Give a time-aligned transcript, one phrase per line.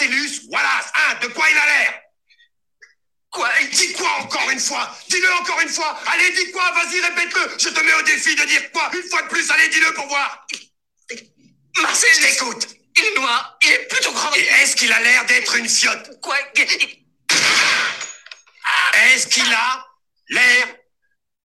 [0.00, 0.92] Marcellus Wallace.
[0.94, 2.00] Hein, de quoi il a l'air.
[3.30, 4.96] Quoi Dis quoi encore une fois?
[5.08, 5.98] Dis-le encore une fois.
[6.06, 6.70] Allez, dis quoi?
[6.72, 7.58] Vas-y, répète-le.
[7.58, 8.90] Je te mets au défi de dire quoi?
[8.94, 10.46] Une fois de plus, allez, dis-le pour voir.
[11.76, 12.68] Marcel, je t'écoute.
[12.96, 14.34] Il est noir, il est plutôt grand.
[14.34, 16.10] Et est-ce qu'il a l'air d'être une fiotte?
[16.20, 16.36] Quoi
[18.94, 19.86] Est-ce qu'il a
[20.28, 20.66] l'air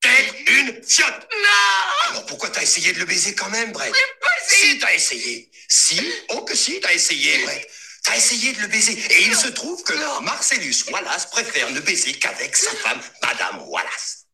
[0.02, 1.28] d'être une fiotte?
[1.32, 2.10] Non.
[2.10, 3.94] Alors pourquoi t'as essayé de le baiser quand même, Brett?
[3.94, 5.52] Pas Si, t'as essayé.
[5.70, 7.70] Si, oh que si, t'as essayé, Brett.
[8.06, 8.92] T'as essayé de le baiser.
[8.94, 14.28] Et il se trouve que Marcellus Wallace préfère ne baiser qu'avec sa femme, Madame Wallace.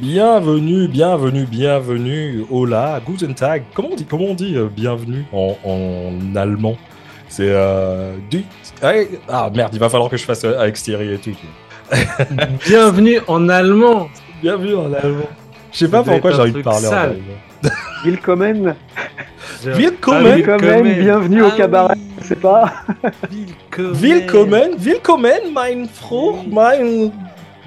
[0.00, 2.46] Bienvenue, bienvenue, bienvenue.
[2.50, 3.64] Hola, guten Tag.
[3.74, 6.78] Comment on dit, comment on dit euh, bienvenue en, en allemand?
[7.30, 8.42] C'est euh, du.
[8.82, 8.92] Ah,
[9.28, 11.30] Ah merde, il va falloir que je fasse euh, avec Thierry et tout.
[12.66, 14.08] Bienvenue en allemand.
[14.42, 15.28] Bienvenue en allemand.
[15.72, 17.16] Je sais pas pourquoi j'ai envie de parler en allemand.
[18.04, 18.74] Willkommen,
[19.64, 20.26] Willkommen.
[20.26, 22.72] Ah, Willkommen, bienvenue au cabaret, je sais pas.
[23.76, 24.70] Willkommen.
[24.78, 27.12] Willkommen, mein Frau, mein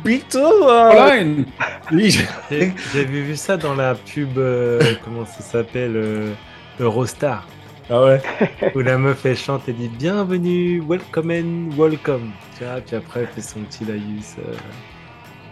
[0.03, 0.35] bitte.
[0.35, 1.45] äh, Fräulein
[1.91, 6.31] J'ai- J'avais vu ça dans la pub, euh, comment ça s'appelle euh,
[6.79, 7.45] Eurostar,
[7.89, 8.21] Ah ouais.
[8.75, 12.31] où la meuf elle chante et dit bienvenue, welcome, welcome.
[12.57, 14.35] Tu vois, puis après elle fait son petit laïus.
[14.39, 14.53] euh.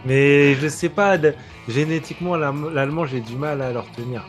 [0.04, 1.34] Mais je sais pas, de-
[1.68, 4.24] génétiquement l'allem- l'allemand j'ai du mal à le retenir.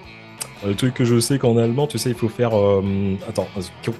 [0.65, 2.57] Le truc que je sais qu'en allemand, tu sais, il faut faire.
[2.57, 2.81] euh,
[3.27, 3.47] attends,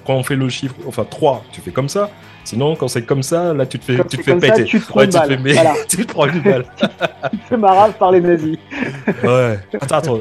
[0.06, 2.08] quand on fait le chiffre, enfin 3, tu fais comme ça.
[2.44, 4.46] Sinon, quand c'est comme ça, là, tu te fais, Quand tu te fais comme ça,
[4.52, 4.64] péter.
[4.64, 5.74] tu te prends ouais, tu te fais mais- Voilà.
[5.88, 6.64] tu te prends une balle.
[7.50, 8.56] C'est marrant par les nazis.
[9.24, 9.58] ouais.
[9.78, 10.20] Attends, attends.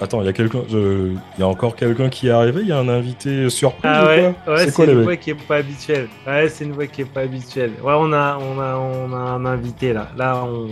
[0.00, 0.62] Attends, il y a quelqu'un.
[0.68, 2.60] je- Il y a encore quelqu'un qui est arrivé.
[2.62, 3.82] Il y a un invité surprise.
[3.92, 6.08] Ah ou ouais, c'est quoi une voix qui est pas habituelle.
[6.26, 7.72] Ouais, c'est une voix qui est pas habituelle.
[7.82, 10.08] Ouais, on a, on a, on a un invité là.
[10.16, 10.68] Là, on,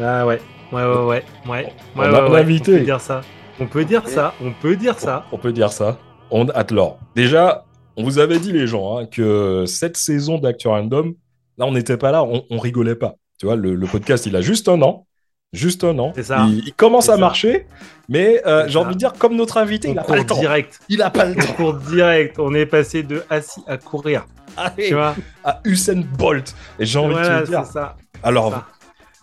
[0.00, 0.40] là, ouais,
[0.72, 1.24] ouais, ouais, ouais, ouais.
[1.48, 2.72] ouais, On a un invité.
[2.72, 3.20] On peut dire ça.
[3.60, 4.34] On peut dire ça.
[4.40, 5.26] On peut dire ça.
[5.32, 5.98] On peut dire ça.
[6.30, 6.46] On...
[6.48, 7.64] Alors, déjà,
[7.96, 11.14] on vous avait dit, les gens, hein, que cette saison d'Actu Random,
[11.58, 13.16] là, on n'était pas là, on, on rigolait pas.
[13.38, 15.06] Tu vois, le, le podcast, il a juste un an.
[15.52, 16.12] Juste un an.
[16.14, 16.46] C'est ça.
[16.48, 17.18] Il, il commence à ça.
[17.18, 17.66] marcher,
[18.08, 20.38] mais euh, j'ai envie de dire, comme notre invité, On il a pas le temps.
[20.38, 20.80] direct.
[20.88, 21.52] Il a pas le On temps.
[21.54, 22.38] court direct.
[22.38, 24.26] On est passé de assis à courir.
[24.56, 25.14] Allez, Tu vois.
[25.44, 26.54] à Usain Bolt.
[26.78, 27.66] Et j'ai envie Voilà, de te dire.
[27.66, 27.96] ça.
[28.22, 28.66] Alors, ça.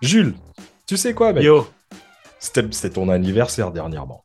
[0.01, 0.33] Jules,
[0.87, 1.67] tu sais quoi, mec Yo.
[2.39, 4.21] C'était c'était ton anniversaire dernièrement.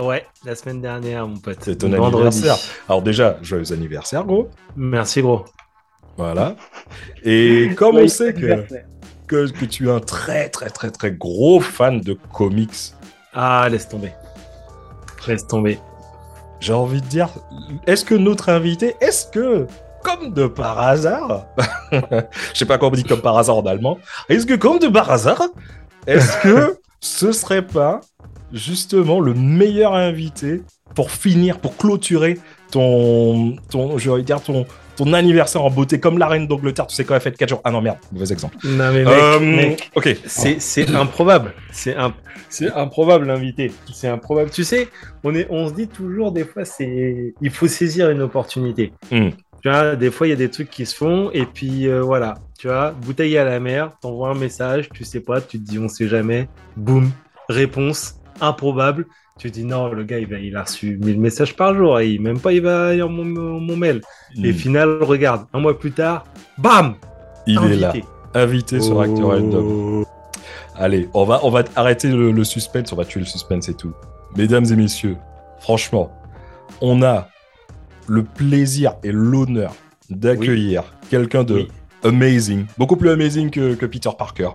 [0.00, 1.58] Ouais, la semaine dernière, mon pote.
[1.62, 2.38] C'est ton Vendredi.
[2.38, 2.56] anniversaire.
[2.88, 4.48] Alors déjà, joyeux anniversaire, gros.
[4.76, 5.44] Merci, gros.
[6.16, 6.54] Voilà.
[7.24, 8.84] Et comme on sait que, anniversaire.
[9.30, 12.94] Que, que tu es un très très très très gros fan de comics,
[13.32, 14.12] Ah, laisse tomber.
[15.28, 15.78] Laisse tomber.
[16.58, 17.28] j'ai envie de dire,
[17.86, 19.66] est-ce que notre invité, est-ce que,
[20.02, 21.46] comme de par hasard,
[21.92, 21.98] je
[22.54, 23.98] sais pas comment on dit comme par hasard en allemand,
[24.28, 25.42] est-ce que comme de par hasard,
[26.08, 28.00] est-ce que ce serait pas
[28.52, 30.62] justement le meilleur invité
[30.96, 34.66] pour finir, pour clôturer ton, ton je vais dire ton,
[34.96, 37.60] ton anniversaire en beauté, comme la reine d'Angleterre, tu sais quand elle fait 4 jours.
[37.64, 38.56] Ah non, merde, mauvais exemple.
[38.64, 40.16] Non, mais mec, Euh, mec, ok.
[40.26, 41.54] C'est, c'est improbable.
[41.72, 41.96] C'est
[42.74, 43.72] improbable l'invité.
[43.92, 44.50] C'est improbable.
[44.50, 44.88] Tu sais,
[45.24, 48.92] on, est, on se dit toujours des fois, c'est, il faut saisir une opportunité.
[49.10, 49.30] Hmm.
[49.62, 52.02] Tu vois, des fois, il y a des trucs qui se font et puis euh,
[52.02, 52.34] voilà.
[52.58, 55.78] Tu vois, bouteille à la mer, t'envoies un message, tu sais pas, tu te dis
[55.78, 56.48] on sait jamais.
[56.76, 57.10] Boum,
[57.48, 59.06] réponse improbable.
[59.38, 62.10] Tu dis non, le gars, il, va, il a reçu 1000 messages par jour et
[62.10, 64.00] il, même pas il va lire mon, mon mail.
[64.42, 64.54] Et Hmm.
[64.54, 66.24] final, regarde, un mois plus tard,
[66.58, 66.94] bam,
[67.46, 68.00] Il est là,
[68.34, 68.80] invité.
[68.80, 69.64] sur Actu Random.
[69.66, 70.04] Oh.
[70.76, 73.74] Allez, on va, on va arrêter le, le suspense, on va tuer le suspense et
[73.74, 73.92] tout.
[74.36, 75.16] Mesdames et messieurs,
[75.58, 76.12] franchement,
[76.80, 77.28] on a
[78.06, 79.74] le plaisir et l'honneur
[80.10, 81.68] d'accueillir quelqu'un de Oui.
[82.04, 84.50] amazing, beaucoup plus amazing que, que Peter Parker.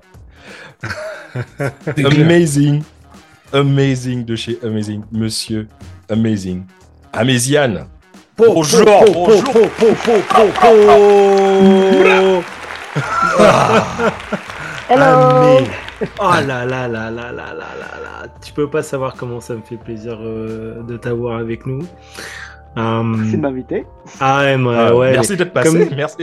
[2.05, 2.83] amazing,
[3.55, 5.67] amazing de chez Amazing, monsieur
[6.09, 6.63] Amazing.
[7.13, 7.87] Amazian.
[8.37, 9.69] Bonjour, bonjour.
[14.89, 15.67] Hello Ah, mais-
[16.19, 19.53] Oh là là là là là là là là Tu peux pas savoir comment ça
[19.55, 21.87] me fait plaisir euh, de t'avoir avec nous.
[22.77, 23.85] Euh, Merci de m'inviter.
[24.19, 25.87] ah ouais, Ah, ouais, merci d'être passé.
[25.87, 26.17] comme- Merci.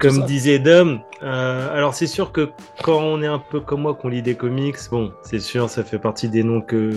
[0.00, 2.50] Comme disait Dom, euh, alors c'est sûr que
[2.82, 5.84] quand on est un peu comme moi, qu'on lit des comics, bon, c'est sûr, ça
[5.84, 6.90] fait partie des noms que,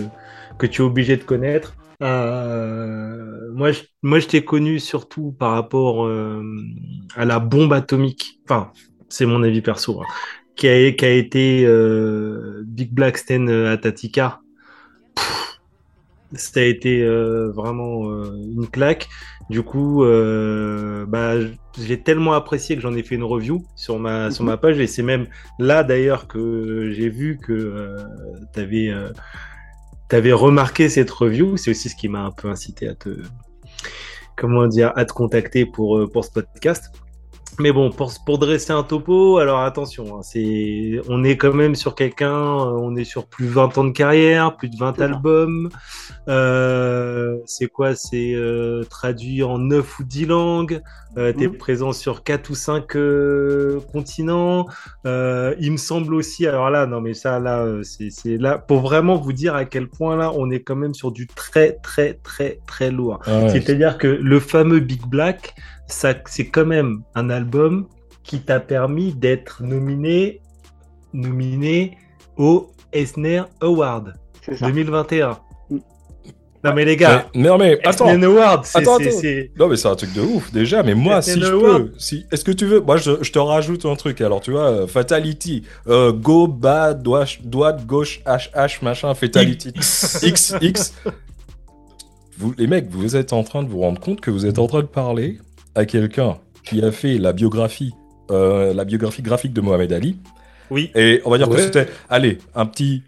[0.58, 1.74] que tu es obligé de connaître.
[2.02, 6.42] Euh, moi, je, moi, je t'ai connu surtout par rapport euh,
[7.16, 8.40] à la bombe atomique.
[8.44, 8.72] Enfin,
[9.08, 10.00] c'est mon avis perso.
[10.02, 10.06] hein,
[10.56, 14.40] qui, a, qui a été euh, Big Black Stain à Tatika.
[15.14, 15.49] Pff,
[16.34, 19.08] ça a été euh, vraiment euh, une claque.
[19.48, 21.34] Du coup, euh, bah,
[21.78, 24.78] j'ai tellement apprécié que j'en ai fait une review sur ma, sur ma page.
[24.78, 25.26] Et c'est même
[25.58, 27.96] là d'ailleurs que j'ai vu que
[28.54, 28.92] tu avais,
[30.10, 31.56] avais remarqué cette review.
[31.56, 33.10] C'est aussi ce qui m'a un peu incité à te,
[34.36, 36.92] comment dire, à te contacter pour, pour ce podcast.
[37.60, 41.74] Mais bon, pour, pour, dresser un topo, alors attention, hein, c'est, on est quand même
[41.74, 45.00] sur quelqu'un, euh, on est sur plus de 20 ans de carrière, plus de 20
[45.00, 45.68] albums.
[46.28, 47.94] Euh, c'est quoi?
[47.94, 50.80] C'est euh, traduit en 9 ou 10 langues.
[51.16, 54.66] Euh, tu es présent sur 4 ou 5 euh, continents.
[55.06, 59.16] Euh, il me semble aussi, alors là, non mais ça, là, c'est là, pour vraiment
[59.16, 62.60] vous dire à quel point là, on est quand même sur du très, très, très,
[62.66, 63.18] très lourd.
[63.26, 63.48] Ah ouais.
[63.50, 65.54] C'est-à-dire que le fameux Big Black,
[65.90, 67.86] ça, c'est quand même un album
[68.22, 70.40] qui t'a permis d'être nominé,
[71.12, 71.96] nominé
[72.36, 74.66] au Eisner Award C'est ça.
[74.66, 75.38] 2021.
[76.62, 79.18] Non mais les gars, Mais, non mais attends, Award, c'est- Attends, c'est- attends.
[79.18, 80.82] c'est- non mais c'est un truc de ouf déjà.
[80.82, 81.84] Mais moi, si je Award.
[81.86, 84.20] peux, si, est-ce que tu veux, moi je, je te rajoute un truc.
[84.20, 89.70] Alors tu vois, euh, fatality, euh, go bas, doigt, doigt gauche, H H machin, fatality,
[90.22, 90.92] X X.
[92.36, 94.66] Vous, les mecs, vous êtes en train de vous rendre compte que vous êtes en
[94.66, 95.38] train de parler
[95.74, 97.92] à quelqu'un qui a fait la biographie,
[98.30, 100.18] euh, la biographie graphique de Mohamed Ali.
[100.70, 100.90] Oui.
[100.94, 101.62] Et on va dire que Ouais.
[101.62, 103.02] c'était, allez, un petit,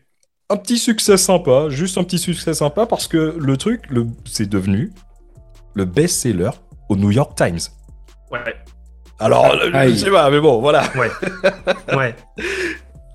[0.50, 4.48] un petit succès sympa, juste un petit succès sympa parce que le truc, le, c'est
[4.48, 4.92] devenu
[5.74, 6.50] le best-seller
[6.88, 7.60] au New York Times.
[8.30, 8.40] Ouais.
[9.18, 10.82] Alors, je sais pas, mais bon, voilà.
[10.96, 11.10] Ouais.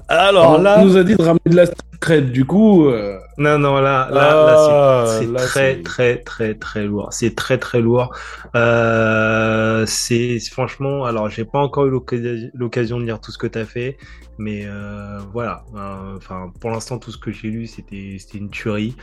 [0.09, 1.65] Alors on là, nous a dit de ramener de la
[1.99, 2.87] crête, du coup.
[2.87, 7.09] euh, Non, non, là, là, Ah, là, c'est c'est très, très, très, très lourd.
[7.11, 8.15] C'est très, très lourd.
[8.55, 11.91] Euh, c'est franchement, alors, j'ai pas encore eu
[12.53, 13.97] l'occasion de lire tout ce que tu as fait,
[14.37, 15.63] mais euh, voilà.
[15.75, 18.95] Euh, Enfin, pour l'instant, tout ce que j'ai lu, c'était c'était une tuerie.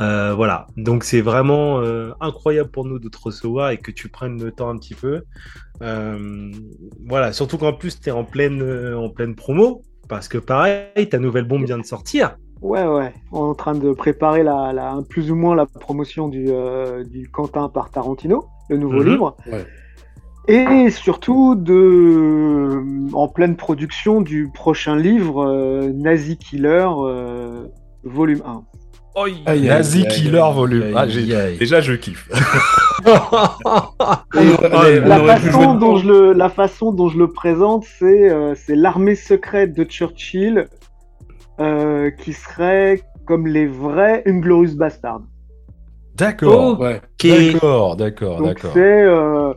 [0.00, 0.66] Euh, voilà.
[0.76, 4.50] Donc, c'est vraiment euh, incroyable pour nous de te recevoir et que tu prennes le
[4.52, 5.22] temps un petit peu.
[5.82, 6.50] Euh,
[7.06, 7.32] voilà.
[7.32, 8.62] Surtout qu'en plus, tu es en pleine,
[8.94, 9.82] en pleine promo.
[10.10, 12.36] Parce que pareil, ta nouvelle bombe vient de sortir.
[12.60, 13.14] Ouais, ouais.
[13.32, 17.04] On est en train de préparer la, la, plus ou moins la promotion du, euh,
[17.04, 19.08] du Quentin par Tarantino, le nouveau Mhm.
[19.08, 19.36] livre.
[19.46, 19.64] Ouais.
[20.48, 22.82] Et surtout de,
[23.14, 27.66] en pleine production du prochain livre, euh, Nazi Killer, euh,
[28.02, 28.64] volume 1.
[29.16, 30.94] Nazi Killer volume.
[30.96, 32.28] Ah, déjà, je kiffe.
[33.06, 33.10] On
[35.06, 39.74] La façon, dont je le, la façon dont je le présente, c'est euh, l'armée secrète
[39.74, 40.66] de Churchill
[41.60, 45.22] euh, qui serait comme les vrais Inglorious Bastards.
[46.14, 46.78] D'accord.
[46.80, 47.00] Ouais.
[47.22, 48.72] D'accord, d'accord, d'accord.
[48.74, 49.54] c'est euh,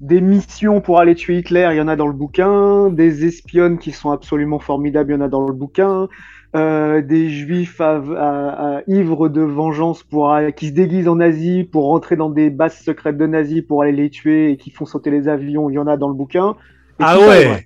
[0.00, 3.78] des missions pour aller tuer Hitler, il y en a dans le bouquin, des espionnes
[3.78, 6.08] qui sont absolument formidables, il y en a dans le bouquin,
[6.56, 11.16] euh, des juifs à- à- à- ivres de vengeance pour, aller- qui se déguisent en
[11.16, 14.70] nazis pour rentrer dans des bases secrètes de nazis pour aller les tuer et qui
[14.70, 16.56] font sauter les avions, il y en a dans le bouquin.
[17.00, 17.62] Et Ah ouais.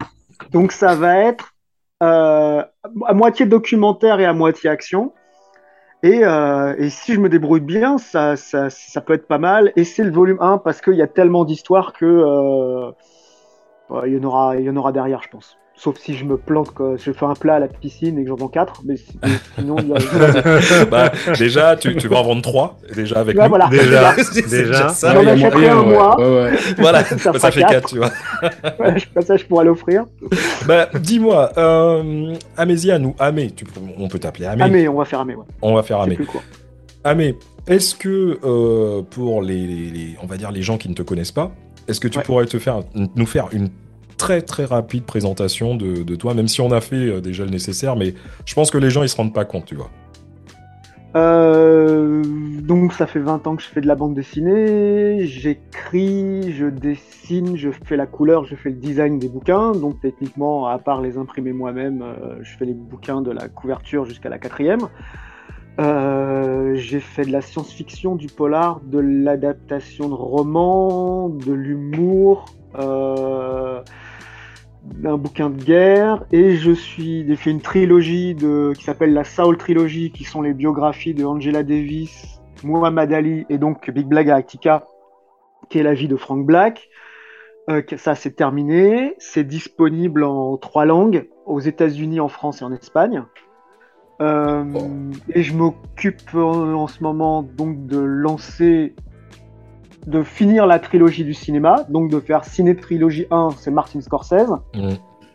[0.50, 1.54] Donc ça va être
[2.02, 2.62] euh,
[3.06, 5.12] à moitié documentaire et à moitié action.
[6.02, 9.72] Et, euh, et si je me débrouille bien, ça, ça, ça peut être pas mal.
[9.76, 12.90] Et c'est le volume 1 parce qu'il y a tellement d'histoires que euh,
[14.06, 15.56] il, y en aura, il y en aura derrière, je pense.
[15.82, 16.94] Sauf si je me plante, quoi.
[16.96, 18.82] je fais un plat à la piscine et que j'en vends 4.
[18.84, 20.84] Mais, si- mais sinon, il y a.
[20.90, 23.48] bah, déjà, tu, tu vas en vendre 3, déjà avec Ouais, nous.
[23.48, 23.66] voilà.
[23.68, 24.90] Déjà, C'est déjà.
[24.90, 25.12] ça.
[25.12, 25.86] J'en achèterai un ouais.
[25.86, 26.20] mois.
[26.20, 26.58] Ouais, ouais.
[26.78, 27.72] Voilà, Ça ça, fait quatre.
[27.72, 28.10] 4, tu vois.
[28.78, 30.04] Voilà, je ça, je pourrais l'offrir.
[30.66, 33.64] Bah, dis-moi, euh, Améziane ou Amé, tu,
[33.98, 34.62] on peut t'appeler Amé.
[34.64, 35.44] Ah, mais on va faire Amé, ouais.
[35.62, 36.14] On va faire Amé.
[36.14, 36.28] plus.
[37.02, 37.34] Amé,
[37.66, 41.02] est-ce que euh, pour les, les- les- on va dire les gens qui ne te
[41.02, 41.50] connaissent pas,
[41.88, 42.24] est-ce que tu Ouais.
[42.24, 42.82] pourrais te faire,
[43.16, 43.68] nous faire une
[44.22, 47.50] très très rapide présentation de, de toi, même si on a fait euh, déjà le
[47.50, 48.14] nécessaire, mais
[48.46, 49.90] je pense que les gens ils se rendent pas compte, tu vois.
[51.16, 52.22] Euh,
[52.62, 57.56] donc ça fait 20 ans que je fais de la bande dessinée, j'écris, je dessine,
[57.56, 59.72] je fais la couleur, je fais le design des bouquins.
[59.72, 64.04] Donc techniquement, à part les imprimer moi-même, euh, je fais les bouquins de la couverture
[64.04, 64.86] jusqu'à la quatrième.
[65.78, 72.44] J'ai fait de la science-fiction, du polar, de l'adaptation de romans, de l'humour,
[75.04, 79.24] un bouquin de guerre et je suis j'ai fait une trilogie de qui s'appelle la
[79.24, 84.26] Saul trilogie qui sont les biographies de Angela Davis, Muhammad Ali et donc Big Black
[84.26, 84.84] Galactica
[85.68, 86.88] qui est la vie de Frank Black.
[87.70, 92.72] Euh, ça c'est terminé, c'est disponible en trois langues aux États-Unis, en France et en
[92.72, 93.22] Espagne.
[94.20, 94.64] Euh,
[95.34, 98.94] Et je m'occupe en, en ce moment donc de lancer
[100.06, 104.50] de finir la trilogie du cinéma, donc de faire Ciné Trilogie 1, c'est Martin Scorsese,
[104.74, 104.88] Mm.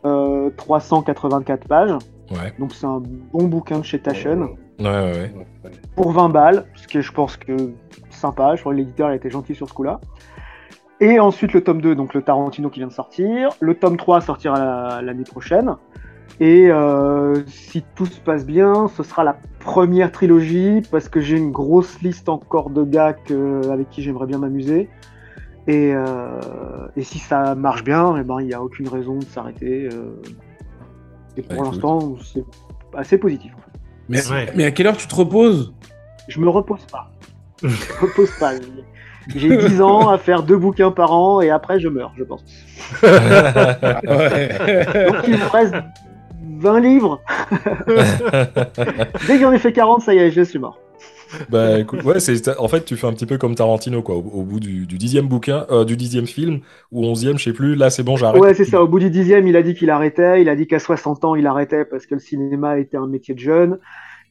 [0.06, 1.92] euh, 384 pages.
[2.32, 4.42] Ouais, Donc c'est un bon bouquin de chez Taschen.
[4.80, 5.32] ouais, ouais.
[5.64, 5.72] ouais.
[5.96, 7.56] pour 20 balles, ce qui est, je pense que
[8.10, 8.56] sympa.
[8.56, 10.00] Je crois que l'éditeur a été gentil sur ce coup-là.
[11.00, 13.50] Et ensuite le tome 2, donc le Tarantino qui vient de sortir.
[13.62, 15.76] Le tome 3 sortira la- l'année prochaine.
[16.40, 21.38] Et euh, si tout se passe bien, ce sera la première trilogie parce que j'ai
[21.38, 24.90] une grosse liste encore de gars que- avec qui j'aimerais bien m'amuser.
[25.68, 26.40] Et, euh,
[26.96, 29.90] et si ça marche bien, eh ben, il n'y a aucune raison de s'arrêter.
[29.92, 30.22] euh.
[31.36, 32.44] et pour Bah, l'instant, c'est
[32.96, 33.52] assez positif.
[33.56, 33.80] en fait.
[34.10, 34.52] Mais, Ouais.
[34.56, 35.74] mais à quelle heure tu te reposes?
[36.30, 37.12] Je me repose pas.
[37.64, 38.54] Je me repose pas.
[39.36, 42.44] J'ai 10 ans à faire deux bouquins par an et après je meurs, je pense.
[43.04, 45.06] Ouais.
[45.06, 45.76] Donc il me reste
[46.58, 47.22] 20 livres.
[49.28, 50.80] Dès que j'en ai fait 40, ça y est, je suis mort.
[51.50, 54.16] Bah écoute, ouais, c'est en fait tu fais un petit peu comme Tarantino quoi.
[54.16, 56.60] Au, au bout du, du dixième bouquin, euh, du dixième film
[56.92, 57.76] ou onzième, je sais plus.
[57.76, 58.42] Là c'est bon, j'arrête.
[58.42, 58.82] Ouais, c'est ça.
[58.82, 60.42] Au bout du dixième, il a dit qu'il arrêtait.
[60.42, 63.34] Il a dit qu'à 60 ans, il arrêtait parce que le cinéma était un métier
[63.34, 63.80] de jeune.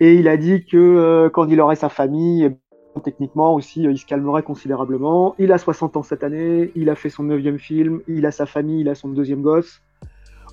[0.01, 3.87] Et il a dit que euh, quand il aurait sa famille, eh ben, techniquement aussi,
[3.87, 5.35] euh, il se calmerait considérablement.
[5.39, 6.71] Il a 60 ans cette année.
[6.75, 8.01] Il a fait son neuvième film.
[8.09, 8.81] Il a sa famille.
[8.81, 9.83] Il a son deuxième gosse.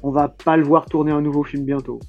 [0.03, 1.99] On va pas le voir tourner un nouveau film bientôt.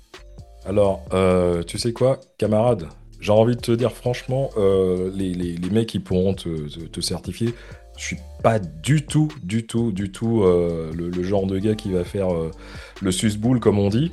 [0.66, 2.88] Alors, euh, tu sais quoi, camarade?
[3.20, 6.80] J'ai envie de te dire franchement, euh, les, les, les mecs qui pourront te, te,
[6.86, 7.54] te certifier,
[7.96, 11.74] je suis pas du tout, du tout, du tout euh, le, le genre de gars
[11.74, 12.28] qui va faire
[13.00, 14.10] le susboule comme on dit.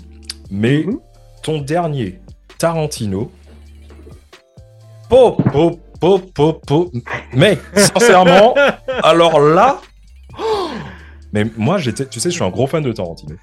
[0.52, 1.00] Mais Mhm.
[1.44, 2.20] ton dernier,
[2.58, 3.32] Tarantino,
[5.10, 6.92] po, po, po, po, po.
[7.34, 8.54] Mec, sincèrement,
[9.04, 9.82] alors là,
[11.34, 13.36] mais moi j'étais, tu sais, je suis un gros fan de Tarantino.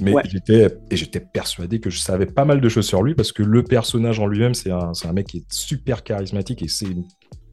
[0.00, 0.22] Mais Ouais.
[0.28, 3.42] j'étais et j'étais persuadé que je savais pas mal de choses sur lui parce que
[3.44, 6.88] le personnage en lui-même, c'est un, un mec qui est super charismatique et c'est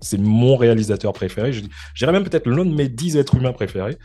[0.04, 1.52] c'est mon réalisateur préféré.
[1.96, 3.98] Dirais même peut-être l'un de mes 10 êtres humains préférés.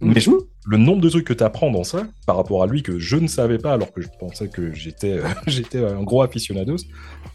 [0.00, 0.30] Mais je-
[0.66, 3.16] le nombre de trucs que tu apprends dans ça, par rapport à lui, que je
[3.16, 6.76] ne savais pas, alors que je pensais que j'étais j'étais un gros aficionados,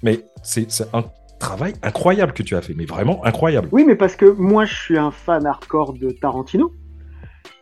[0.04, 1.06] mais c'est c'est un
[1.40, 3.70] travail incroyable que tu as fait, mais vraiment incroyable.
[3.72, 6.74] Oui, mais parce que moi, je suis un fan hardcore de Tarantino.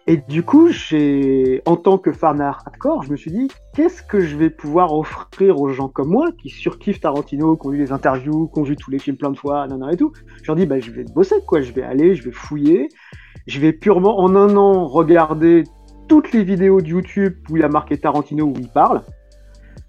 [0.10, 4.22] Et du coup, j'ai, en tant que fan hardcore, je me suis dit, qu'est-ce que
[4.22, 7.92] je vais pouvoir offrir aux gens comme moi, qui surkiffent Tarantino, qui ont lu les
[7.92, 10.14] interviews, qui ont vu tous les films plein de fois, nanana et tout.
[10.42, 11.60] Je leur dis, bah, je vais bosser, quoi.
[11.60, 12.88] Je vais aller, je vais fouiller.
[13.48, 15.66] Je vais purement, en un an, regarder
[16.08, 19.04] toutes les vidéos de YouTube où il a marqué Tarantino, où il parle.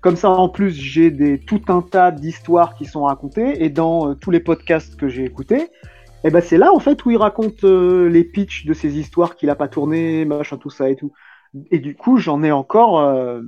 [0.00, 3.64] Comme ça, en plus, j'ai des, tout un tas d'histoires qui sont racontées.
[3.64, 5.70] Et dans euh, tous les podcasts que j'ai écoutés,
[6.24, 9.36] et ben c'est là en fait où il raconte euh, les pitchs de ces histoires
[9.36, 11.12] qu'il a pas tourné, machin tout ça et tout.
[11.70, 13.40] Et du coup, j'en ai encore, euh,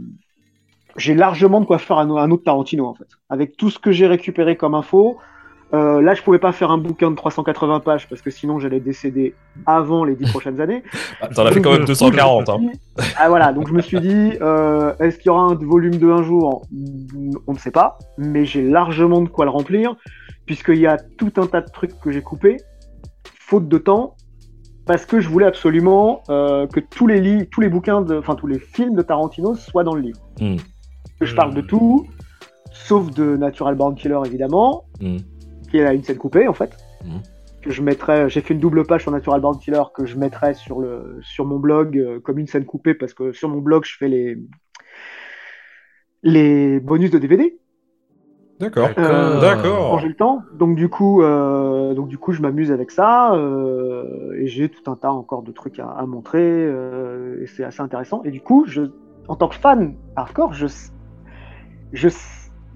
[0.96, 3.08] j'ai largement de quoi faire un, un autre Tarantino en fait.
[3.28, 5.18] Avec tout ce que j'ai récupéré comme info,
[5.72, 8.80] euh, là je pouvais pas faire un bouquin de 380 pages parce que sinon j'allais
[8.80, 9.34] décéder
[9.66, 10.82] avant les dix prochaines années.
[11.20, 12.48] Ah, T'en as fait quand même 240.
[12.48, 12.58] Hein.
[13.16, 16.10] Ah voilà, donc je me suis dit, euh, est-ce qu'il y aura un volume de
[16.10, 16.62] un jour?
[17.46, 19.94] On ne sait pas, mais j'ai largement de quoi le remplir,
[20.50, 22.57] puisqu'il y a tout un tas de trucs que j'ai coupés,
[23.38, 24.16] faute de temps,
[24.85, 28.35] parce que je voulais absolument euh, que tous les livres, tous les bouquins, de, enfin
[28.35, 30.19] tous les films de Tarantino soient dans le livre.
[30.40, 30.57] Hmm.
[31.21, 32.04] Je parle de tout,
[32.73, 35.19] sauf de Natural Born Killer évidemment, Hmm.
[35.71, 36.76] qui est une scène coupée en fait.
[37.62, 40.54] Que je mettrai, j'ai fait une double page sur Natural Born Killer que je mettrai
[40.54, 43.85] sur le sur mon blog euh, comme une scène coupée parce que sur mon blog
[43.85, 44.37] je fais les
[46.25, 47.57] les bonus de DVD
[48.60, 48.90] D'accord.
[48.98, 49.98] Euh, quand D'accord.
[50.00, 50.42] j'ai le temps.
[50.52, 54.90] Donc du coup, euh, donc du coup, je m'amuse avec ça euh, et j'ai tout
[54.90, 58.22] un tas encore de trucs à, à montrer euh, et c'est assez intéressant.
[58.24, 58.82] Et du coup, je,
[59.28, 60.66] en tant que fan hardcore, je,
[61.94, 62.08] je,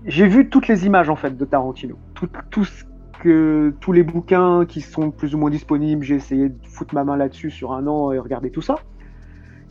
[0.07, 2.85] j'ai vu toutes les images en fait de Tarantino, tout, tout ce
[3.21, 6.03] que tous les bouquins qui sont plus ou moins disponibles.
[6.03, 8.77] J'ai essayé de foutre ma main là-dessus sur un an et regarder tout ça.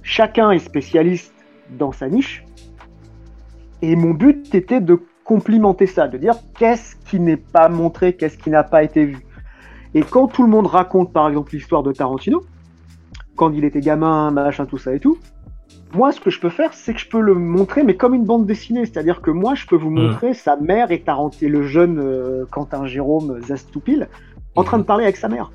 [0.04, 1.34] Chacun est spécialiste
[1.72, 2.46] dans sa niche.
[3.82, 8.38] Et mon but était de complimenter ça, de dire qu'est-ce qui n'est pas montré, qu'est-ce
[8.38, 9.26] qui n'a pas été vu.
[9.94, 12.44] Et quand tout le monde raconte par exemple l'histoire de Tarantino,
[13.36, 15.18] quand il était gamin, machin, tout ça et tout,
[15.94, 18.26] moi ce que je peux faire, c'est que je peux le montrer, mais comme une
[18.26, 22.00] bande dessinée, c'est-à-dire que moi je peux vous montrer sa mère et Tarantino, le jeune
[22.00, 24.08] euh, Quentin Jérôme Zastoupil,
[24.56, 25.52] en train de parler avec sa mère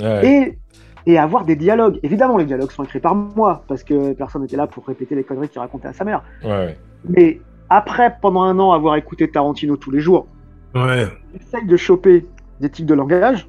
[0.00, 0.26] Ouais.
[0.26, 0.58] et,
[1.04, 2.00] et avoir des dialogues.
[2.02, 5.22] Évidemment, les dialogues sont écrits par moi, parce que personne n'était là pour répéter les
[5.22, 6.22] conneries qu'il racontait à sa mère.
[6.42, 6.78] Ouais.
[7.08, 7.40] Mais
[7.76, 10.26] après, pendant un an, avoir écouté Tarantino tous les jours,
[10.74, 11.08] Ouais.
[11.34, 12.26] j'essaye de choper
[12.60, 13.48] des tics de langage.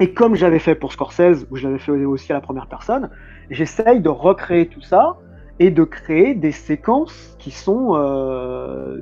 [0.00, 3.10] Et comme j'avais fait pour Scorsese, où j'avais fait aussi à la première personne,
[3.50, 5.16] j'essaye de recréer tout ça
[5.58, 9.00] et de créer des séquences qui sont euh,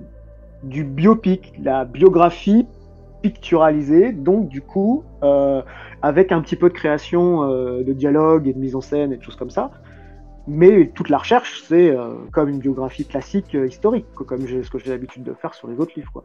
[0.62, 2.66] du biopic, la biographie
[3.22, 5.62] picturalisée, donc du coup, euh,
[6.02, 9.16] avec un petit peu de création euh, de dialogue et de mise en scène et
[9.16, 9.70] de choses comme ça.
[10.46, 14.68] Mais toute la recherche, c'est euh, comme une biographie classique euh, historique, quoi, comme ce
[14.70, 16.10] que j'ai l'habitude de faire sur les autres livres.
[16.12, 16.22] Quoi.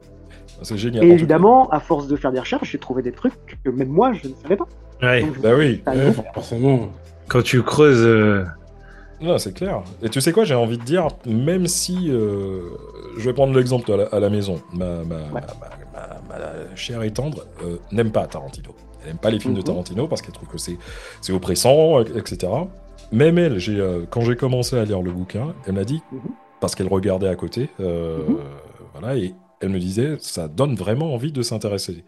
[0.61, 1.05] C'est génial.
[1.05, 3.33] Et évidemment, à force de faire des recherches, j'ai trouvé des trucs
[3.63, 4.67] que même moi, je ne savais pas.
[5.01, 5.21] Ouais.
[5.21, 5.39] Donc.
[5.39, 5.81] Bah oui.
[5.87, 6.89] Ouais, forcément.
[7.29, 8.03] Quand tu creuses.
[8.05, 8.43] euh,
[9.21, 9.83] Non, c'est clair.
[10.01, 12.09] Et tu sais quoi, j'ai envie de dire, même si.
[12.11, 12.61] euh,
[13.17, 14.61] je vais prendre l'exemple à, la- à la maison.
[14.73, 15.39] Ma, ma, ma, ma-
[15.93, 18.71] ma- ma chère et tendre euh, n'aime pas Tarantino.
[19.01, 19.65] Elle n'aime pas les films de Mhm.
[19.65, 20.77] Tarantino parce qu'elle trouve que c'est
[21.21, 22.47] c'est oppressant, etc.
[23.11, 26.19] Même elle, j'ai, euh, quand j'ai commencé à lire le bouquin, elle m'a dit, Mhm.
[26.61, 28.37] parce qu'elle regardait à côté, euh, Mhm.
[28.93, 32.03] voilà, et elle me disait, ça donne vraiment envie de s'intéresser.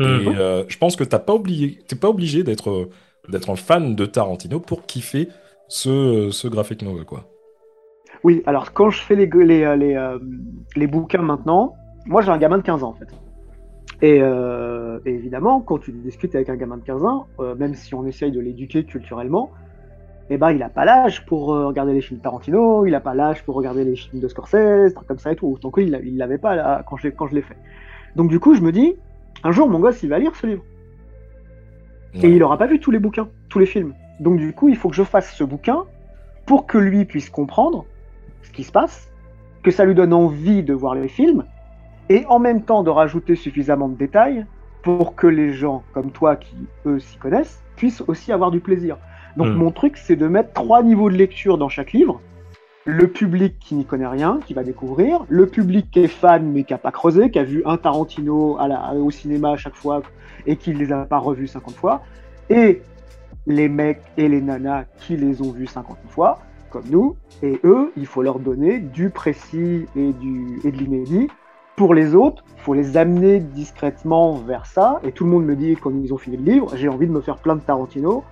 [0.00, 2.88] Et euh, je pense que t'as pas oublié, t'es pas obligé d'être
[3.28, 5.28] d'être un fan de Tarantino pour kiffer
[5.68, 7.24] ce, ce graphic novel, quoi.
[8.22, 10.16] Oui, alors quand je fais les, les, les,
[10.76, 11.74] les bouquins maintenant,
[12.06, 13.08] moi j'ai un gamin de 15 ans en fait.
[14.02, 17.74] Et, euh, et évidemment, quand tu discutes avec un gamin de 15 ans, euh, même
[17.74, 19.50] si on essaye de l'éduquer culturellement,
[20.30, 23.14] eh ben, il n'a pas l'âge pour euh, regarder les films Tarantino, il n'a pas
[23.14, 25.58] l'âge pour regarder les films de Scorsese, comme ça et tout.
[25.60, 27.56] Donc il il l'avait pas là, quand je, l'ai- quand je l'ai fait.
[28.16, 28.94] Donc du coup, je me dis,
[29.42, 30.64] un jour mon gosse il va lire ce livre.
[32.22, 33.92] Et il aura pas vu tous les bouquins, tous les films.
[34.20, 35.84] Donc du coup, il faut que je fasse ce bouquin
[36.46, 37.84] pour que lui puisse comprendre
[38.42, 39.10] ce qui se passe,
[39.62, 41.44] que ça lui donne envie de voir les films,
[42.08, 44.46] et en même temps de rajouter suffisamment de détails
[44.82, 46.54] pour que les gens comme toi qui
[46.86, 48.98] eux s'y connaissent puissent aussi avoir du plaisir.
[49.36, 49.56] Donc Hmm.
[49.56, 52.20] mon truc, c'est de mettre trois niveaux de lecture dans chaque livre.
[52.86, 56.64] Le public qui n'y connaît rien, qui va découvrir, le public qui est fan mais
[56.64, 59.74] qui a pas creusé, qui a vu un Tarantino à la- au cinéma à chaque
[59.74, 60.02] fois
[60.46, 62.02] et qui les a pas revus 50 fois,
[62.50, 62.82] et
[63.46, 66.38] les mecs et les nanas qui les ont vus 50 fois,
[66.70, 71.28] comme nous, et eux, il faut leur donner du précis et, du, et de l'inédit.
[71.76, 75.56] Pour les autres, il faut les amener discrètement vers ça, et tout le monde me
[75.56, 78.24] dit quand ils ont fini le livre, j'ai envie de me faire plein de Tarantino.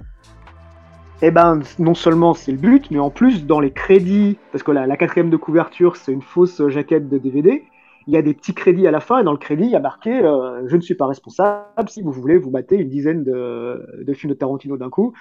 [1.24, 4.72] Eh ben, non seulement c'est le but, mais en plus, dans les crédits, parce que
[4.72, 7.62] la, la quatrième de couverture, c'est une fausse jaquette de DVD,
[8.08, 9.76] il y a des petits crédits à la fin, et dans le crédit, il y
[9.76, 13.22] a marqué euh, Je ne suis pas responsable, si vous voulez vous battez une dizaine
[13.22, 15.12] de, de films de Tarantino d'un coup.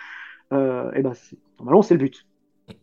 [0.54, 1.14] Euh, et ben,
[1.60, 2.26] normalement, c'est le but.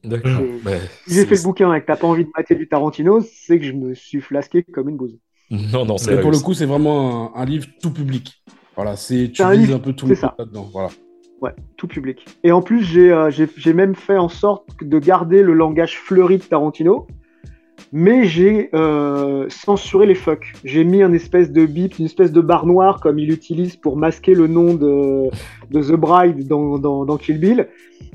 [0.04, 0.40] D'accord.
[0.40, 3.20] Et Si j'ai fait le bouquin et que t'as pas envie de mater du Tarantino,
[3.20, 5.18] c'est que je me suis flasqué comme une bouse.
[5.50, 8.42] Non, non, c'est pour le coup, c'est vraiment un, un livre tout public.
[8.76, 10.68] Voilà, c'est tu C'est un un peu tout le monde là-dedans.
[10.72, 10.90] Voilà.
[11.40, 12.24] Ouais, tout public.
[12.42, 13.30] Et en plus, j'ai euh,
[13.74, 17.06] même fait en sorte de garder le langage fleuri de Tarantino,
[17.92, 20.52] mais j'ai euh, censuré les fucks.
[20.64, 23.96] J'ai mis un espèce de bip, une espèce de barre noire comme il utilise pour
[23.96, 25.30] masquer le nom de,
[25.72, 27.68] The Bride dans, dans, Kill Bill.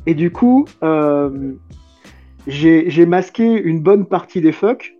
[0.06, 1.54] Et du coup, euh,
[2.46, 4.98] j'ai j'ai masqué une bonne partie des fucks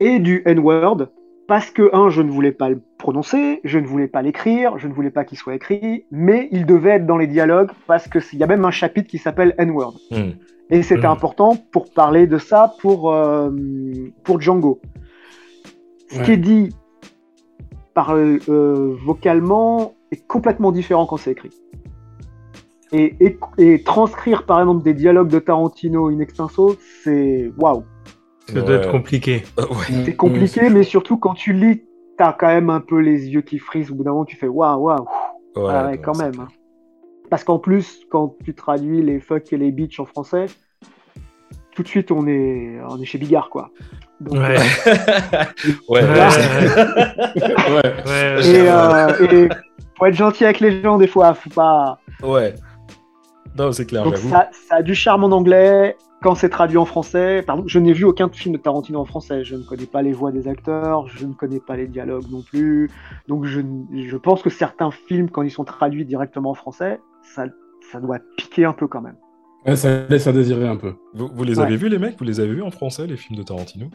[0.00, 1.08] et du N-word
[1.46, 4.86] parce que, un, je ne voulais pas le prononcer, je ne voulais pas l'écrire, je
[4.86, 8.20] ne voulais pas qu'il soit écrit, mais il devait être dans les dialogues parce que
[8.32, 9.96] il y a même un chapitre qui s'appelle N-word.
[10.12, 10.30] Hmm.
[10.70, 11.16] Et c'était Mhm.
[11.18, 13.50] important pour parler de ça pour, euh,
[14.24, 14.80] pour Django.
[16.10, 16.68] Ce qui est dit
[17.92, 21.50] par, euh, vocalement est complètement différent quand c'est écrit.
[22.92, 27.82] Et, et, et transcrire par exemple des dialogues de Tarantino in extenso, c'est waouh.
[28.48, 29.42] Ça doit être compliqué.
[29.58, 30.04] Ouais.
[30.04, 31.82] C'est compliqué, mais surtout quand tu lis,
[32.18, 33.90] t'as quand même un peu les yeux qui frisent.
[33.90, 35.06] Au bout d'un moment, tu fais waouh, waouh.
[35.56, 36.32] Ouais, Ah ouais, quand même.
[36.32, 36.44] clair.
[36.46, 36.48] hein.
[37.30, 40.46] Parce qu'en plus, quand tu traduis les fuck et les bitch en français,
[41.74, 43.70] tout de suite on est, on est chez Bigard quoi.
[44.20, 44.56] Donc, Ouais.
[45.88, 46.02] Ouais, Ouais.
[46.02, 46.22] ouais,
[47.70, 47.94] Ouais.
[48.06, 49.48] Ouais, Et, euh, et
[49.98, 51.98] faut être gentil avec les gens des fois, faut pas.
[52.22, 52.54] ouais.
[53.58, 57.42] Non, c'est clair, Donc ça a du charme en anglais quand c'est traduit en français.
[57.46, 59.44] Pardon, je n'ai vu aucun film de Tarantino en français.
[59.44, 62.42] Je ne connais pas les voix des acteurs, je ne connais pas les dialogues non
[62.42, 62.90] plus.
[63.28, 67.00] Donc je, je pense que certains films, quand ils sont traduits directement en français,
[67.34, 67.46] ça,
[67.92, 69.16] ça doit piquer un peu quand même.
[69.66, 70.94] Ouais, ça laisse à désirer un peu.
[71.14, 71.66] Vous, vous les Ouais.
[71.66, 72.18] avez vus, les mecs?
[72.18, 73.86] Vous les avez vus en français, les films de Tarantino?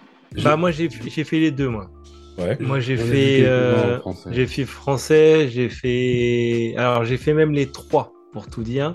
[0.44, 1.90] Bah, moi, j'ai fait les deux, moi.
[2.38, 2.58] Ouais.
[2.60, 8.14] Moi, j'ai fait, euh, j'ai fait français, j'ai fait, alors j'ai fait même les trois
[8.32, 8.94] pour tout dire.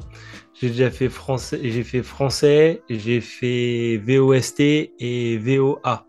[0.63, 6.07] J'ai déjà fait français, j'ai fait français, j'ai fait VOST et VOA.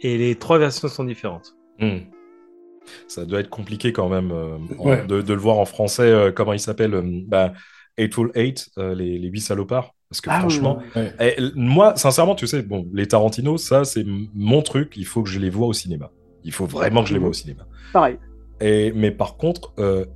[0.00, 1.54] Et les trois versions sont différentes.
[1.78, 1.98] Hmm.
[3.06, 6.04] Ça doit être compliqué quand même euh, en- de, de le voir en français.
[6.10, 7.52] euh, comment il s'appelle euh, bah,
[7.98, 9.94] Eightful Eight, euh, les, les huit salopards.
[10.08, 11.12] Parce que Ah, franchement, Ouais.
[11.20, 14.94] eh, moi, sincèrement, tu sais, bon, les Tarantino, ça, c'est mon truc.
[14.96, 16.10] Il faut que je les vois au cinéma.
[16.44, 17.66] Il faut vraiment que je les vois au cinéma.
[17.92, 18.16] pareil.
[18.62, 20.06] Et, mais par contre, euh,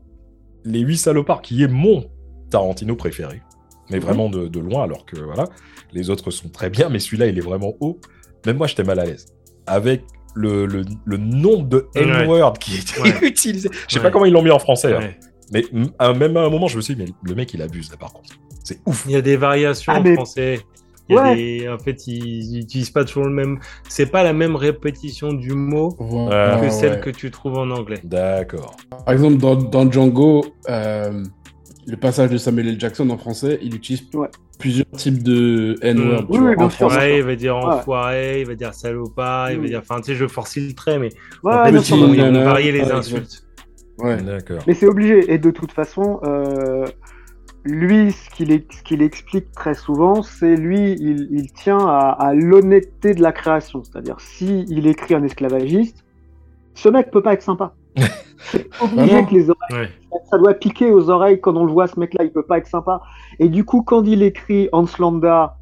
[0.64, 2.10] les huit salopards, qui est mon
[2.50, 3.42] Tarantino préféré,
[3.90, 5.44] mais vraiment de, de loin, alors que voilà,
[5.92, 7.98] les autres sont très bien, mais celui-là, il est vraiment haut.
[8.46, 9.26] Même moi, j'étais mal à l'aise.
[9.66, 12.02] Avec le, le, le nombre de Ouais.
[12.02, 13.18] N-word qui était Ouais.
[13.28, 13.68] utilisé.
[13.88, 14.04] Je sais Ouais.
[14.04, 15.11] pas comment ils l'ont mis en français, hein.
[15.52, 15.64] Mais
[15.98, 17.96] à- même à un moment, je me suis dit, mais le mec, il abuse, là,
[17.96, 18.30] par contre.
[18.64, 19.04] C'est ouf.
[19.06, 20.61] Il y a des variations Ah, en français.
[21.08, 21.37] Il y a Ouais.
[21.37, 23.58] des- En fait, ils n'utilisent pas toujours le même.
[23.88, 27.00] C'est pas la même répétition du mot que Ah, celle ouais.
[27.00, 27.98] que tu trouves en anglais.
[28.04, 28.76] D'accord.
[29.06, 31.24] Par exemple, dans, dans Django, euh,
[31.88, 32.81] le passage de Samuel L.
[32.81, 34.29] Jackson en français, il utilise Ouais.
[34.59, 36.24] plusieurs types de N-word.
[36.24, 36.27] Mm.
[36.27, 37.64] tu Oui, il va dire Ouais.
[37.64, 39.66] enfoiré, il va dire salopard, il va Mm.
[39.66, 39.79] dire.
[39.81, 41.09] Enfin, tu sais, je force le trait, mais
[41.42, 43.44] Ouais, petit vont nana, varier les ouais, insultes.
[43.98, 44.16] Ouais.
[44.22, 44.59] D'accord.
[44.66, 45.33] Mais c'est obligé.
[45.33, 46.85] Et de toute façon, euh,
[47.64, 52.11] lui, ce qu'il ex- ce qu'il explique très souvent, c'est lui, il, il tient à,
[52.18, 53.83] à l'honnêteté de la création.
[53.83, 56.05] C'est-à-dire, si il écrit un esclavagiste,
[56.74, 57.74] ce mec peut pas être sympa.
[57.96, 60.20] C'est obligé Vraiment que les oreilles, Ouais.
[60.31, 62.66] ça doit piquer aux oreilles quand on le voit, ce mec-là, il peut pas être
[62.66, 63.03] sympa.
[63.38, 65.57] Et du coup, quand il écrit Hans Landa,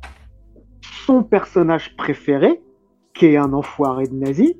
[1.06, 2.60] son personnage préféré,
[3.14, 4.56] qui est un enfoiré de nazi,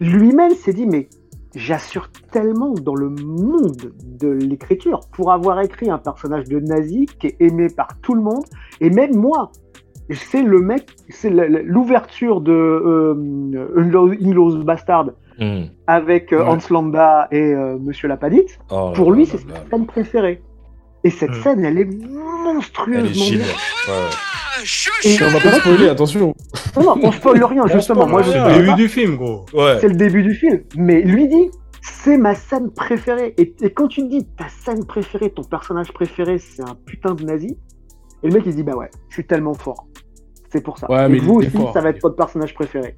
[0.00, 1.08] lui-même s'est dit, mais
[1.54, 7.28] j'assure tellement dans le monde de l'écriture pour avoir écrit un personnage de nazi qui
[7.28, 8.44] est aimé par tout le monde,
[8.80, 9.52] et même moi,
[10.10, 15.64] c'est le mec, c'est l'ouverture de euh, Inglourious Bastard Hmm.
[15.86, 16.48] avec euh, Ouais.
[16.48, 18.58] Hans Landa et euh, Monsieur Lapadite.
[18.70, 20.42] Oh Pour lui, c'est sa scène préférée.
[21.04, 21.42] Et cette Mm.
[21.42, 23.44] scène, elle est Elle est monstrueusement bien.
[25.04, 26.34] Et- On va pas spoiler, attention.
[26.76, 28.06] Non, non, on spoil rien, justement.
[28.06, 28.22] Moi.
[28.24, 29.44] C'est le début du film, gros.
[29.54, 29.78] Ouais.
[29.80, 30.60] C'est le début du film.
[30.76, 31.50] Mais lui dit,
[31.82, 33.34] c'est ma scène préférée.
[33.38, 37.24] Et, et quand tu dis, ta scène préférée, ton personnage préféré, c'est un putain de
[37.24, 37.58] nazi,
[38.22, 39.86] et le mec, il se dit, bah ouais, je suis tellement fort.
[40.50, 40.90] C'est pour ça.
[40.90, 41.72] Ouais, et mais vous aussi, fort.
[41.72, 42.96] ça va être votre personnage préféré.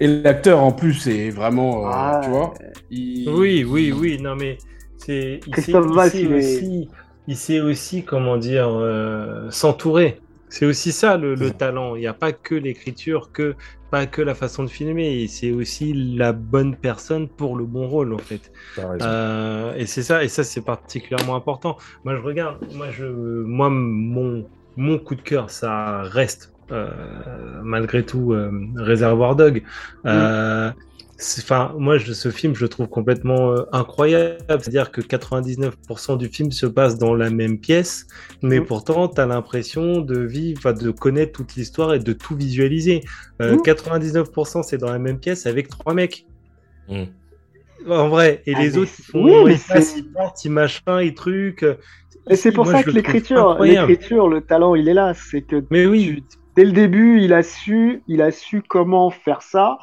[0.00, 1.88] Et l'acteur, en plus, c'est vraiment.
[1.88, 2.54] euh, Ah, tu vois
[2.90, 4.62] il- Oui, oui, oui, non mais
[4.96, 6.88] c'est il sait- Christophe il sait il est- aussi,
[7.26, 10.22] il sait aussi comment dire euh, s'entourer.
[10.48, 11.94] C'est aussi ça le, le talent.
[11.96, 13.56] Il n'y a pas que l'écriture, que
[13.90, 15.26] pas que la façon de filmer.
[15.28, 18.50] C'est aussi la bonne personne pour le bon rôle en fait.
[19.02, 21.76] Euh, et c'est ça, et ça c'est particulièrement important.
[22.04, 26.57] Moi je regarde, moi je, moi mon mon coup de cœur, ça reste euh,
[27.62, 29.62] malgré tout euh, Réservoir Dog.
[30.06, 30.70] Euh,
[31.40, 34.38] Enfin, moi, je, ce film, je le trouve complètement euh, incroyable.
[34.48, 38.06] C'est-à-dire que 99% du film se passe dans la même pièce,
[38.40, 38.66] mais Mm.
[38.66, 43.00] pourtant, tu as l'impression de vivre, de connaître toute l'histoire et de tout visualiser.
[43.42, 43.62] Euh, Mm.
[43.62, 46.24] 99% c'est dans la même pièce avec trois mecs.
[46.88, 47.02] Mm.
[47.88, 50.52] En vrai, et Ah, les autres, ils font, oui, ils passent, c'est- ils partent, ils
[50.52, 51.66] machin, ils trucs.
[52.30, 55.14] Et c'est pour Moi, ça que l'écriture, l'écriture, le talent, il est là.
[55.14, 56.22] C'est que Mais oui,
[56.58, 59.78] dès le début, il a su, il a su comment faire ça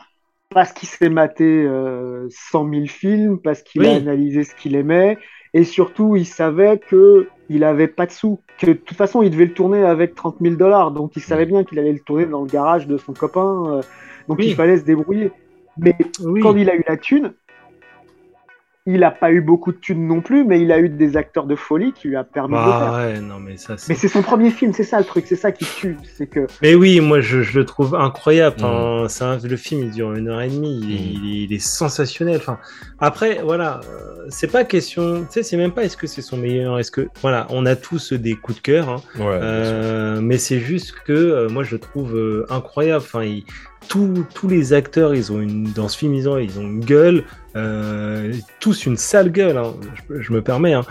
[0.50, 3.88] parce qu'il s'est maté euh, 100 000 films, parce qu'il Oui.
[3.88, 5.18] a analysé ce qu'il aimait,
[5.54, 9.30] et surtout, il savait que il avait pas de sous, que de toute façon, il
[9.30, 12.26] devait le tourner avec 30 000 dollars, donc il savait bien qu'il allait le tourner
[12.26, 13.82] dans le garage de son copain, euh,
[14.28, 14.48] donc Oui.
[14.48, 15.32] il fallait se débrouiller.
[15.78, 16.42] Mais oui.
[16.42, 17.34] quand il a eu la thune,
[18.88, 21.46] il a pas eu beaucoup de thunes non plus, mais il a eu des acteurs
[21.48, 22.74] de folie qui lui a permis de le faire.
[22.94, 23.90] Ah ouais, non mais ça c'est.
[23.90, 26.46] Mais c'est son premier film, c'est ça le truc, c'est ça qui tue, c'est que
[26.62, 28.58] Mais oui, moi je, je le trouve incroyable.
[28.60, 28.64] Mm.
[28.66, 31.44] Enfin, c'est un- le film il dure une heure et demie, il, est, il est-
[31.46, 32.38] il est sensationnel.
[32.38, 32.60] Enfin,
[33.00, 35.22] après voilà, euh, c'est pas question.
[35.22, 37.76] Tu sais, c'est même pas est-ce que c'est son meilleur, est-ce que voilà, on a
[37.76, 41.72] tous des coups de cœur, hein, Ouais, euh, mais c'est juste que euh, moi je
[41.74, 43.04] le trouve euh, incroyable.
[43.04, 43.46] Enfin, il-
[43.88, 46.80] tous, tous les acteurs, ils ont une dans ce film, ils ont, ils ont une
[46.84, 47.24] gueule,
[47.56, 49.58] euh, tous une sale gueule.
[49.58, 49.74] hein,
[50.10, 50.74] je, je me permets.
[50.74, 50.84] Hein.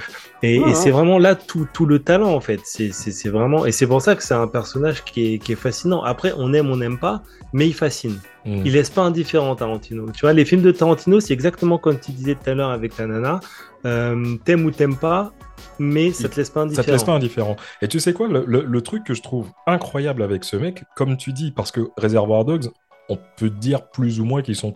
[0.43, 2.61] Et, Ouais, et c'est vraiment là tout, tout le talent en fait.
[2.65, 6.03] C'est vraiment et c'est pour ça que c'est un personnage qui est, qui est fascinant.
[6.03, 8.19] Après, on aime, on n'aime pas, mais il fascine.
[8.45, 8.63] Mm.
[8.65, 10.07] Il laisse pas indifférent Tarantino.
[10.13, 12.97] Tu vois, les films de Tarantino, c'est exactement comme tu disais tout à l'heure avec
[12.99, 13.41] la nana.
[13.87, 15.33] Euh, t'aimes ou t'aimes pas,
[15.79, 16.87] mais ça te laisse pas Ça indifférent.
[16.87, 17.57] te laisse pas indifférent.
[17.83, 20.85] Et tu sais quoi, le, le- le truc que je trouve incroyable avec ce mec,
[20.97, 22.71] comme tu dis, parce que Reservoir Dogs,
[23.09, 24.75] on peut dire plus ou moins qu'ils sont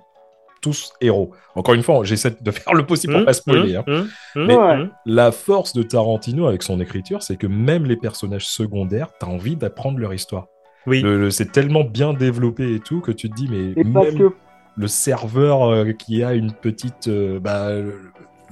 [0.60, 1.30] tous héros.
[1.54, 3.76] Encore une fois, j'essaie de faire le possible pour Hum, pas spoiler.
[3.76, 3.84] hein.
[3.86, 4.88] hum, hum, Mais-.
[5.06, 9.54] La force de Tarantino avec son écriture, c'est que même les personnages secondaires, t'as envie
[9.56, 10.46] d'apprendre leur histoire.
[10.86, 11.00] Oui.
[11.00, 14.32] Le- le- c'est tellement bien développé et tout que tu te dis, mais même que
[14.76, 17.06] le serveur euh, qui a une petite.
[17.08, 17.92] euh, bah, euh,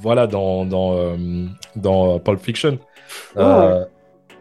[0.01, 1.17] voilà, dans, dans, euh,
[1.75, 2.79] dans Pulp Fiction.
[3.37, 3.85] Euh,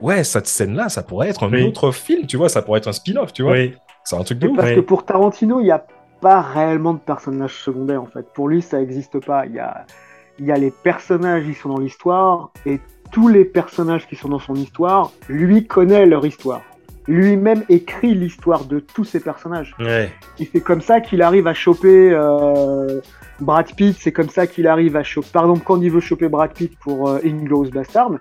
[0.02, 1.64] ouais, cette scène-là, ça pourrait être un Oui.
[1.64, 3.54] autre film, tu vois, ça pourrait être un spin-off, tu vois.
[3.54, 3.74] Oui.
[4.06, 4.56] C'est un truc de ouf.
[4.56, 4.76] parce Ouais.
[4.76, 5.86] que pour Tarantino, il n'y a
[6.22, 8.26] pas réellement de personnages secondaires en fait.
[8.34, 9.46] Pour lui, ça n'existe pas.
[9.46, 9.86] Il y a,
[10.40, 12.80] il y a les personnages, ils sont dans l'histoire, et
[13.12, 16.62] tous les personnages qui sont dans son histoire, lui connaît leur histoire.
[17.08, 19.76] Lui-même écrit l'histoire de tous ces personnages.
[19.80, 20.12] Ouais.
[20.40, 23.00] Et c'est comme ça qu'il arrive à choper euh,
[23.40, 25.28] Brad Pitt, c'est comme ça qu'il arrive à choper.
[25.32, 28.12] Par exemple, quand il veut choper Brad Pitt pour euh, Inglourious Bastard,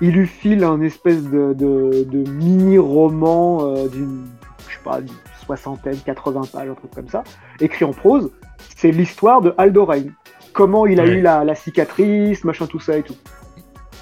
[0.00, 4.24] il lui file un espèce de, de, de mini-roman euh, d'une,
[4.68, 4.98] je sais pas,
[5.44, 7.22] soixantaine, 80 pages, un truc comme ça,
[7.60, 8.30] écrit en prose.
[8.76, 10.04] C'est l'histoire de Aldo Rain.
[10.52, 13.16] Comment il a eu la, la cicatrice, machin, tout ça et tout.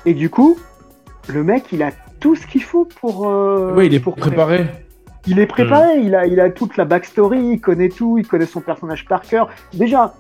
[0.05, 0.57] Et du coup,
[1.29, 3.29] le mec, il a tout ce qu'il faut pour.
[3.29, 4.66] euh, Oui, il est pour préparé.
[5.26, 8.46] Il est préparé, il, a, il a toute la backstory, il connaît tout, il connaît
[8.46, 9.48] son personnage par cœur.
[9.74, 10.14] Déjà,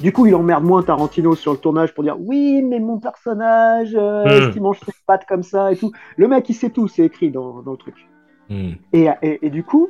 [0.00, 3.96] du coup, il emmerde moins Tarantino sur le tournage pour dire oui, mais mon personnage,
[3.98, 4.28] euh, Hmm.
[4.28, 5.92] est-ce qu'il mange ses pattes comme ça et tout.
[6.16, 7.94] Le mec, il sait tout, c'est écrit dans, dans le truc.
[8.92, 9.88] Et, et, et du coup,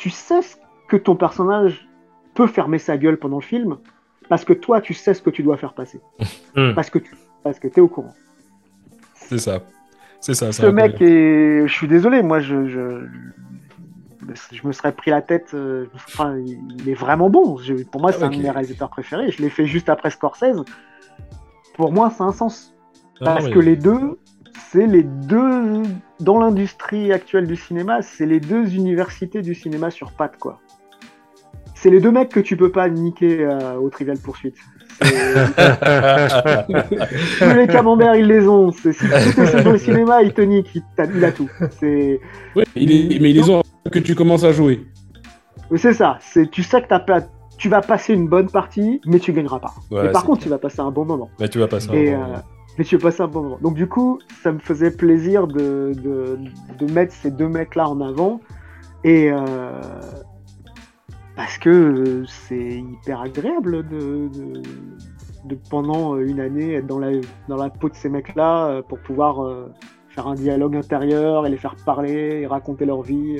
[0.00, 0.56] tu sais ce
[0.88, 1.86] que ton personnage
[2.34, 3.76] peut fermer sa gueule pendant le film
[4.30, 6.00] parce que toi, tu sais ce que tu dois faire passer.
[6.56, 6.74] Hmm.
[6.74, 8.14] Parce que tu parce que es au courant.
[9.14, 9.60] C'est ça.
[10.20, 10.50] C'est ça.
[10.50, 11.68] c'est Ce mec est.
[11.68, 13.06] Je suis désolé, moi, je, je,
[14.52, 15.50] je me serais pris la tête.
[15.54, 17.56] euh, Enfin, il est vraiment bon.
[17.58, 18.32] Je- pour moi, c'est Ok.
[18.32, 19.30] un de mes réalisateurs préférés.
[19.30, 20.64] Je l'ai fait juste après Scorsese.
[21.76, 22.74] Pour moi, a un sens.
[23.20, 24.18] Non, Parce que les deux,
[24.70, 25.82] c'est les deux.
[26.20, 30.60] Dans l'industrie actuelle du cinéma, c'est les deux universités du cinéma sur pattes, quoi.
[31.74, 34.56] C'est les deux mecs que tu peux pas niquer euh, au Trivial Poursuite.
[35.00, 35.06] Tous
[37.56, 38.70] les camemberts, ils les ont.
[38.70, 39.06] C'est- Si
[39.64, 40.76] dans le cinéma, il te nique.
[41.14, 41.48] Il, a tout.
[41.78, 42.20] C'est.
[42.54, 44.84] Ouais, il est- mais ils ont que tu commences à jouer.
[45.76, 46.18] C'est ça.
[46.20, 47.20] C'est, tu sais que t'as pas,
[47.56, 49.72] tu vas passer une bonne partie, mais tu gagneras pas.
[49.90, 51.30] Ouais, mais par contre, tu vas passer un bon moment.
[51.38, 52.42] Mais tu vas passer un Et, bon euh, moment.
[52.78, 53.58] Mais tu vas passer un bon moment.
[53.60, 58.40] Donc du coup, ça me faisait plaisir de, de, mettre ces deux mecs-là en avant.
[59.04, 59.80] Et euh,
[61.36, 64.30] parce que c'est hyper agréable de,
[65.44, 67.12] de, pendant une année être dans la,
[67.48, 69.72] dans la peau de ces mecs-là euh, pour pouvoir euh,
[70.08, 73.38] faire un dialogue intérieur et les faire parler et raconter leur vie.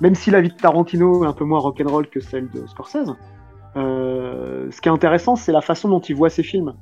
[0.00, 3.14] Même si la vie de Tarantino est un peu moins rock'n'roll que celle de Scorsese,
[3.74, 6.74] ce qui est intéressant, c'est la façon dont il voit ses films.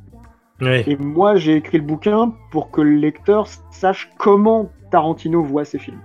[0.88, 5.78] Et moi, j'ai écrit le bouquin pour que le lecteur sache comment Tarantino voit ses
[5.78, 6.00] films.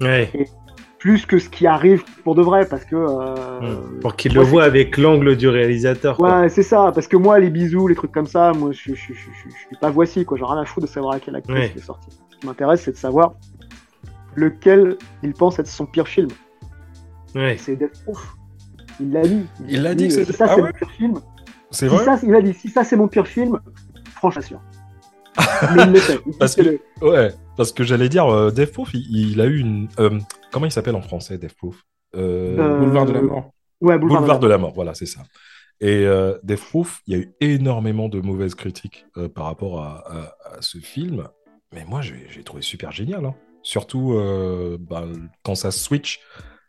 [0.00, 0.30] Ouais.
[0.98, 2.96] Plus que ce qui arrive pour de vrai, parce que.
[2.96, 4.00] euh, Hmm.
[4.00, 6.16] Pour qu'il le voit avec l'angle du réalisateur.
[6.16, 6.40] quoi.
[6.40, 8.94] Ouais, c'est ça, parce que moi, les bisous, les trucs comme ça, moi, je, je,
[8.94, 10.36] je, je, je suis pas voici, quoi.
[10.38, 12.08] J'ai rien à foutre de savoir à quelle actrice il est sorti.
[12.30, 13.34] Ce qui m'intéresse, c'est de savoir
[14.34, 16.28] lequel il pense être son pire film.
[17.34, 17.56] Ouais.
[17.58, 18.34] C'est Death Proof.
[19.00, 19.46] Il l'a dit.
[19.68, 21.14] Il l'a dit que euh, c'est- Si ça, Ah c'est ouais mon pire film.
[21.70, 23.58] C'est Si vrai ça, il a dit, si ça, c'est mon pire film,
[24.14, 24.60] franchement, sûr.
[25.74, 26.20] Mais il le fait.
[26.26, 29.40] Il dit Parce que le- Ouais, parce que j'allais dire, euh, Death Proof, il, il
[29.40, 29.88] a eu une.
[29.98, 30.18] euh,
[30.52, 31.82] comment il s'appelle en français, Death Proof
[32.14, 33.50] Euh, Euh, Boulevard de la mort.
[33.80, 35.22] Ouais, Boulevard, Boulevard de de la mort, voilà, c'est ça.
[35.80, 39.82] Et euh, Death Proof, il y a eu énormément de mauvaises critiques euh, par rapport
[39.82, 41.28] à, à- à ce film.
[41.74, 43.26] Mais moi, j'ai j'ai trouvé super génial.
[43.26, 43.34] hein.
[43.62, 45.04] Surtout euh, bah,
[45.42, 46.20] quand ça switch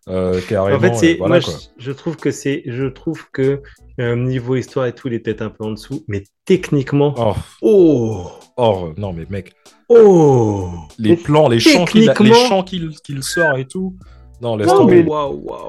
[0.09, 0.77] euh, carrément.
[0.77, 1.53] En fait, c'est voilà, moi, quoi.
[1.77, 3.61] je, je trouve que c'est, je trouve que
[3.99, 7.33] euh, niveau histoire et tout, il est peut-être un peu en dessous, mais techniquement, Oh,
[7.61, 9.53] oh, oh, non, mais mec,
[9.89, 13.95] oh, les Mais plans, les chants qu'il les chants qu'il qu'il sort et tout.
[14.41, 15.03] Non, laisse Non, tomber.
[15.03, 15.09] mais-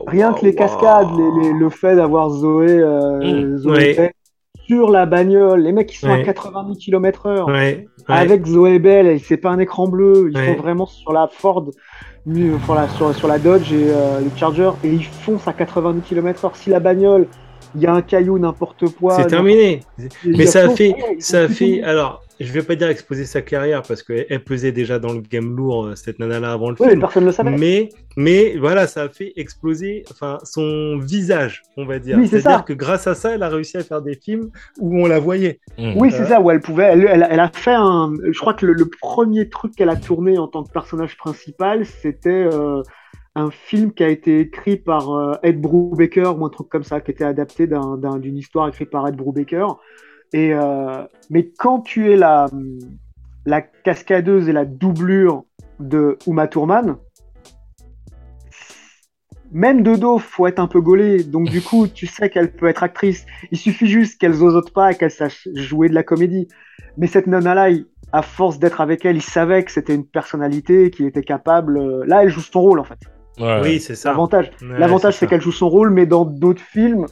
[0.06, 3.18] Rien que les cascades, les- les- le fait d'avoir Zoé, euh,
[3.54, 3.94] Mmh, Zoé ouais.
[3.94, 4.10] Bell
[4.66, 6.20] sur la bagnole, les mecs qui sont Ouais.
[6.20, 7.86] à 90 km/h, Ouais, ouais.
[8.08, 10.48] avec Zoé Bell, c'est pas un écran bleu, ils Ouais.
[10.54, 11.70] sont vraiment sur la Ford,
[13.12, 16.50] sur la Dodge et euh, le Charger, et ils foncent à 90 km/h.
[16.54, 17.26] Si la bagnole,
[17.74, 19.16] il y a un caillou, n'importe quoi.
[19.16, 19.80] c'est terminé.
[20.24, 21.82] Mais ça a fait, ça a fait.
[21.82, 25.20] Alors, je vais pas dire exposer sa carrière parce qu'elle elle pesait déjà dans le
[25.20, 27.00] game lourd euh, cette nana-là avant le mais film.
[27.00, 27.50] personne ne le savait.
[27.50, 32.16] Mais, mais voilà, ça a fait exploser enfin, son visage, on va dire.
[32.16, 35.02] Oui, c'est C'est-à-dire que grâce à ça, elle a réussi à faire des films où
[35.02, 35.58] on la voyait.
[35.78, 35.94] Mmh.
[35.96, 36.84] Oui, c'est ça, où elle pouvait.
[36.92, 38.12] Elle, elle, elle a fait un.
[38.30, 41.86] Je crois que le, le premier truc qu'elle a tourné en tant que personnage principal,
[41.86, 42.82] c'était euh,
[43.34, 47.00] un film qui a été écrit par euh, Ed Brubaker ou un truc comme ça,
[47.00, 49.78] qui était adapté d'un- d'un- d'une histoire écrite par Ed Brubaker.
[50.32, 52.48] Et euh, mais quand tu es la
[53.84, 55.44] cascadeuse et la doublure
[55.80, 56.96] de Uma Thurman,
[59.50, 61.22] même de dos, faut être un peu gaulé.
[61.24, 63.24] Donc du coup, tu sais qu'elle peut être actrice.
[63.50, 66.48] Il suffit juste qu'elle zozote pas et qu'elle sache jouer de la comédie.
[66.98, 70.90] Mais cette nana-là, il- à force d'être avec elle, il savait que c'était une personnalité,
[70.90, 71.78] qu'il était capable.
[71.78, 72.98] euh, Là, elle joue son rôle en fait.
[73.40, 73.60] Ouais.
[73.62, 74.10] Oui, c'est ça.
[74.10, 77.06] L'avantage, Ouais, l'avantage, c'est qu'elle joue son rôle, mais dans d'autres films,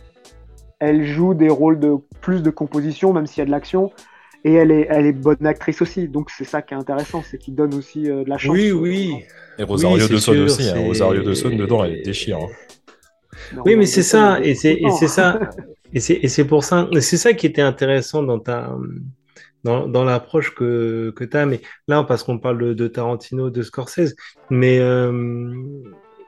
[0.81, 3.93] elle joue des rôles de plus de composition, même s'il y a de l'action.
[4.45, 6.09] Et elle est, elle est bonne actrice aussi.
[6.09, 8.55] Donc c'est ça qui est intéressant, c'est qu'il donne aussi euh, de la chance.
[8.55, 9.25] Oui, oui.
[9.59, 10.69] Et Rosario Oui, Dawson aussi.
[10.69, 10.75] hein.
[10.87, 12.39] Rosario Dawson, dedans, elle déchire.
[12.39, 12.49] hein.
[13.55, 14.97] Non, Oui, mais c'est ça, et c'est et non.
[14.97, 15.39] c'est ça,
[15.93, 18.71] et c'est et c'est pour ça, c'est ça qui était intéressant dans ta
[19.65, 21.47] dans, dans l'approche que que t'as.
[21.47, 24.15] Mais là, parce qu'on parle de, de Tarantino, de Scorsese,
[24.51, 25.13] mais euh,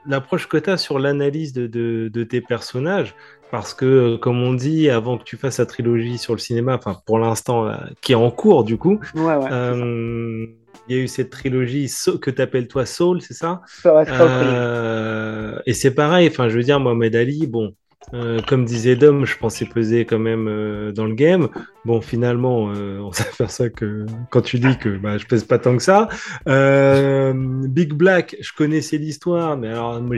[0.05, 3.15] l'approche que t'as sur l'analyse de, de de tes personnages,
[3.51, 6.75] parce que euh, comme on dit, avant que tu fasses la trilogie sur le cinéma,
[6.75, 7.69] enfin pour l'instant
[8.01, 9.53] qui est en cours du coup, Ouais, ouais.
[9.69, 10.45] c'est euh,
[10.87, 11.87] il y a eu cette trilogie
[12.21, 13.61] que t'appelles toi Soul, c'est ça?
[13.65, 13.91] ça.
[13.93, 14.05] Va.
[14.09, 17.75] Euh, et c'est pareil, enfin, je veux dire, Mohamed Ali, bon,
[18.13, 21.49] Euh, comme disait Dom, je pensais peser quand même euh, dans le game.
[21.85, 25.77] Bon, finalement, euh, on s'aperçoit que quand tu dis que bah, je pèse pas tant
[25.77, 26.07] que ça.
[26.47, 27.33] Euh,
[27.67, 30.17] Big Black, je connaissais l'histoire, mais alors moi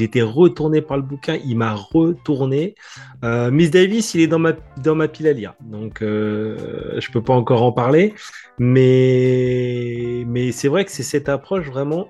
[0.00, 2.74] été retourné par le bouquin, il m'a retourné.
[3.22, 7.34] Miss Davis, il est dans ma, dans ma pile à lire, donc je peux pas
[7.34, 8.14] encore en parler.
[8.58, 12.08] Mais, mais c'est vrai que c'est cette approche vraiment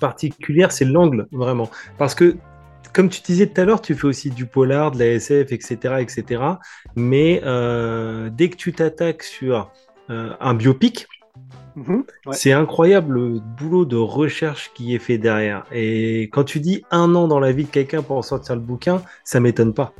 [0.00, 1.70] particulière, c'est l'angle vraiment.
[1.98, 2.36] Parce que
[2.92, 5.96] comme tu disais tout à l'heure, tu fais aussi du polar, de la SF, etc.,
[6.00, 6.42] etc.
[6.96, 9.70] Mais euh, dès que tu t'attaques sur
[10.10, 11.06] euh, un biopic,
[11.74, 12.04] Mhm.
[12.26, 12.34] Ouais.
[12.36, 15.64] c'est incroyable le boulot de recherche qui est fait derrière.
[15.72, 18.60] Et quand tu dis un an dans la vie de quelqu'un pour en sortir le
[18.60, 19.94] bouquin, ça m'étonne pas.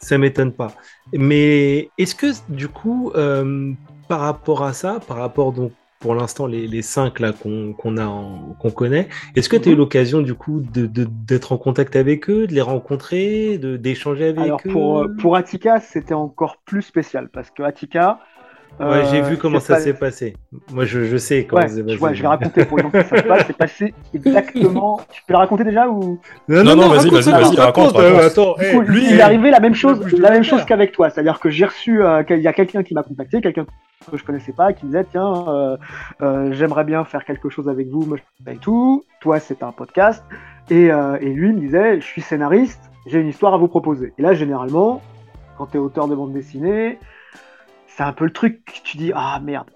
[0.00, 0.72] Ça m'étonne pas.
[1.14, 3.72] Mais est-ce que du coup, euh,
[4.08, 8.04] par rapport à ça, par rapport donc pour l'instant les, les cinq là qu'on a
[8.74, 9.76] connaît, est-ce que tu as eu Mhm.
[9.76, 14.44] l'occasion du coup de- de- d'être en contact avec eux, de les rencontrer, d'échanger avec
[14.44, 14.70] Alors eux?
[14.70, 18.20] pour, euh, pour Attica, c'était encore plus spécial parce que Attica.
[18.78, 20.36] Ouais, j'ai euh, vu comment ça pas- s'est passé.
[20.72, 21.96] Moi, je, je sais comment Ouais, ça s'est passé.
[21.96, 23.44] vois, je vais raconter pour les gens qui savent pas.
[23.44, 25.00] C'est passé exactement.
[25.10, 26.20] Tu peux le raconter déjà ou?
[26.48, 28.22] Non, non, vas-y, raconte, vas-y, vas-y, raconte, euh, raconte.
[28.24, 31.08] attends, Du lui, il est arrivé la même chose, la même chose qu'avec toi.
[31.10, 33.64] C'est-à-dire que j'ai reçu, euh, il y a quelqu'un qui m'a contacté, quelqu'un
[34.10, 35.46] que je connaissais pas, qui me disait tiens,
[36.20, 38.06] euh, j'aimerais bien faire quelque chose avec vous,
[38.46, 39.04] et tout.
[39.20, 40.22] Toi, c'est un podcast.
[40.70, 44.12] Et, et lui me disait, je suis scénariste, j'ai une histoire à vous proposer.
[44.18, 45.00] Et là, généralement,
[45.56, 46.98] quand tu es auteur de bande dessinée,
[47.96, 49.70] c'est un peu le truc, tu dis ah merde,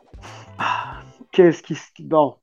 [0.59, 1.01] ah,
[1.33, 2.37] qu'est-ce qui, se- non,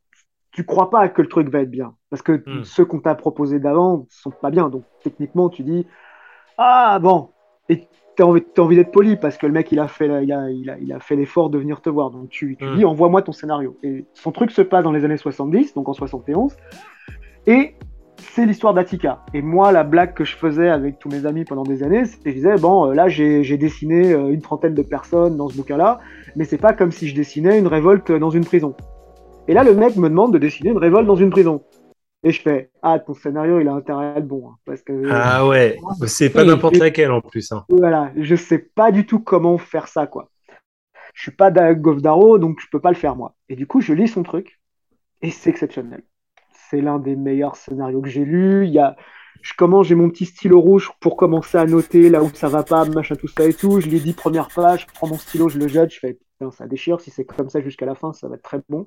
[0.51, 2.63] tu crois pas que le truc va être bien, parce que Hmm.
[2.63, 4.69] ceux qu'on t'a proposé d'avant sont pas bien.
[4.69, 5.85] Donc techniquement, tu dis
[6.57, 7.29] ah bon,
[7.69, 10.23] et t'as envie, t'as envie d'être poli parce que le mec il a fait, la-
[10.23, 12.09] il a, il a, il a fait l'effort de venir te voir.
[12.09, 12.75] Donc tu, tu Hmm.
[12.75, 13.77] dis envoie-moi ton scénario.
[13.83, 16.55] Et son truc se passe dans les années 70, donc en 71,
[17.45, 17.75] et
[18.19, 19.23] c'est l'histoire d'Attica.
[19.33, 22.17] Et moi, la blague que je faisais avec tous mes amis pendant des années, c'est
[22.19, 25.57] que je disais bon, euh, là j'ai dessiné euh, une trentaine de personnes dans ce
[25.57, 25.99] bouquin-là,
[26.35, 28.75] mais c'est pas comme si je dessinais une révolte dans une prison.
[29.47, 31.63] Et là, le mec me demande de dessiner une révolte dans une prison.
[32.23, 35.07] Et je fais ah ton scénario il a intérêt à être bon hein, parce que
[35.11, 35.77] Ah ouais,
[36.07, 37.51] c'est pas n'importe laquelle en plus.
[37.51, 37.63] Hein.
[37.69, 40.29] voilà, je sais pas du tout comment faire ça, quoi.
[41.13, 43.35] Je suis pas Goff Darrow, donc je peux pas le faire, moi.
[43.49, 44.59] Et du coup, je lis son truc,
[45.21, 46.03] et c'est exceptionnel.
[46.69, 48.65] C'est l'un des meilleurs scénarios que j'ai lu.
[48.65, 48.95] Il y a,
[49.41, 52.63] je commence, j'ai mon petit stylo rouge pour commencer à noter là où ça va
[52.63, 53.79] pas, machin, tout ça et tout.
[53.79, 56.51] Je lis dix premières pages, je prends mon stylo, je le jette, je fais, putain,
[56.51, 56.99] ça déchire.
[56.99, 58.85] Si c'est comme ça jusqu'à la fin, ça va être très bon.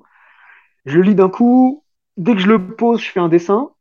[0.85, 1.83] Je le lis d'un coup.
[2.17, 3.71] Dès que je le pose, je fais un dessin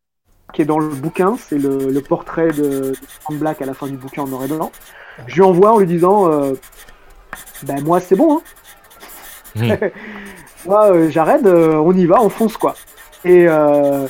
[0.52, 1.36] qui est dans le bouquin.
[1.36, 4.44] C'est le, le portrait de, de Frank Black à la fin du bouquin en noir
[4.44, 4.70] et blanc.
[5.26, 6.54] Je lui envoie en lui disant euh,
[7.64, 8.38] Ben, moi, c'est bon.
[8.38, 9.78] Hein.
[10.66, 12.74] Moi, euh, Jared, euh, on y va, on fonce, quoi.
[13.24, 14.06] Et, euh,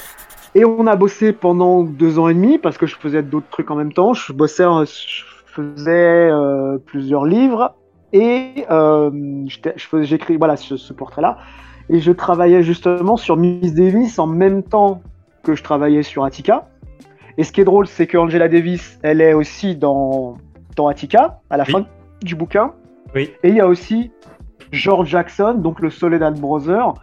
[0.55, 3.71] et on a bossé pendant deux ans et demi parce que je faisais d'autres trucs
[3.71, 4.15] en même temps.
[4.15, 7.75] Je bossais, en- je faisais euh, plusieurs livres
[8.13, 9.11] et euh,
[10.03, 11.39] j'écris voilà ce, ce portrait-là.
[11.89, 15.01] Et je travaillais justement sur Miss Davis en même temps
[15.43, 16.69] que je travaillais sur Attica.
[17.37, 20.37] Et ce qui est drôle, c'est que Angela Davis, elle est aussi dans,
[20.77, 21.73] dans Attica, à la Oui.
[21.73, 21.87] fin
[22.23, 22.73] du bouquin.
[23.15, 23.31] Oui.
[23.43, 24.13] Et il y a aussi
[24.73, 26.95] George Jackson, donc le Soledad Brother,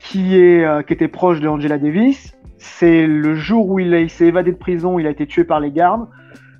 [0.00, 2.34] qui, est, euh, qui était proche de Angela Davis.
[2.58, 5.44] C'est le jour où il, a- il s'est évadé de prison, il a été tué
[5.44, 6.06] par les gardes.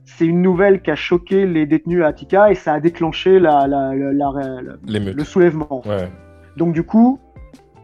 [0.05, 3.67] C'est une nouvelle qui a choqué les détenus à Attica et ça a déclenché la,
[3.67, 5.83] la- la- la- la- Les le soulèvement.
[5.87, 6.09] Ouais.
[6.57, 7.19] Donc du coup,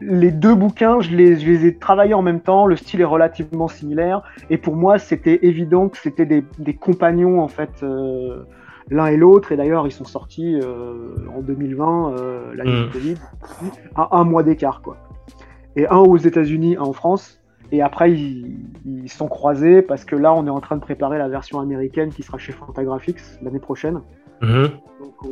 [0.01, 3.05] les deux bouquins, je les, je les ai travaillés en même temps, le style est
[3.05, 8.42] relativement similaire, et pour moi, c'était évident que c'était des, des compagnons, en fait, euh,
[8.90, 12.85] l'un et l'autre, et d'ailleurs, ils sont sortis euh, en 2020, euh, l'année Mm.
[12.85, 13.14] du Covid,
[13.95, 14.99] à un mois d'écart, quoi.
[15.77, 17.39] Et un aux États-Unis, un en France,
[17.73, 21.19] et après, ils, ils sont croisés, parce que là, on est en train de préparer
[21.19, 24.01] la version américaine qui sera chez Fantagraphics l'année prochaine,
[24.41, 24.69] Mhm.
[25.01, 25.27] donc, on-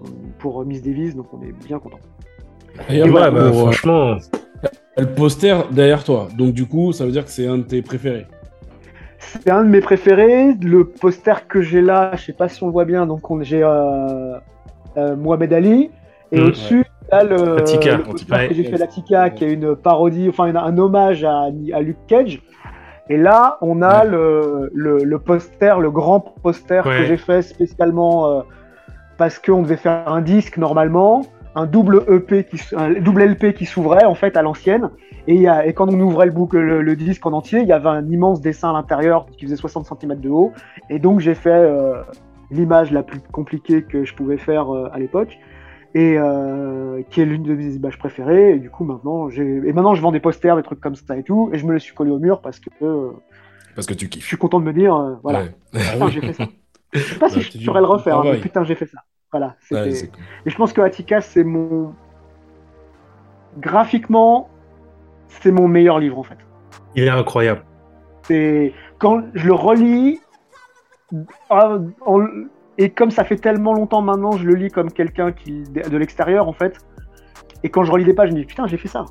[0.00, 0.04] on-
[0.38, 2.00] pour Miss Davis, donc on est bien content.
[2.88, 4.16] Et voilà, bah, pour, euh, franchement,
[4.96, 6.28] le poster derrière toi.
[6.36, 8.26] Donc, du coup, ça veut dire que c'est un de tes préférés.
[9.18, 10.54] C'est un de mes préférés.
[10.60, 13.42] Le poster que j'ai là, je sais pas si on le voit bien, donc on-
[13.42, 14.36] j'ai euh,
[14.96, 15.90] euh, Mohamed Ali.
[16.32, 16.44] Et Mm.
[16.46, 17.96] au-dessus, là, le, Attika.
[17.96, 18.48] le poster Ouais.
[18.48, 22.42] que j'ai fait d'Attika, qui est une parodie, enfin un hommage à, à Luke Cage.
[23.08, 24.10] Et là, on a Ouais.
[24.10, 26.98] le, le, le poster, le grand poster Ouais.
[26.98, 28.40] que j'ai fait spécialement euh,
[29.18, 31.22] parce qu'on devait faire un disque normalement,
[31.54, 34.88] un double EP, qui, un double LP qui s'ouvrait en fait à l'ancienne.
[35.28, 37.60] Et, il y a- et quand on ouvrait le, book, le, le disque en entier,
[37.60, 40.52] il y avait un immense dessin à l'intérieur qui faisait 60 cm de haut.
[40.90, 41.94] Et donc j'ai fait euh,
[42.50, 45.38] l'image la plus compliquée que je pouvais faire euh, à l'époque.
[45.94, 48.54] Et euh, qui est l'une de mes images préférées.
[48.54, 49.42] Et du coup, maintenant, j'ai.
[49.42, 51.50] Et maintenant, je vends des posters, des trucs comme ça et tout.
[51.52, 52.70] Et je me les suis collé au mur parce que.
[52.82, 53.10] euh,
[53.74, 54.24] Parce que tu je kiffes.
[54.26, 55.52] suis content de me dire, euh, voilà, Ouais.
[55.72, 56.44] putain, j'ai fait ça.
[56.94, 58.98] Je sais pas si je saurais le refaire, hein, mais putain, j'ai fait ça.
[59.30, 59.56] Voilà.
[59.70, 60.20] Ouais, cool.
[60.44, 61.94] Et je pense que Attica, c'est mon.
[63.58, 64.48] Graphiquement,
[65.28, 66.36] c'est mon meilleur livre en fait.
[66.94, 67.64] Il est incroyable.
[68.22, 70.20] C'est quand je le relis,
[71.50, 72.26] ah, en-
[72.82, 76.48] et comme ça fait tellement longtemps maintenant, je le lis comme quelqu'un qui de l'extérieur
[76.48, 76.76] en fait.
[77.64, 79.04] Et quand je relis des pages, je me dis putain, j'ai fait ça.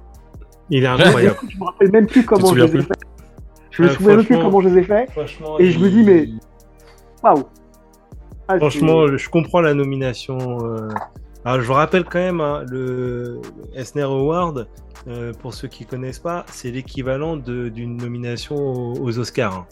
[0.69, 1.37] Il est incroyable.
[1.49, 2.93] Je me rappelle même plus comment je souviens les ai fait.
[3.71, 5.09] Je me Ouais, souviens même plus comment je les ai fait.
[5.11, 6.27] Franchement, Et je me dis, mais-
[7.23, 7.43] Waouh.
[8.47, 10.37] Ah, Franchement, je comprends la nomination.
[10.65, 10.89] euh.
[11.45, 13.39] Alors, je vous rappelle quand même, hein, le
[13.75, 14.67] Eisner Award,
[15.07, 19.55] euh, pour ceux qui connaissent pas, c'est l'équivalent de- d'une nomination aux, aux Oscars.
[19.55, 19.65] hein.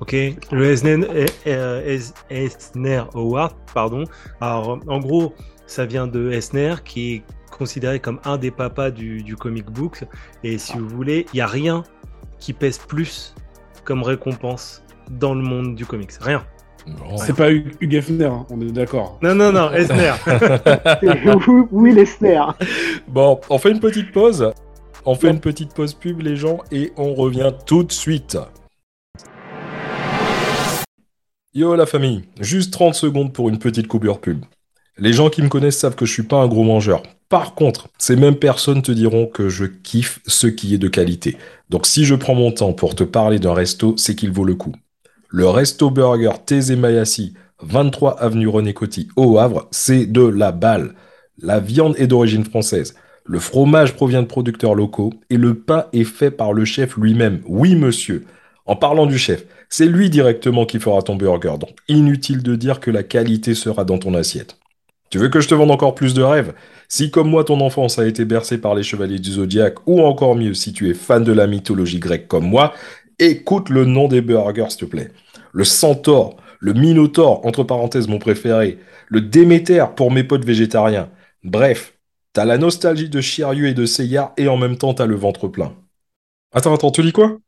[0.00, 0.14] Ok,
[0.52, 1.00] le Eisner,
[1.44, 4.04] eh, Eis- Eisner Award, pardon.
[4.40, 5.34] Alors, en gros,
[5.66, 10.04] ça vient de Eisner, qui est considéré comme un des papas du, du comic book.
[10.44, 11.82] Et si vous voulez, il n'y a rien
[12.38, 13.34] qui pèse plus
[13.84, 16.12] comme récompense dans le monde du comics.
[16.20, 16.44] Rien.
[16.86, 17.16] Non.
[17.16, 19.18] C'est pas Hugh Hefner, hein, on est d'accord.
[19.22, 20.12] Non, non, non, Eisner.
[20.26, 21.34] c'est
[21.70, 22.42] Will Eisner.
[23.08, 24.52] Bon, on fait une petite pause.
[25.04, 28.38] On fait une petite pause pub, les gens, et on revient tout de suite.
[31.54, 34.42] Yo la famille, juste 30 secondes pour une petite coupure pub.
[34.96, 37.02] Les gens qui me connaissent savent que je suis pas un gros mangeur.
[37.28, 41.36] Par contre, ces mêmes personnes te diront que je kiffe ce qui est de qualité.
[41.68, 44.54] Donc si je prends mon temps pour te parler d'un resto, c'est qu'il vaut le
[44.54, 44.72] coup.
[45.28, 50.94] Le Resto Burger Thésée Mayassi, 23 avenue René Coty, au Havre, c'est de la balle.
[51.36, 52.94] La viande est d'origine française.
[53.26, 57.42] Le fromage provient de producteurs locaux et le pain est fait par le chef lui-même.
[57.44, 58.24] Oui, monsieur.
[58.64, 61.54] En parlant du chef, c'est lui directement qui fera ton burger.
[61.58, 64.58] Donc, inutile de dire que la qualité sera dans ton assiette.
[65.08, 66.52] Tu veux que je te vende encore plus de rêves?
[66.88, 70.36] Si, comme moi, ton enfance a été bercée par les chevaliers du zodiaque, ou encore
[70.36, 72.74] mieux, si tu es fan de la mythologie grecque comme moi,
[73.18, 75.10] écoute le nom des burgers, s'il te plaît.
[75.54, 81.08] Le centaure, le minotaure, entre parenthèses mon préféré, le Déméter pour mes potes végétariens.
[81.44, 81.94] Bref,
[82.34, 85.48] t'as la nostalgie de Chirieux et de Seyard et en même temps t'as le ventre
[85.48, 85.74] plein.
[86.52, 87.38] Attends, attends, tu dis quoi?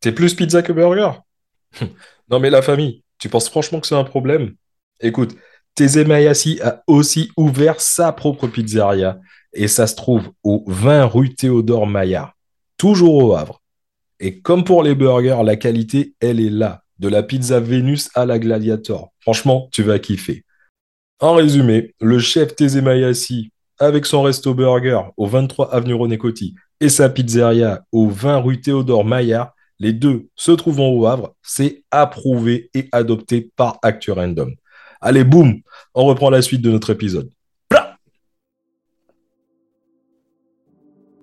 [0.00, 1.12] T'es plus pizza que burger?
[2.28, 4.54] Non mais la famille, tu penses franchement que c'est un problème?
[5.00, 5.36] Écoute,
[5.76, 9.18] Thésée Mayassi a aussi ouvert sa propre pizzeria
[9.52, 12.32] et ça se trouve au 20 rue Théodore Maillard,
[12.78, 13.62] toujours au Havre.
[14.18, 16.82] Et comme pour les burgers, la qualité, elle est là.
[16.98, 19.12] De la pizza Vénus à la Gladiator.
[19.20, 20.44] Franchement, tu vas kiffer.
[21.20, 26.54] En résumé, le chef Thésée Mayassi, avec son resto burger au 23 avenue René Coty
[26.80, 31.82] et sa pizzeria au 20 rue Théodore Maillard, les deux se trouvant au Havre, c'est
[31.90, 34.54] approuvé et adopté par Actu Random.
[35.00, 35.60] Allez, boum,
[35.94, 37.30] on reprend la suite de notre épisode.
[37.68, 37.96] Plah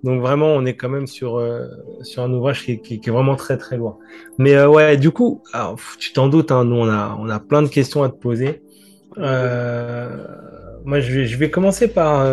[0.04, 1.66] Donc vraiment, on est quand même sur, euh,
[2.02, 3.98] sur un ouvrage qui, est vraiment très très loin.
[4.38, 5.42] Mais euh, ouais, du coup,
[5.98, 8.62] tu t'en doutes, hein, nous on a, on a plein de questions à te poser.
[9.18, 10.26] Euh,
[10.84, 12.26] moi, je vais, je vais commencer par,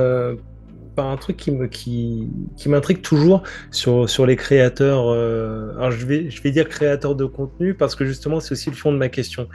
[0.95, 5.09] par un truc qui me qui, qui m'intrigue toujours sur, sur les créateurs.
[5.09, 8.69] euh, alors je vais, je vais dire créateurs de contenu parce que justement, c'est aussi
[8.69, 9.47] le fond de ma question.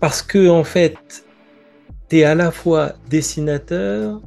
[0.00, 1.24] Parce que en fait,
[2.08, 4.20] tu es à la fois dessinateur,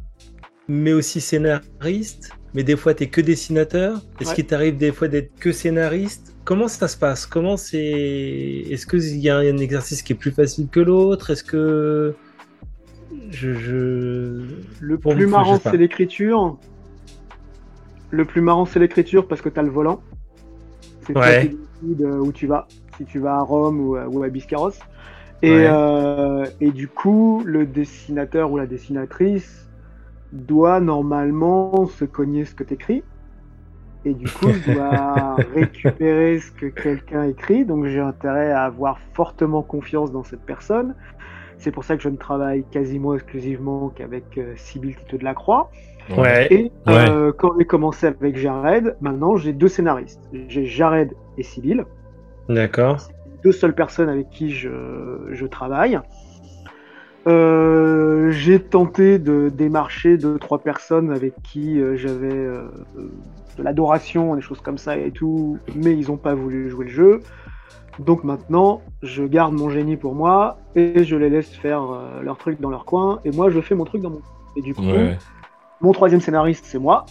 [0.68, 4.01] mais aussi scénariste, mais des fois tu es que dessinateur.
[4.20, 4.36] Est-ce Ouais.
[4.36, 6.36] qu'il t'arrive des fois d'être que scénariste?
[6.45, 7.26] Comment ça se passe?
[7.28, 11.32] Comment c'est Est-ce qu'il y a un exercice qui est plus facile que l'autre?
[11.32, 12.20] Est-ce que
[13.30, 14.43] je, je...
[14.80, 16.58] Le plus marrant, je c'est l'écriture.
[18.12, 20.01] Le plus marrant, c'est l'écriture parce que tu as le volant.
[21.01, 21.55] C'est Ouais.
[22.01, 24.72] euh, où tu vas, si tu vas à Rome ou, à- ou à Biscarros.
[25.41, 25.68] Et, Ouais.
[25.70, 29.68] euh, et du coup, le dessinateur ou la dessinatrice
[30.32, 33.03] doit normalement se cogner ce que tu écris.
[34.05, 37.66] Et du coup, doit récupérer ce que quelqu'un écrit.
[37.66, 40.95] Donc j'ai intérêt à avoir fortement confiance dans cette personne.
[41.58, 45.34] C'est pour ça que je ne travaille quasiment exclusivement qu'avec euh, Sybille Tito de la
[45.34, 45.72] Croix.
[46.18, 46.47] Ouais.
[46.51, 50.22] Et euh, quand j'ai commencé avec Jared, maintenant j'ai deux scénaristes.
[50.47, 51.84] J'ai Jared et Sybille,
[52.47, 52.97] D'accord.
[53.43, 54.70] deux seules personnes avec qui je,
[55.32, 55.99] je travaille.
[57.28, 62.70] Euh, j'ai tenté de démarcher deux, trois personnes avec qui euh, j'avais euh,
[63.58, 66.91] de l'adoration, des choses comme ça et tout, mais ils n'ont pas voulu jouer le
[66.91, 67.20] jeu.
[68.00, 72.38] Donc maintenant, je garde mon génie pour moi et je les laisse faire euh, leur
[72.38, 74.36] truc dans leur coin et moi je fais mon truc dans mon coin.
[74.56, 75.18] Et du coup, Ouais.
[75.82, 77.06] mon troisième scénariste, c'est moi.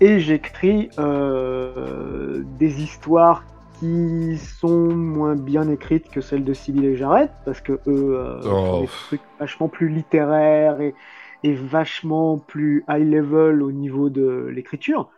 [0.00, 3.44] Et j'écris euh, des histoires
[3.78, 8.40] qui sont moins bien écrites que celles de Sybille et Jared, parce que eux euh,
[8.44, 8.50] Oh.
[8.50, 10.94] font des trucs vachement plus littéraires et,
[11.42, 15.10] et vachement plus high level au niveau de l'écriture.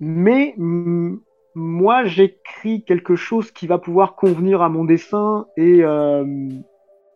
[0.00, 1.16] Mais mm,
[1.54, 6.24] moi, j'écris quelque chose qui va pouvoir convenir à mon dessin et, euh,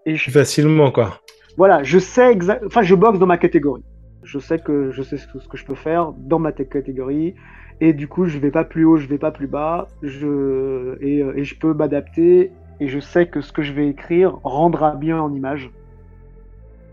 [0.07, 1.20] et je, Facilement, quoi.
[1.57, 3.83] voilà, je sais exact, enfin, je boxe dans ma catégorie.
[4.24, 7.35] Je sais que je sais ce que je peux faire dans ma catégorie
[7.80, 11.22] et du coup, je vais pas plus haut, je vais pas plus bas, je et,
[11.22, 14.95] euh, et je peux m'adapter et je sais que ce que je vais écrire rendra
[14.95, 15.70] bien en image.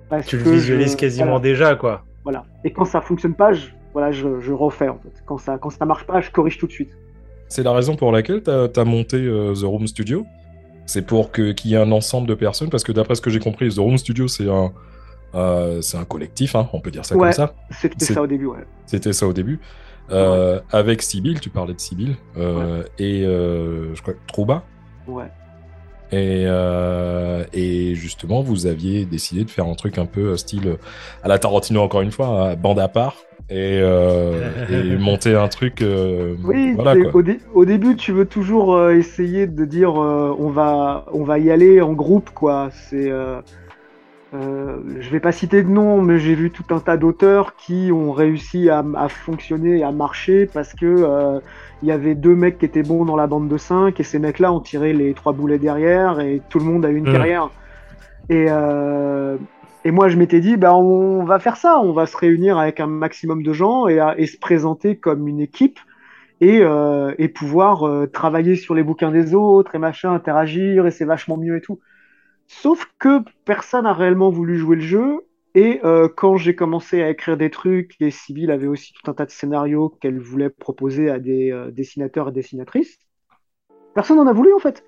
[0.10, 1.40] Parce Tu le que visualises je- quasiment voilà.
[1.42, 2.04] déjà, quoi.
[2.24, 2.46] Voilà.
[2.64, 5.24] Et quand ça fonctionne pas, je, voilà, je, je refais en fait.
[5.26, 6.92] Quand ça, quand ça marche pas, je corrige tout de suite.
[7.50, 10.26] C'est la raison pour laquelle tu as, monté euh, The Room Studio.
[10.86, 13.40] C'est pour qu'il y ait un ensemble de personnes, parce que d'après ce que j'ai
[13.40, 14.72] compris, The Room Studio, c'est un,
[15.36, 17.28] euh, un collectif, hein, on peut dire ça Ouais.
[17.28, 17.54] comme ça.
[17.72, 18.66] C'était ça au début, ouais.
[18.86, 19.60] C'était ça au début.
[20.12, 24.64] Euh, Avec Sibyl, tu parlais de Sibyl, et je crois Trouba.
[25.08, 25.26] Ouais.
[26.12, 30.78] Et, euh, et justement, vous aviez décidé de faire un truc un peu style
[31.24, 33.16] à la Tarantino, encore une fois, hein, bande à part,
[33.50, 34.32] et, euh,
[34.70, 35.82] et monter un truc.
[35.82, 37.16] euh, Oui, voilà c'est- quoi.
[37.16, 41.24] au, dé- au début, tu veux toujours euh, essayer de dire euh, on va on
[41.24, 42.70] va y aller en groupe, quoi.
[42.72, 43.42] C'est euh,
[44.36, 47.92] euh, je vais pas citer de nom, mais j'ai vu tout un tas d'auteurs qui
[47.92, 51.40] ont réussi à, à fonctionner, à marcher parce que euh,
[51.82, 54.20] il y avait deux mecs qui étaient bons dans la bande de 5 et ces
[54.20, 57.14] mecs-là ont tiré les trois boulets derrière et tout le monde a eu une Mm.
[57.14, 57.50] carrière.
[58.30, 59.38] Et euh,
[59.86, 62.80] et moi, je m'étais dit, bah, on va faire ça, on va se réunir avec
[62.80, 65.80] un maximum de gens et, se présenter comme une équipe
[66.42, 71.06] et, euh, pouvoir euh, travailler sur les bouquins des autres et machin, interagir et c'est
[71.06, 71.80] vachement mieux et tout.
[72.48, 75.26] Sauf que personne n'a réellement voulu jouer le jeu.
[75.56, 79.14] Et euh, quand j'ai commencé à écrire des trucs, et Sybille avait aussi tout un
[79.14, 83.00] tas de scénarios qu'elle voulait proposer à des dessinateurs et dessinatrices,
[83.96, 84.84] personne n'en a voulu en fait.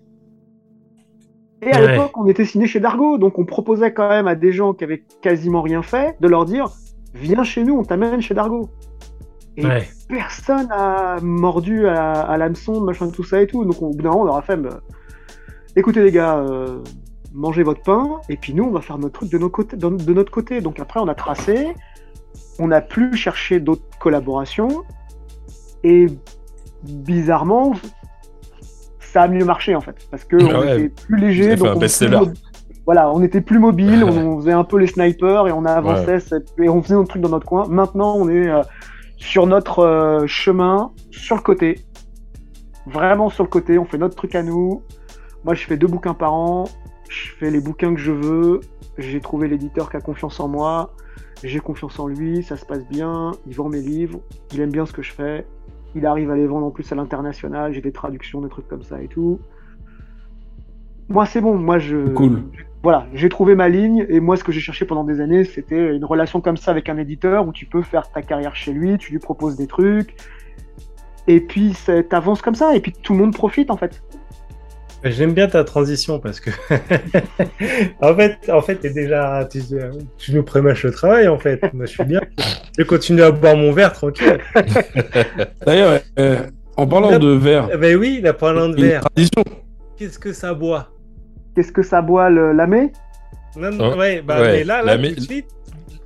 [1.62, 1.92] Et à Ouais.
[1.92, 4.84] l'époque, on était signé chez Dargo, donc on proposait quand même à des gens qui
[4.84, 6.70] avaient quasiment rien fait de leur dire
[7.14, 8.70] Viens chez nous, on t'amène chez Dargo.
[9.58, 9.88] Et Ouais.
[10.08, 13.66] personne a mordu à, à l'hameçon, machin, tout ça et tout.
[13.66, 14.80] Donc au bout d'un moment, on leur a fait bah,
[15.76, 16.80] écoutez les gars, euh,
[17.34, 19.90] mangez votre pain, et puis nous, on va faire notre truc de, nos côtés, de,
[19.90, 20.62] de notre côté.
[20.62, 21.76] Donc après, on a tracé,
[22.60, 24.84] on n'a plus cherché d'autres collaborations,
[25.84, 26.08] et
[26.84, 27.74] bizarrement,
[29.12, 30.82] ça a mieux marché en fait, parce que Ah on ouais.
[30.82, 32.18] était plus léger, donc un on best-seller.
[32.18, 32.34] plus mo-
[32.86, 36.18] voilà, on était plus mobile, on, on faisait un peu les snipers et on avançait
[36.58, 37.68] et on faisait notre truc dans notre coin.
[37.68, 38.62] Maintenant, on est euh,
[39.18, 41.80] sur notre euh, chemin, sur le côté,
[42.88, 43.78] vraiment sur le côté.
[43.78, 44.82] On fait notre truc à nous.
[45.46, 46.64] Moi, je fais deux bouquins par an.
[47.10, 48.62] Je fais les bouquins que je veux.
[48.98, 50.94] J'ai trouvé l'éditeur qui a confiance en moi.
[51.44, 52.44] J'ai confiance en lui.
[52.44, 53.32] Ça se passe bien.
[53.48, 54.20] Il vend mes livres.
[54.54, 55.46] Il aime bien ce que je fais.
[55.96, 57.74] Il arrive à les vendre en plus à l'international.
[57.74, 59.40] J'ai des traductions, des trucs comme ça et tout.
[61.10, 61.58] Moi, c'est bon.
[61.58, 62.14] Moi, je.
[62.14, 62.44] Cool.
[62.84, 64.06] Voilà, j'ai trouvé ma ligne.
[64.10, 66.90] Et moi, ce que j'ai cherché pendant des années, c'était une relation comme ça avec
[66.90, 68.98] un éditeur où tu peux faire ta carrière chez lui.
[68.98, 70.16] Tu lui proposes des trucs.
[71.28, 72.76] Et puis, ça- t'avances comme ça.
[72.76, 74.02] Et puis, tout le monde profite, en fait.
[75.04, 76.52] J'aime bien ta transition parce que
[78.02, 79.60] en fait, en fait, t'es déjà, tu,
[80.18, 81.62] tu nous prémâches le travail en fait.
[81.74, 82.22] Moi, je suis bien.
[82.78, 84.38] Je continue à boire mon verre tranquille.
[85.66, 86.38] D'ailleurs, euh,
[86.78, 89.02] en parlant de verre, Eh Ben oui, la parlant de une verre.
[89.02, 89.44] tradition.
[89.98, 90.90] Qu'est-ce que ça boit?
[91.56, 92.92] Qu'est-ce que ça boit, le lamé
[93.58, 95.48] Non, non, Oh, ouais, bah ouais, mais là, tout de suite.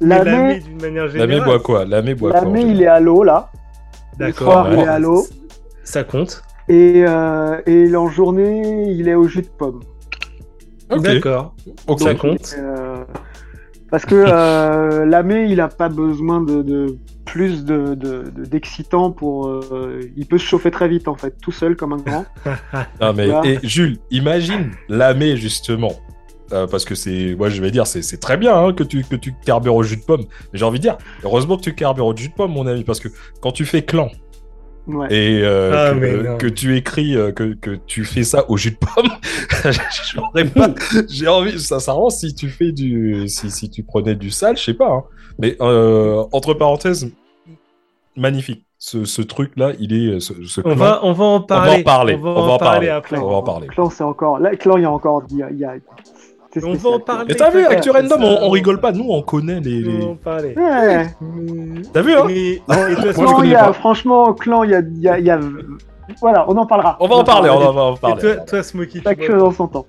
[0.01, 1.29] Lamé, la mé d'une manière générale.
[1.39, 1.85] mé boit quoi?
[1.85, 3.49] La mé boit quoi lamé, il est à l'eau, là.
[4.19, 4.67] Le D'accord.
[4.71, 5.25] il est à l'eau.
[5.83, 6.41] Ça compte.
[6.67, 9.81] Et, euh, et en journée, il est au jus de pomme.
[10.91, 11.55] Ok, D'accord.
[11.87, 11.99] ok.
[11.99, 12.55] Ça compte.
[12.57, 13.03] Euh,
[13.91, 19.11] parce que euh, lamé, il a pas besoin de, de plus de, de- de- d'excitant
[19.11, 19.47] pour.
[19.47, 22.25] euh, il peut se chauffer très vite, en fait, tout seul comme un grand.
[23.01, 23.47] Non, mais Voilà.
[23.49, 25.93] et Jules, imagine lamé justement.
[26.53, 29.03] Euh, parce que c'est, moi je vais dire, c'est c'est très bien hein, que tu
[29.03, 30.25] que tu carbures au jus de pomme.
[30.53, 32.83] Mais j'ai envie de dire, heureusement que tu carbures au jus de pomme, mon ami,
[32.83, 33.07] parce que
[33.41, 34.09] quand tu fais clan
[34.87, 35.07] Ouais.
[35.11, 38.57] et euh, Ah, que, euh, que tu écris euh, que, que tu fais ça au
[38.57, 39.09] jus de pomme,
[40.13, 40.69] j'aurais pas,
[41.09, 44.57] j'ai envie, ça, ça rend si tu fais du, si, si tu prenais du sale,
[44.57, 44.89] je sais pas.
[44.91, 45.03] hein.
[45.39, 47.11] Mais euh, entre parenthèses,
[48.15, 48.65] magnifique.
[48.77, 51.39] Ce, ce truc là, il est, ce, ce On clan- va, on va en on
[51.39, 51.79] va parler.
[51.79, 52.15] en parler.
[52.21, 53.17] On va en parler après.
[53.17, 53.67] On va en parler.
[53.67, 54.37] Clan, c'est encore.
[54.39, 55.23] Là, Clan, il y a encore.
[55.31, 55.75] Il y a, il y a-
[56.63, 57.25] On va en parler.
[57.29, 59.83] Mais t'as vu, t'inquiète, Actu Random, ça, on, on rigole pas, nous on connaît les.
[59.85, 60.53] On va les- en parler.
[60.53, 60.63] quoi.
[60.63, 61.05] Ouais.
[61.93, 62.61] T'as vu, hein Mais, et
[63.35, 65.39] connais y a, franchement, Clan, il y a, il y a, y a-
[66.21, 66.97] Voilà, on en parlera.
[66.99, 68.21] On va en parler, on va en et parler.
[68.21, 69.85] toi, toi, Smokey, tu Chaque chose en son temps.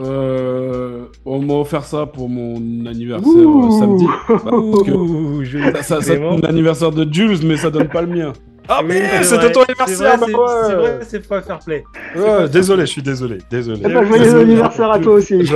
[0.00, 2.56] Euh, on m'a offert ça pour mon
[2.86, 3.66] anniversaire Ouh.
[3.66, 4.06] euh, samedi.
[4.28, 8.32] Bah, que ça, ça, donne l'anniversaire de Jules, mais ça donne pas le mien.
[8.68, 10.26] Ah, Oui, mais c'est c'était ton c'est anniversaire, vrai,
[10.66, 11.84] c'est- vrai, c'est pas fair play.
[12.16, 13.80] Ouais, désolé, je suis désolé, désolé.
[13.84, 15.36] Eh ben, joyeux anniversaire à toi aussi.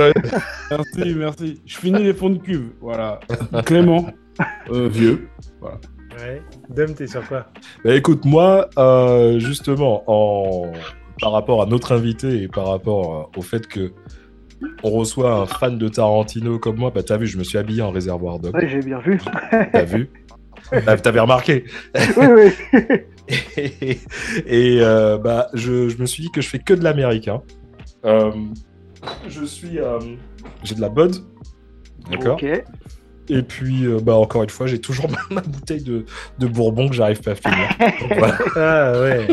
[0.71, 1.61] Merci, merci.
[1.65, 2.69] Je finis les fonds de cuve.
[2.81, 3.19] Voilà.
[3.65, 4.05] Clément,
[4.71, 5.27] euh, vieux.
[5.61, 6.41] Ouais.
[6.69, 7.47] Dom, t'es sur quoi?
[7.83, 10.71] Bah écoute, moi, euh, justement, en...
[11.19, 13.91] par rapport à notre invité et par rapport euh, au fait que
[14.83, 17.81] on reçoit un fan de Tarantino comme moi, bah t'as vu, je me suis habillé
[17.81, 18.53] en réservoir dog.
[18.53, 19.19] Ouais, j'ai bien vu.
[19.71, 20.09] T'as vu?
[20.85, 21.65] Bah, T'avais remarqué.
[22.17, 22.51] oui, oui.
[23.57, 23.97] et
[24.45, 27.41] et, euh, bah, je, je me suis dit que je fais que de l'américain.
[28.05, 28.31] Euh,
[29.27, 29.79] je suis.
[29.79, 29.99] euh,
[30.63, 31.15] j'ai de la Bud.
[32.11, 32.39] D'accord.
[33.31, 36.05] Et puis, bah, encore une fois, j'ai toujours ma, bouteille de,
[36.39, 37.69] de bourbon que j'arrive pas à finir.
[38.09, 39.27] Voilà, Ah ouais.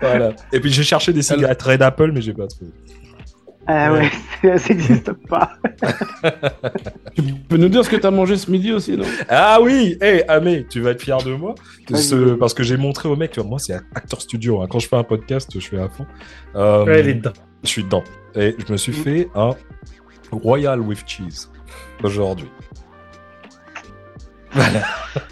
[0.00, 0.32] voilà.
[0.52, 2.70] Et puis, j'ai cherché des cigarettes Red Apple, mais j'ai pas trouvé.
[3.66, 4.10] Ah ouais,
[4.58, 5.52] ça n'existe pas.
[7.16, 9.04] Tu peux nous dire ce que t'as mangé ce midi aussi, non?
[9.28, 11.54] Ah oui, hé, Amé, tu vas être fier de moi.
[11.94, 14.60] Ce- parce que j'ai montré au mec, tu vois, moi, c'est acteur studio.
[14.62, 14.66] hein.
[14.68, 16.06] Quand je fais un podcast, je suis à fond.
[16.56, 17.32] Euh, Ouais, elle est dedans.
[17.62, 18.02] Je suis dedans.
[18.34, 19.52] Et je me suis fait un
[20.32, 21.48] Royal with Cheese
[22.02, 22.48] aujourd'hui.
[24.52, 24.82] Voilà.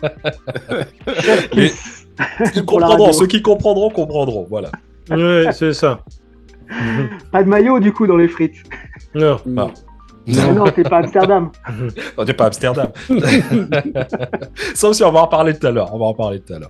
[2.66, 3.12] Comprendront.
[3.12, 4.46] Ceux qui comprendront, comprendront.
[4.48, 4.70] Voilà.
[5.10, 6.00] Ouais, c'est ça.
[7.32, 8.56] Pas de maillot du coup dans les frites.
[9.14, 9.38] Non.
[10.38, 11.50] Ah non, t'es pas Amsterdam.
[12.16, 12.88] On n'est pas Amsterdam.
[14.74, 15.92] Ça aussi, on va en parler tout à l'heure.
[15.94, 16.68] On va en parler tout à l'heure.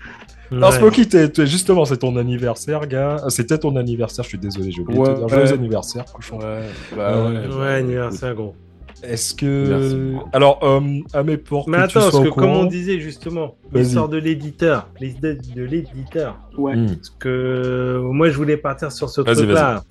[0.50, 0.70] Non,
[1.06, 3.16] t'es- t'es- justement, c'est ton anniversaire, gars.
[3.24, 5.28] Euh, C'était ton anniversaire, je suis désolé, j'ai oublié de Ouais, te dire.
[5.28, 5.52] Joyeux ouais.
[5.52, 6.38] anniversaire, cochon.
[6.38, 6.60] Ouais,
[6.98, 7.56] Euh, ouais.
[7.56, 8.54] Ouais, anniversaire gros.
[9.02, 10.14] Est-ce que.
[10.32, 10.80] Alors, euh,
[11.12, 15.34] Amé, pour Mais que attends, parce que comme on disait justement, l'histoire de l'éditeur, l'idée
[15.34, 16.76] de l'éditeur, Ouais.
[16.76, 16.86] Hmm.
[16.86, 19.82] parce que euh, moi je voulais partir sur ce truc-là.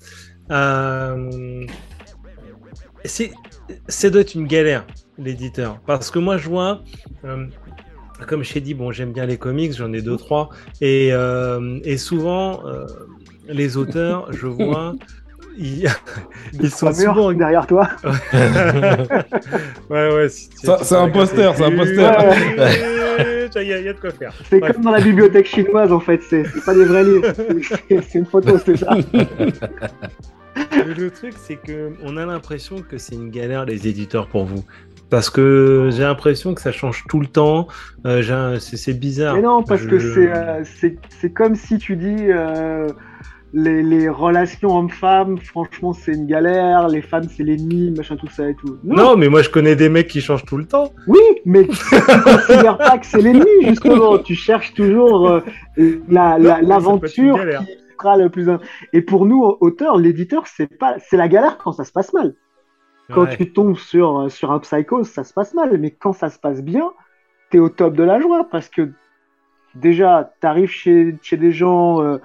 [0.50, 1.64] Euh,
[3.04, 3.32] c'est,
[3.88, 4.86] ça doit être une galère,
[5.18, 6.82] l'éditeur, parce que moi je vois,
[7.24, 7.46] euh,
[8.26, 10.50] comme je t'ai dit, bon j'aime bien les comics, j'en ai deux trois,
[10.80, 12.86] et, euh, et souvent euh,
[13.48, 14.94] les auteurs, je vois.
[15.56, 15.88] Ils,
[16.60, 17.88] ils sont souvent derrière toi.
[19.90, 20.28] Ouais, ouais.
[20.28, 20.48] si
[20.82, 22.10] c'est un poster, c'est un poster.
[23.54, 24.32] Il y, a- de quoi faire.
[24.48, 24.72] C'est Ouais.
[24.72, 27.26] comme dans la bibliothèque chinoise en fait, c'est pas des vrais livres.
[27.88, 28.96] C'est- une photo, c'est ça.
[30.86, 34.64] Le truc, c'est que on a l'impression que c'est une galère les éditeurs pour vous.
[35.10, 37.68] Parce que j'ai l'impression que ça change tout le temps.
[38.06, 39.34] Euh, c'est bizarre.
[39.34, 42.88] Mais non, parce que c'est euh, comme si tu dis euh,
[43.54, 48.48] les, les relations hommes-femmes, franchement, c'est une galère, les femmes, c'est l'ennemi, machin, tout ça
[48.48, 48.78] et tout.
[48.82, 50.90] Non, mais moi je connais des mecs qui changent tout le temps.
[51.06, 54.18] Oui, mais tu ne considères pas que c'est l'ennemi, justement.
[54.18, 55.40] Tu cherches toujours euh,
[56.08, 57.66] la- la- l'aventure qui
[57.98, 58.48] sera le plus.
[58.94, 62.34] Et pour nous, auteurs, l'éditeur, c'est pas, c'est la galère quand ça se passe mal.
[63.12, 63.36] Quand Ouais.
[63.36, 65.76] tu tombes sur, sur un psycho, ça se passe mal.
[65.78, 66.90] Mais quand ça se passe bien,
[67.50, 68.88] t'es au top de la joie parce que
[69.74, 72.18] déjà, t'arrives chez, chez des gens euh,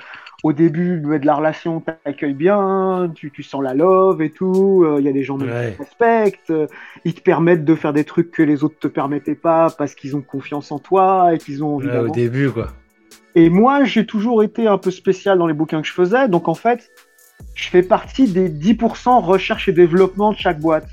[0.43, 4.85] au début de la relation, t'accueilles bien, tu, tu sens la love et tout.
[4.99, 5.71] Il y a des gens Ouais.
[5.71, 6.49] qui te respectent.
[6.51, 6.67] euh,
[7.05, 10.15] ils te permettent de faire des trucs que les autres te permettaient pas parce qu'ils
[10.15, 12.67] ont confiance en toi et qu'ils ont envie Ouais, au début, quoi.
[13.35, 16.27] Et moi, j'ai toujours été un peu spécial dans les bouquins que je faisais.
[16.27, 16.89] Donc, en fait,
[17.55, 20.87] je fais partie des 10% recherche et développement de chaque boîte.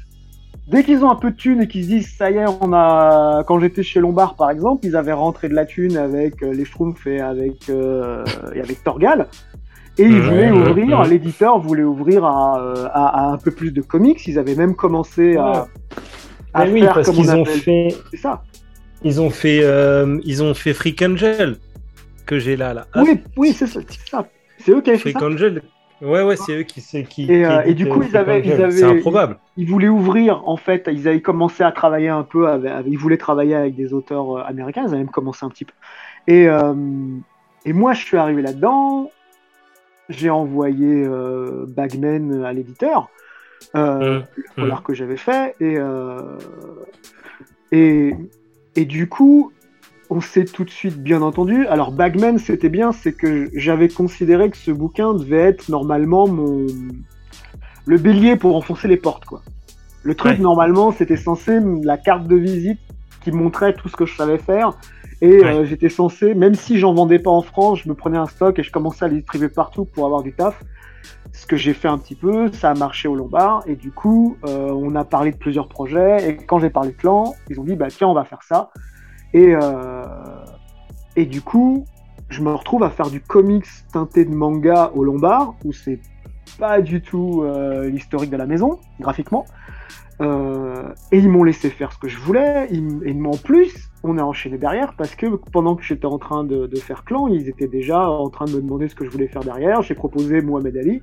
[0.66, 2.72] Dès qu'ils ont un peu de thunes et qu'ils se disent, ça y est, on
[2.72, 6.52] a, quand j'étais chez Lombard, par exemple, ils avaient rentré de la thune avec euh,
[6.54, 8.24] les Schtroumpfs et avec, euh,
[8.54, 9.26] et avec Torgal.
[9.98, 11.08] Et ils voulaient ouais, ouvrir, ouais.
[11.08, 14.26] l'éditeur voulait ouvrir à, euh, à, à un peu plus de comics.
[14.26, 15.68] Ils avaient même commencé à,
[16.54, 18.42] à oui, faire parce comme on qu'ils ont appelle- fait, C'est ça.
[19.04, 21.58] ils ont fait, euh, ils ont fait Freak Angel
[22.26, 22.86] que j'ai là, là.
[22.96, 23.80] Oui, oui, c'est ça.
[23.86, 24.26] C'est ça.
[24.58, 25.26] C'est eux qui avaient fait Freak ça.
[25.26, 25.62] Angel.
[26.04, 27.22] Ouais, ouais, c'est eux qui, qui.
[27.22, 29.38] Et, qui euh, et du coup, ils avaient- ils avaient- C'est improbable.
[29.56, 33.16] ils voulaient ouvrir, en fait, ils avaient commencé à travailler un peu, avec, ils voulaient
[33.16, 35.72] travailler avec des auteurs euh, américains, ils avaient même commencé un petit peu.
[36.26, 36.74] Et, euh,
[37.64, 39.10] et moi, je suis arrivé là-dedans,
[40.10, 43.08] j'ai envoyé euh, Bagman à l'éditeur,
[43.72, 44.24] Mmh, le
[44.56, 45.78] polar que j'avais fait, et,
[47.72, 48.14] et,
[48.76, 49.53] et du coup,
[50.14, 51.66] on s'est tout de suite bien entendu.
[51.66, 56.66] Alors, Bagman, c'était bien, c'est que j'avais considéré que ce bouquin devait être normalement mon
[57.86, 59.42] le bélier pour enfoncer les portes, quoi.
[60.04, 60.38] Le truc, Ouais.
[60.38, 62.78] normalement, c'était censé la carte de visite
[63.22, 64.70] qui montrait tout ce que je savais faire.
[65.20, 65.44] Et Ouais.
[65.44, 68.58] euh, j'étais censé, même si j'en vendais pas en France, je me prenais un stock
[68.58, 70.62] et je commençais à les distribuer partout pour avoir du taf.
[71.32, 73.64] Ce que j'ai fait un petit peu, ça a marché au Lombard.
[73.66, 76.28] Et du coup, euh, on a parlé de plusieurs projets.
[76.30, 78.70] Et quand j'ai parlé de clan, ils ont dit, bah tiens, on va faire ça.
[79.34, 80.04] Et, euh,
[81.16, 81.84] et du coup,
[82.30, 86.00] je me retrouve à faire du comics teinté de manga au Lombard, où c'est
[86.58, 89.44] pas du tout euh, l'historique de la maison, graphiquement.
[90.20, 92.68] Euh, et ils m'ont laissé faire ce que je voulais.
[92.70, 96.68] Et en plus, on a enchaîné derrière parce que pendant que j'étais en train de,
[96.76, 99.42] faire clan, ils étaient déjà en train de me demander ce que je voulais faire
[99.42, 99.82] derrière.
[99.82, 101.02] J'ai proposé Mohamed Ali.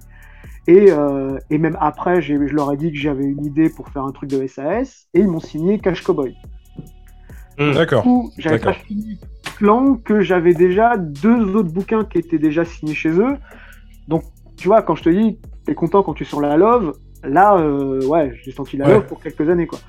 [0.68, 4.12] Et, euh, même après, je leur ai dit que j'avais une idée pour faire un
[4.12, 5.08] truc de SAS.
[5.14, 6.36] Et ils m'ont signé Cash Cowboy.
[7.70, 8.04] Du D'accord.
[8.04, 9.20] coup, j'avais pas fini
[9.58, 13.38] Clan que j'avais déjà deux autres bouquins qui étaient déjà signés chez eux.
[14.08, 14.24] Donc,
[14.58, 16.94] tu vois, quand je te dis, t'es content quand tu sens la love,
[17.24, 18.94] là, euh, ouais, j'ai senti la Ouais.
[18.96, 19.80] love pour quelques années, quoi.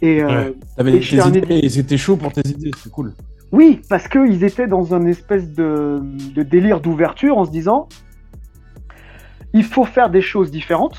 [0.00, 0.54] Et euh, Ouais.
[0.76, 3.12] T'avais un idées et c'était chaud pour tes idées, c'est cool.
[3.52, 6.00] oui, parce qu'ils étaient dans un espèce de,
[6.34, 7.88] de délire d'ouverture en se disant,
[9.52, 10.96] il faut faire des choses différentes.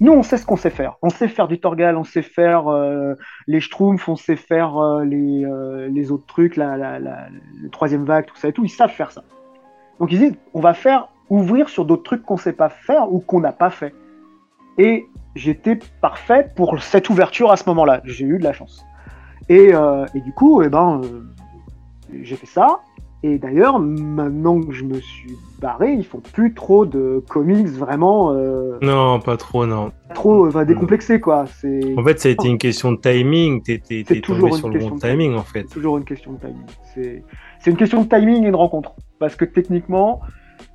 [0.00, 0.96] Nous, on sait ce qu'on sait faire.
[1.02, 3.14] On sait faire du Torgal, on sait faire euh,
[3.46, 6.98] les Schtroumpfs, on sait faire euh, les, euh, les autres trucs, la,
[7.72, 8.64] troisième vague, tout ça et tout.
[8.64, 9.24] Ils savent faire ça.
[9.98, 13.20] Donc ils disent, on va faire ouvrir sur d'autres trucs qu'on sait pas faire ou
[13.20, 13.94] qu'on n'a pas fait.
[14.76, 18.02] Et j'étais parfait pour cette ouverture à ce moment-là.
[18.04, 18.84] J'ai eu de la chance.
[19.48, 19.70] Et,
[20.14, 21.00] et du coup, eh ben,
[22.22, 22.80] j'ai fait ça.
[23.22, 28.32] Et d'ailleurs, maintenant que je me suis barré, ils font plus trop de comics vraiment
[28.32, 29.90] euh, Non, pas trop, non.
[30.14, 31.46] trop enfin, décomplexés, quoi.
[31.46, 33.62] C'est En fait, ça a été une question de timing.
[33.62, 35.64] T'es C'est tombé sur le bon timing, en fait.
[35.64, 36.66] toujours une question de timing.
[36.94, 37.24] C'est
[37.58, 38.94] c'est une question de timing et de rencontre.
[39.18, 40.20] Parce que techniquement,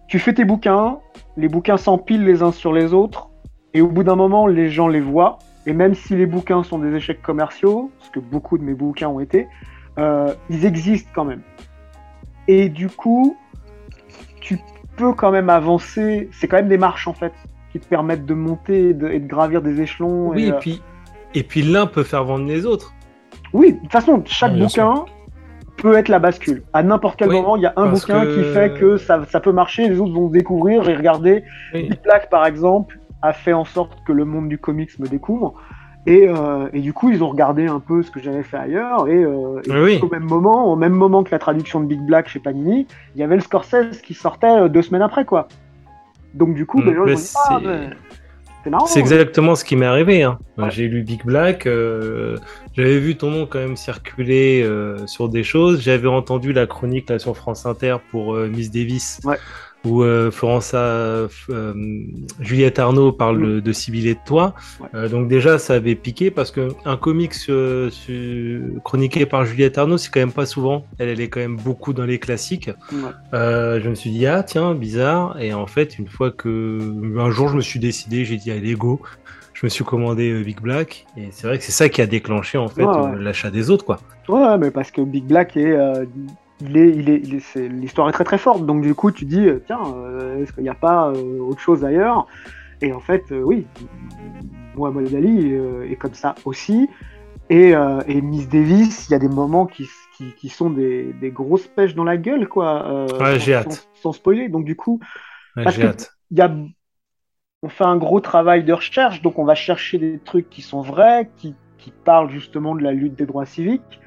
[0.08, 0.98] tu fais tes bouquins,
[1.38, 3.30] les bouquins s'empilent les uns sur les autres,
[3.74, 5.40] et au bout d'un moment, les gens les voient.
[5.66, 9.08] Et même si les bouquins sont des échecs commerciaux, ce que beaucoup de mes bouquins
[9.08, 9.48] ont été,
[10.00, 11.42] euh, ils existent quand même.
[12.52, 13.38] Et du coup,
[14.42, 14.60] tu
[14.98, 16.30] peux quand même avancer.
[16.34, 17.32] C'est quand même des marches en fait
[17.72, 20.30] qui te permettent de monter et de, et de gravir des échelons.
[20.32, 20.82] Oui, et, et euh, puis,
[21.34, 22.94] et puis l'un peut faire vendre les autres.
[23.54, 25.06] Oui, de toute façon, chaque Oui, bouquin
[25.78, 26.64] peut être la bascule.
[26.74, 29.26] À n'importe quel Oui, moment, il y a un bouquin que- qui fait que ça,
[29.30, 31.44] ça peut marcher, les autres vont découvrir et regarder.
[31.74, 31.88] Oui.
[31.90, 35.54] Big Black, par exemple, a fait en sorte que le monde du comics me découvre.
[36.08, 39.08] Et, euh, et du coup, ils ont regardé un peu ce que j'avais fait ailleurs.
[39.08, 40.00] Et, euh, et Oui.
[40.02, 43.22] au même moment, au même moment que la traduction de Big Black chez Panini, il
[43.22, 45.48] y avait le Scorsese qui sortait euh, deux semaines après, quoi.
[46.34, 47.90] Donc du coup, Mm, les gens ah, c'est- c'est.
[48.86, 50.22] C'est exactement ce qui m'est arrivé.
[50.22, 50.38] Hein.
[50.58, 50.70] Ouais.
[50.70, 52.38] J'ai lu Big Black, euh,
[52.74, 55.82] j'avais vu ton nom quand même circuler euh, sur des choses.
[55.82, 59.38] J'avais entendu la chronique là sur France Inter pour euh, Miss Davis, Ouais.
[59.84, 61.74] Où euh, Florence, euh, euh,
[62.40, 63.46] Juliette Arnaud parle Mm.
[63.56, 64.54] de, de Sibylle et de toi.
[64.80, 64.88] Ouais.
[64.94, 67.34] Euh, donc déjà, ça avait piqué parce que un comics
[68.84, 70.86] chroniqué par Juliette Arnaud, c'est quand même pas souvent.
[71.00, 72.70] Elle, elle est quand même beaucoup dans les classiques.
[72.92, 73.10] Ouais.
[73.34, 76.80] Je me suis dit ah tiens bizarre et en fait une fois que
[77.20, 79.02] un jour je me suis décidé j'ai dit allez go
[79.54, 82.58] je me suis commandé Big Black et c'est vrai que c'est ça qui a déclenché
[82.58, 85.76] en fait Ouais, l'achat des autres quoi Ouais, mais parce que Big Black est,
[86.62, 88.66] il est, il est, il est- c'est- l'histoire est très très forte.
[88.66, 91.60] Donc du coup, tu dis, euh, tiens, euh, est-ce qu'il n'y a pas euh, autre
[91.60, 92.28] chose ailleurs?
[92.82, 93.68] Et en fait, euh, oui,
[94.76, 96.90] Mohamed Ali euh, est comme ça aussi.
[97.50, 97.74] Et,
[98.08, 101.68] et Miss Davis, il y a des moments qui, qui, qui sont des, des grosses
[101.68, 103.06] pêches dans la gueule, quoi.
[103.20, 103.74] Ouais, j'ai hâte.
[103.74, 104.48] Sans, sans spoiler.
[104.48, 105.02] Donc du coup,
[105.58, 106.50] Ouais, Parce que- hâte il y a,
[107.62, 110.82] on fait un gros travail de recherche, donc on va chercher des trucs qui sont
[110.82, 114.00] vrais, qui, qui parlent justement de la lutte des droits civiques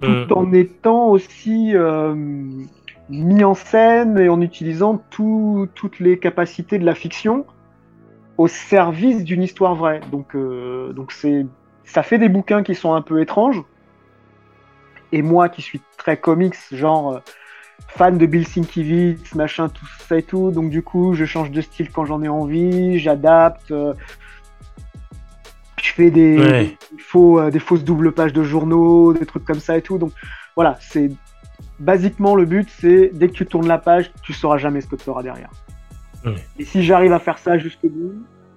[0.00, 0.32] tout Mm.
[0.32, 2.14] en étant aussi euh,
[3.08, 7.44] mis en scène et en utilisant tout- toutes les capacités de la fiction
[8.38, 10.00] au service d'une histoire vraie.
[10.10, 11.12] Donc, euh, donc
[11.84, 13.62] ça fait des bouquins qui sont un peu étranges.
[15.12, 17.18] Et moi, qui suis très comics, genre euh,
[17.88, 21.60] fan de Bill Sienkiewicz, machin, tout ça et tout, donc du coup, je change de
[21.60, 23.72] style quand j'en ai envie, j'adapte.
[23.72, 23.94] euh,
[25.82, 26.64] je fais des, Ouais.
[26.92, 29.98] des faux, euh, des fausses doubles pages de journaux, des trucs comme ça et tout.
[29.98, 30.12] Donc
[30.56, 31.10] voilà, c'est
[31.78, 34.96] basiquement le but, c'est dès que tu tournes la page, tu sauras jamais ce que
[34.96, 35.50] tu auras derrière.
[36.58, 38.12] Et si j'arrive à faire ça jusqu'au bout,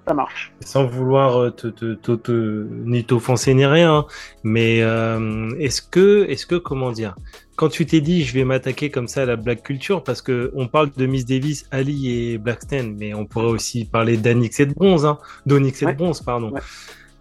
[0.05, 0.51] ça marche.
[0.59, 4.05] sans vouloir euh, te, te, te- te- ni t'offenser ni rien hein,
[4.43, 7.15] mais euh, est-ce que est-ce que comment dire
[7.55, 10.51] quand tu t'es dit je vais m'attaquer comme ça à la black culture parce que
[10.55, 14.65] on parle de Miss Davis, Ali et Blackstein mais on pourrait aussi parler d'Anix et
[14.65, 15.93] de Bronze hein, d'Onyx et Ouais.
[15.93, 16.59] de Bronze pardon Ouais.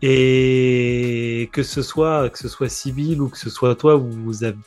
[0.02, 4.44] Et que ce soit que ce soit Sibyl ou que ce soit toi vous, vous
[4.44, 4.58] avez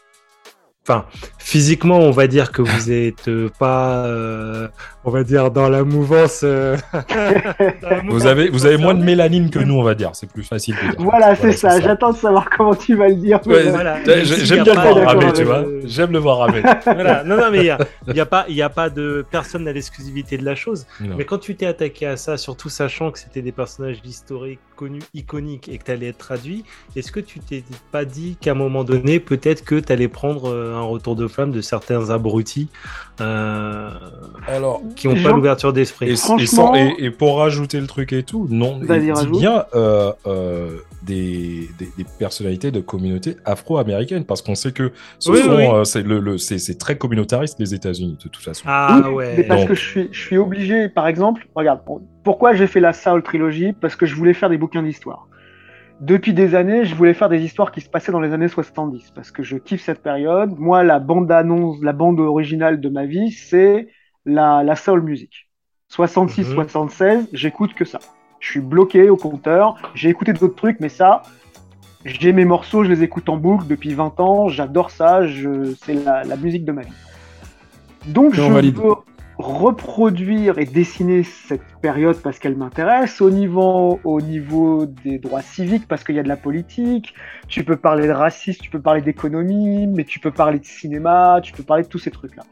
[0.87, 1.05] Enfin,
[1.39, 4.67] physiquement, on va dire que vous êtes euh, pas, euh,
[5.03, 6.41] on va dire, dans la mouvance.
[6.43, 6.77] euh,
[7.81, 10.11] dans la Vous avez, vous avez moins de mélanine que nous, on va dire.
[10.13, 10.95] C'est plus facile de dire.
[10.99, 11.79] Voilà, c'est ça.
[11.81, 13.39] J'attends de savoir comment tu vas le dire.
[13.47, 13.97] Ouais, Voilà.
[14.25, 15.63] J'aime bien le voir ramer, tu vois.
[15.85, 16.61] J'aime le voir ramer.
[16.85, 17.23] voilà.
[17.23, 19.25] Non, non, mais il n'y a, il y a, pas- il y a pas de
[19.31, 20.85] personne n'a l'exclusivité de la chose.
[21.01, 21.15] Non.
[21.17, 25.01] Mais quand tu t'es attaqué à ça, surtout sachant que c'était des personnages historiques connus,
[25.15, 26.63] iconiques et que tu allais être traduit,
[26.95, 30.49] est-ce que tu t'es pas dit qu'à un moment donné, peut-être que tu allais prendre
[30.51, 32.69] euh, un retour de flamme de certains abrutis
[33.21, 33.89] euh,
[34.47, 38.23] Alors, qui n'ont pas l'ouverture d'esprit et Franchement- et- et pour rajouter le truc et
[38.23, 39.31] tout, non, il rajoute.
[39.39, 45.31] bien euh, euh, des, des, des personnalités de communautés afro-américaines, parce qu'on sait que ce
[45.31, 45.65] Oui, sont, oui.
[45.67, 48.63] euh, c'est le, le- c'est- c'est très communautariste les États-Unis de toute façon.
[48.67, 49.33] Ah Oui, ouais.
[49.37, 51.79] Mais parce Donc- que je suis, je suis obligé, par exemple, regarde,
[52.23, 55.27] pourquoi j'ai fait la Saul trilogie Parce que je voulais faire des bouquins d'histoire.
[56.01, 59.11] Depuis des années, je voulais faire des histoires qui se passaient dans les années 70
[59.15, 60.53] parce que je kiffe cette période.
[60.57, 63.87] Moi, la bande annonce, la bande originale de ma vie, c'est
[64.25, 65.49] la, la soul music.
[65.89, 66.53] 66, Mhm.
[66.55, 67.99] 76, j'écoute que ça.
[68.39, 69.75] Je suis bloqué au compteur.
[69.95, 71.23] J'ai écouté d'autres trucs, mais ça,
[72.03, 74.47] j'ai mes morceaux, je les écoute en boucle depuis 20 ans.
[74.49, 75.25] J'adore ça.
[75.25, 76.93] Je, c'est la, la musique de ma vie.
[78.07, 78.61] Donc, je veux
[79.37, 85.87] reproduire et dessiner cette période parce qu'elle m'intéresse au niveau, au niveau des droits civiques
[85.87, 87.13] parce qu'il y a de la politique.
[87.47, 91.39] Tu peux parler de racisme, tu peux parler d'économie, mais tu peux parler de cinéma,
[91.43, 92.43] tu peux parler de tous ces trucs-là.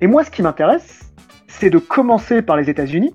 [0.00, 1.12] Et moi, ce qui m'intéresse,
[1.46, 3.14] c'est de commencer par les États-Unis,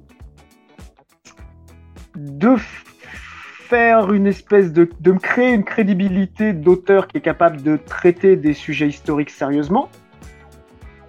[2.15, 7.77] de faire une espèce de, de me créer une crédibilité d'auteur qui est capable de
[7.77, 9.89] traiter des sujets historiques sérieusement.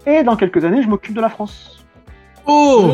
[0.06, 1.84] Et dans quelques années, je m'occupe de la France.
[2.46, 2.90] Oh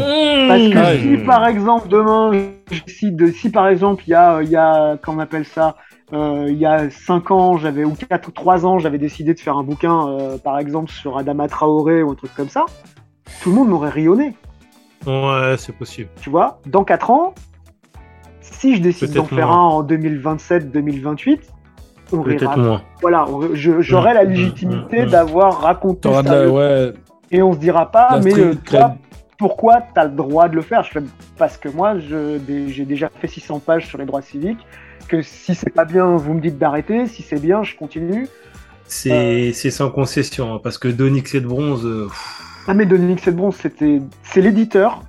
[0.47, 1.25] Parce que Ah, si Mmh.
[1.27, 2.31] par exemple demain,
[2.71, 5.45] je décide de, si par exemple il y a, il y a, comment on appelle
[5.45, 5.75] ça,
[6.13, 9.41] euh, il y a 5 ans, j'avais ou 4 ou 3 ans, j'avais décidé de
[9.41, 12.65] faire un bouquin, euh, par exemple sur Adama Traoré ou un truc comme ça,
[13.43, 14.37] tout le monde m'aurait rionné.
[15.07, 16.11] Ouais, c'est possible.
[16.21, 17.35] Tu vois, dans 4 ans,
[18.41, 21.60] si je décide d'en faire un en 2027-2028, on
[22.11, 22.57] Peut-être rira.
[22.57, 22.83] moins.
[23.01, 25.11] Voilà, j'aurai Mmh, la mmh, légitimité mmh, mmh.
[25.11, 26.23] d'avoir raconté de ça.
[26.23, 26.93] la, ouais,
[27.31, 28.97] Et on se dira pas, mais street euh, toi,
[29.39, 30.83] pourquoi tu as le droit de le faire?
[30.83, 31.01] Je fais,
[31.39, 34.67] Parce que moi, j'ai déjà fait 600 pages sur les droits civiques,
[35.09, 38.29] que si c'est pas bien, vous me dites d'arrêter, si c'est bien, je continue.
[38.87, 42.09] C'est c'est sans concession, hein, parce que d'Onyx et de bronze, euh,
[42.67, 45.03] Ah mais Dominique Sedbron, c'était, c'est l'éditeur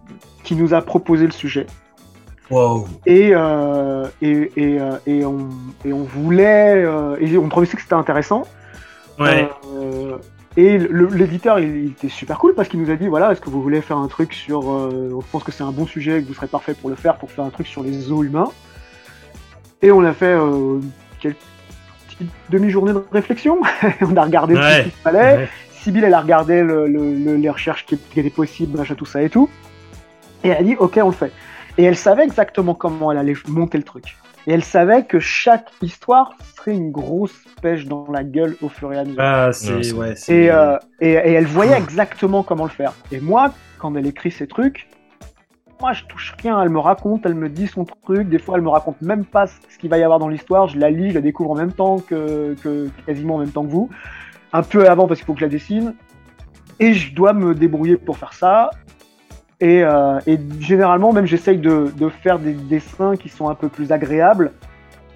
[0.43, 1.65] qui nous a proposé le sujet.
[2.51, 2.87] Wow.
[3.05, 5.49] Et, euh, et, et, euh, et, on,
[5.85, 8.43] et on voulait, euh, et on trouvait que c'était intéressant.
[9.19, 9.49] Ouais.
[9.75, 10.17] Euh,
[10.57, 13.41] et le- l'éditeur, il, il était super cool parce qu'il nous a dit voilà, est-ce
[13.41, 14.71] que vous voulez faire un truc sur.
[14.71, 17.15] euh, on pense que c'est un bon sujet, que vous serez parfait pour le faire,
[17.17, 18.49] pour faire un truc sur les os humains.
[19.81, 20.79] Et on a fait euh,
[21.19, 21.37] quelques
[22.07, 23.59] petites demi-journées de réflexion.
[24.01, 25.37] on a regardé tout ce qu'il fallait.
[25.37, 25.49] Ouais.
[25.71, 29.05] Sibyl, elle a regardé le- le- le- les recherches qui, qui étaient possibles, machin, tout
[29.05, 29.49] ça et tout.
[30.43, 31.31] Et elle a dit, ok, on le fait.
[31.77, 34.17] Et elle savait exactement comment elle allait monter le truc.
[34.47, 38.91] Et elle savait que chaque histoire serait une grosse pêche dans la gueule au fur
[38.91, 39.21] et à mesure.
[39.21, 40.15] Ah, c'est c'est- ouais.
[40.15, 42.93] c'est- Et, euh, et, et elle voyait exactement comment le faire.
[43.11, 44.87] Et moi, quand elle écrit ces trucs,
[45.79, 46.61] moi je touche rien.
[46.61, 48.29] Elle me raconte, elle me dit son truc.
[48.29, 50.67] Des fois, elle me raconte même pas ce qu'il va y avoir dans l'histoire.
[50.67, 53.63] Je la lis, je la découvre en même temps que, que quasiment en même temps
[53.63, 53.89] que vous.
[54.53, 55.93] Un peu avant parce qu'il faut que je la dessine.
[56.79, 58.71] Et je dois me débrouiller pour faire ça.
[59.61, 63.69] Et, euh, et généralement, même j'essaye de, de faire des dessins qui sont un peu
[63.69, 64.51] plus agréables,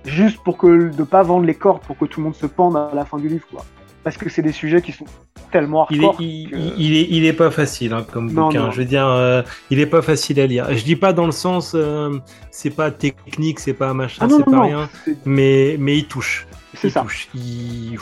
[0.06, 2.78] juste pour que de pas vendre les cordes, pour que tout le monde se pende
[2.78, 3.66] à la fin du livre, quoi.
[4.04, 5.06] Parce que c'est des sujets qui sont
[5.52, 6.22] tellement Il est, hardcore.
[6.22, 8.66] il, que- il- il est, il est pas facile hein, comme Non, bouquin.
[8.66, 8.72] non.
[8.72, 9.42] Je veux dire, euh,
[9.72, 10.68] il est pas facile à lire.
[10.72, 12.12] Je dis pas dans le sens, euh,
[12.52, 14.90] c'est pas technique, c'est pas machin, Ah c'est pas non, rien,
[15.26, 16.46] mais mais il touche.
[16.76, 17.02] c'est il ça.
[17.02, 17.30] touche.
[17.34, 17.98] Il...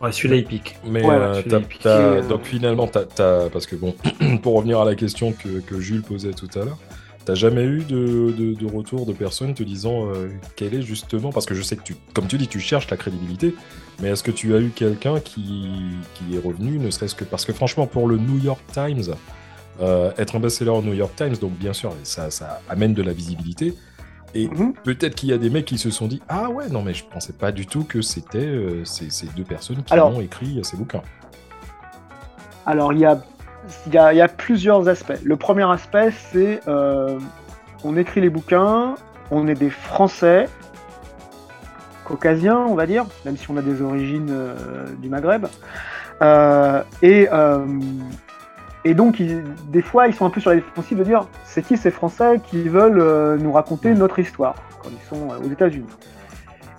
[0.00, 0.76] Ouais, celui-là il pique.
[0.84, 1.42] Mais Ouais, euh,
[1.86, 2.28] euh.
[2.28, 3.94] donc finalement, parce que bon,
[4.42, 6.78] pour revenir à la question que, que Jules posait tout à l'heure,
[7.24, 11.32] t'as jamais eu de, de- de retour de personnes te disant euh, quel est justement,
[11.32, 13.54] parce que je sais que tu, comme tu dis, tu cherches la crédibilité,
[14.00, 15.70] mais est-ce que tu as eu quelqu'un qui,
[16.14, 19.14] qui est revenu, ne serait-ce que parce que franchement, pour le New York Times,
[19.80, 23.02] euh, être un best-seller au New York Times, donc bien sûr, ça, ça amène de
[23.02, 23.74] la visibilité.
[24.38, 24.74] Et Mhm.
[24.84, 27.04] peut-être qu'il y a des mecs qui se sont dit Ah ouais, non, mais je
[27.04, 30.60] pensais pas du tout que c'était euh, ces, ces deux personnes qui Alors- ont écrit
[30.62, 31.02] ces bouquins.
[32.66, 33.18] Alors, il y a,
[33.86, 35.14] il y, a, il y a plusieurs aspects.
[35.24, 37.18] Le premier aspect, c'est euh,
[37.84, 38.96] on écrit les bouquins,
[39.30, 40.48] on est des Français,
[42.04, 45.46] caucasiens, on va dire, même si on a des origines euh, du Maghreb.
[47.02, 47.64] Et, euh,
[48.86, 51.62] et donc, ils- des fois, ils sont un peu sur la défensive de dire c'est
[51.62, 55.50] qui ces Français qui veulent euh, nous raconter notre histoire quand ils sont euh, aux
[55.50, 55.88] États-Unis.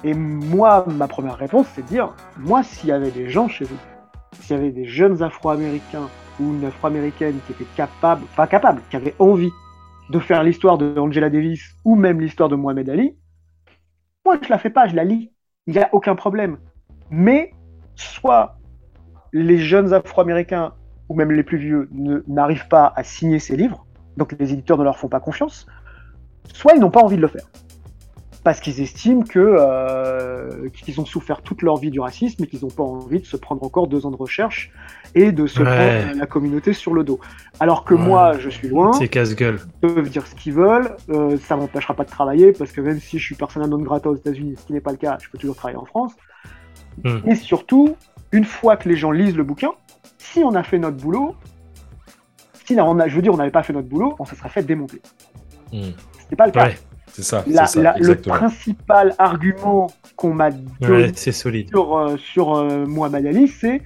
[0.05, 3.65] Et moi, ma première réponse, c'est de dire moi, s'il y avait des gens chez
[3.65, 3.77] vous
[4.39, 6.07] s'il y avait des jeunes Afro-Américains
[6.39, 9.51] ou une Afro-Américaine qui étaient capables, pas capables, qui avaient envie
[10.09, 13.17] de faire l'histoire de Angela Davis ou même l'histoire de Mohamed Ali,
[14.25, 15.33] moi je la fais pas, je la lis.
[15.65, 16.57] Il n'y a aucun problème.
[17.09, 17.51] Mais
[17.95, 18.57] soit
[19.33, 20.73] les jeunes Afro-Américains
[21.09, 21.89] ou même les plus vieux
[22.27, 23.85] n'arrivent pas à signer ces livres,
[24.17, 25.67] donc les éditeurs ne leur font pas confiance,
[26.53, 27.45] soit ils n'ont pas envie de le faire
[28.43, 32.61] parce qu'ils estiment que euh, qu'ils ont souffert toute leur vie du racisme et qu'ils
[32.61, 34.71] n'ont pas envie de se prendre encore deux ans de recherche
[35.15, 35.65] et de se Ouais.
[36.05, 37.19] prendre la communauté sur le dos.
[37.59, 37.99] Alors que Ouais.
[38.01, 39.59] moi, je suis loin, C'est casse-gueule.
[39.83, 43.01] ils peuvent dire ce qu'ils veulent, euh, ça m'empêchera pas de travailler parce que même
[43.01, 45.29] si je suis persona non grata aux États-Unis, ce qui n'est pas le cas, je
[45.29, 46.13] peux toujours travailler en France.
[47.03, 47.17] Hmm.
[47.29, 47.97] Et surtout,
[48.31, 49.71] une fois que les gens lisent le bouquin,
[50.31, 51.35] si on a fait notre boulot,
[52.65, 54.49] si on a, je veux dire, on n'avait pas fait notre boulot, on se serait
[54.49, 55.01] fait démonter.
[55.71, 56.67] Ce n'est pas le cas.
[56.67, 56.77] Ouais.
[57.13, 57.43] C'est ça.
[57.47, 61.69] La- c'est ça, la- le principal argument qu'on m'a donné Ouais, c'est solide.
[61.69, 62.85] sur, euh, sur euh,
[63.59, 63.81] c'est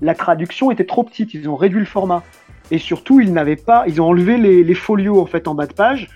[0.00, 2.22] la traduction était trop petite, ils ont réduit le format.
[2.70, 5.66] Et surtout, ils n'avaient pas, ils ont enlevé les, les folios en fait en bas
[5.66, 6.08] de page.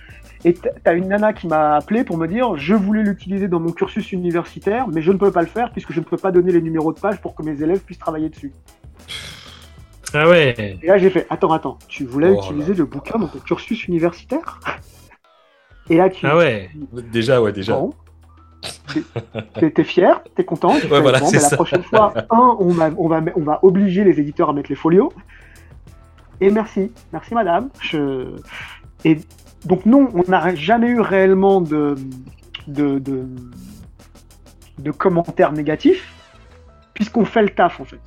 [0.45, 0.53] Et
[0.83, 4.11] t'as une nana qui m'a appelé pour me dire, je voulais l'utiliser dans mon cursus
[4.11, 6.61] universitaire, mais je ne peux pas le faire puisque je ne peux pas donner les
[6.61, 8.51] numéros de page pour que mes élèves puissent travailler dessus.
[10.13, 10.79] Ah ouais.
[10.81, 13.87] Et là, j'ai fait, attends, attends, tu voulais Oh utiliser le bouquin dans ton cursus
[13.87, 14.59] universitaire
[15.89, 16.69] Et là, tu Ah ouais.
[17.11, 17.73] Déjà, ouais, déjà.
[17.73, 17.93] Bon.
[19.73, 20.75] T'es- fier, t'es content.
[20.75, 23.59] tu fais, voilà, bon, ben, la prochaine fois, un, on va, on, va, on va
[23.63, 25.13] obliger les éditeurs à mettre les folios.
[26.41, 27.69] Et merci, merci madame.
[27.81, 28.35] Je...
[29.05, 29.19] Et
[29.65, 31.95] donc non, on n'a jamais eu réellement de,
[32.67, 33.25] de, de,
[34.77, 36.13] de commentaires négatifs,
[36.93, 37.99] puisqu'on fait le taf en fait.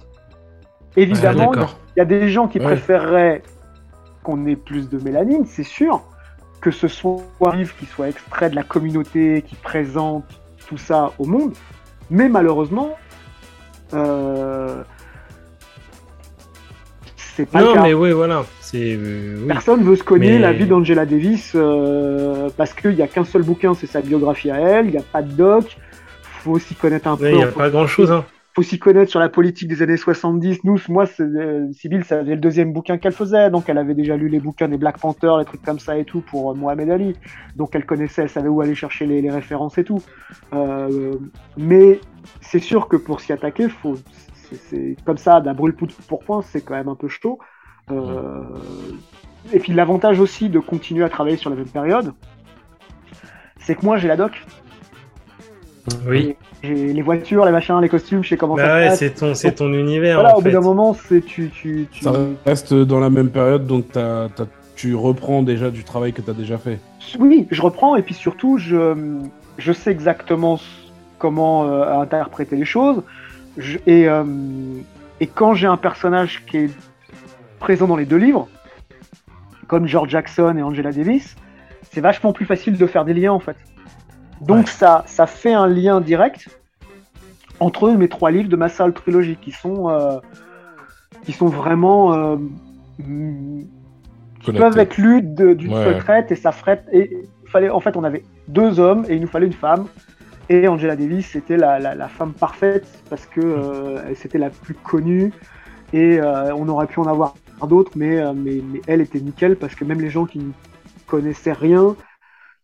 [0.96, 1.66] Évidemment, Ah,
[1.96, 2.64] il y a des gens qui Ouais.
[2.64, 3.42] préféreraient
[4.22, 6.02] qu'on ait plus de mélanine, c'est sûr.
[6.60, 10.24] Que ce soit un livre qui soit extrait de la communauté, qui présente
[10.68, 11.52] tout ça au monde.
[12.10, 12.96] Mais malheureusement,
[13.94, 14.82] euh,
[17.16, 17.82] c'est pas le Non, cas.
[17.82, 18.44] mais oui, voilà.
[18.60, 18.94] C'est.
[18.96, 19.46] euh, oui.
[19.48, 23.42] Personne veut se Mais- la vie d'Angela Davis euh, parce qu'il n'y a qu'un seul
[23.42, 25.76] bouquin, c'est sa biographie à elle, il n'y a pas de doc,
[26.22, 27.30] faut s'y connaître un Ouais, peu.
[27.30, 28.12] Il n'y a pas grand chose.
[28.12, 28.24] Hein.
[28.54, 30.64] Faut s'y connaître sur la politique des années 70.
[30.64, 34.40] Nous, moi, euh, Sibyl, le deuxième bouquin qu'elle faisait, donc elle avait déjà lu les
[34.40, 37.16] bouquins des Black Panthers, les trucs comme ça et tout pour euh, Mohamed Ali.
[37.56, 40.02] Donc elle connaissait, elle savait où aller chercher les, références et tout.
[40.52, 41.14] Euh,
[41.56, 42.00] mais
[42.40, 43.96] c'est sûr que pour s'y attaquer, faut,
[44.34, 47.38] c'est, c'est comme ça, d'un brûle pour point, c'est quand même un peu chaud.
[47.90, 48.42] Euh,
[49.52, 52.12] Et puis l'avantage aussi de continuer à travailler sur la même période,
[53.58, 54.44] c'est que moi j'ai la doc,
[56.06, 56.36] Oui.
[56.62, 58.98] les voitures, les machins, les costumes, je sais comment ça Bah se ouais, passe.
[59.00, 60.20] c'est ton, c'est ton univers.
[60.20, 62.04] Voilà, en au bout d'un moment, c'est tu, tu, tu...
[62.04, 62.12] Ça
[62.46, 63.86] reste dans la même période, donc
[64.76, 66.78] tu reprends déjà du travail que tu as déjà fait.
[67.18, 68.94] Oui, je reprends et puis surtout, je,
[69.58, 70.60] je sais exactement
[71.18, 73.02] comment euh, interpréter les choses.
[73.58, 74.24] Je- et, euh,
[75.20, 76.70] et quand j'ai un personnage qui est
[77.58, 78.48] présent dans les deux livres,
[79.66, 81.36] comme George Jackson et Angela Davis,
[81.90, 83.56] c'est vachement plus facile de faire des liens en fait.
[84.46, 86.48] Donc ça, ça fait un lien direct
[87.60, 90.18] entre mes trois livres de ma salle trilogie qui sont, euh,
[91.24, 92.36] qui sont vraiment euh,
[94.40, 95.84] qui peuvent être lus d'une Ouais.
[95.84, 97.16] seule traite et ça ferait et
[97.46, 99.86] fallait en fait on avait deux hommes et il nous fallait une femme.
[100.48, 104.74] Et Angela Davis c'était la, la, la femme parfaite parce que euh, c'était la plus
[104.74, 105.32] connue.
[105.92, 107.34] Et euh, on aurait pu en avoir
[107.68, 110.52] d'autres mais, euh, mais mais elle était nickel parce que même les gens qui ne
[111.06, 111.94] connaissaient rien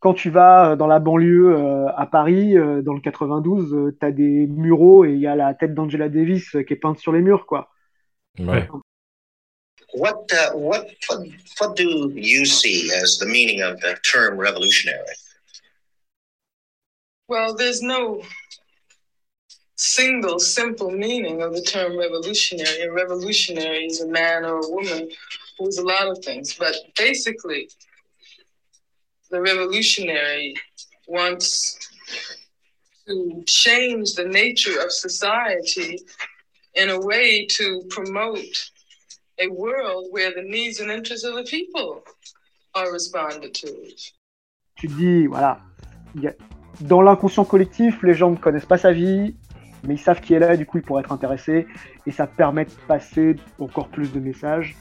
[0.01, 4.07] quand tu vas euh, dans la banlieue euh, à Paris, euh, dans le 92, tu
[4.07, 6.99] as des muraux et il y a la tête d'Angela Davis euh, qui est peinte
[6.99, 7.71] sur les murs, quoi.
[8.39, 8.69] Ouais.
[9.95, 11.25] What, uh, what, what,
[11.61, 15.17] what do you see as the meaning of the term revolutionary?
[17.27, 18.23] Well, there's no
[19.77, 22.83] single simple meaning of the term revolutionary.
[22.83, 25.09] A revolutionary is a man or a woman
[25.59, 27.69] who is a lot of things, but basically,
[29.31, 30.55] the revolutionary
[31.07, 31.77] wants
[33.07, 35.99] to change the nature of society
[36.75, 38.71] in a way to promote
[39.41, 42.03] a world where the needs and interests of the people
[42.75, 43.69] are responded to.
[44.77, 45.61] Tu dis, voilà,
[46.81, 49.35] dans l'inconscient collectif, les gens ne connaissent pas sa vie,
[49.85, 51.67] mais ils savent qui elle est, du coup ils pourraient être intéressés,
[52.07, 54.77] et ça permet de passer encore plus de messages,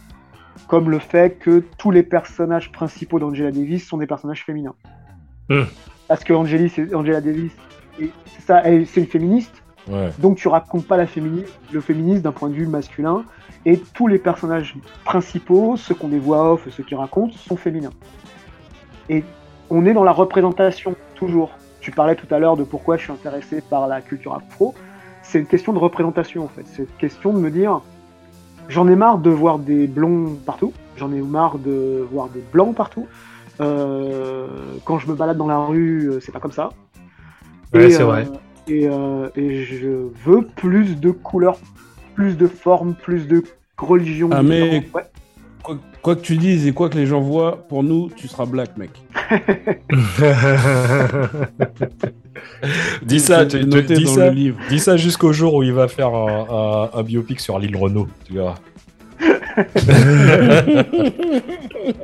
[0.67, 4.75] comme le fait que tous les personnages principaux d'Angela Davis sont des personnages féminins.
[5.49, 5.63] Hmm.
[6.07, 7.51] Parce que Angela Davis,
[8.45, 10.11] c'est une féministe, Ouais.
[10.19, 13.23] donc tu racontes pas la fémini- le féminisme d'un point de vue masculin,
[13.65, 17.93] et tous les personnages principaux, ceux qu'on des voix off, ceux qui racontent, sont féminins.
[19.09, 19.23] Et
[19.69, 21.51] on est dans la représentation, toujours.
[21.79, 24.75] Tu parlais tout à l'heure de pourquoi je suis intéressé par la culture afro.
[25.23, 26.63] C'est une question de représentation, en fait.
[26.65, 27.81] C'est une question de me dire,
[28.69, 32.75] j'en ai marre de voir des blonds partout, j'en ai marre de voir des blancs
[32.75, 33.07] partout.
[33.59, 34.47] Euh,
[34.85, 36.69] quand je me balade dans la rue, euh, c'est pas comme ça.
[37.73, 38.27] Ouais, Et, c'est euh, vrai.
[38.67, 39.87] Et, euh, et je
[40.25, 41.57] veux plus de couleurs,
[42.15, 43.43] plus de formes, plus de
[43.77, 44.29] religions.
[44.31, 44.93] Ah, mais- différentes.
[44.93, 45.03] Ouais.
[45.63, 48.45] Quoi, quoi que tu dises et quoi que les gens voient, pour nous, tu seras
[48.45, 48.91] black, mec.
[53.03, 54.57] Dis ça, tu, tu- dis dans ça, le livre.
[54.69, 56.47] dis ça jusqu'au jour où il va faire un,
[56.93, 58.55] un- un biopic sur l'île Renault, tu verras.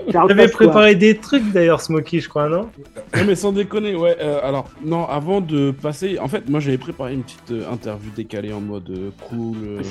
[0.07, 2.69] J'avais préparé des trucs d'ailleurs, Smokey, je crois, non?
[3.15, 4.15] Non mais sans déconner, ouais.
[4.19, 8.09] euh, alors non, avant de passer, en fait, moi j'avais préparé une petite euh, interview
[8.15, 9.57] décalée en mode euh, cool.
[9.63, 9.81] euh,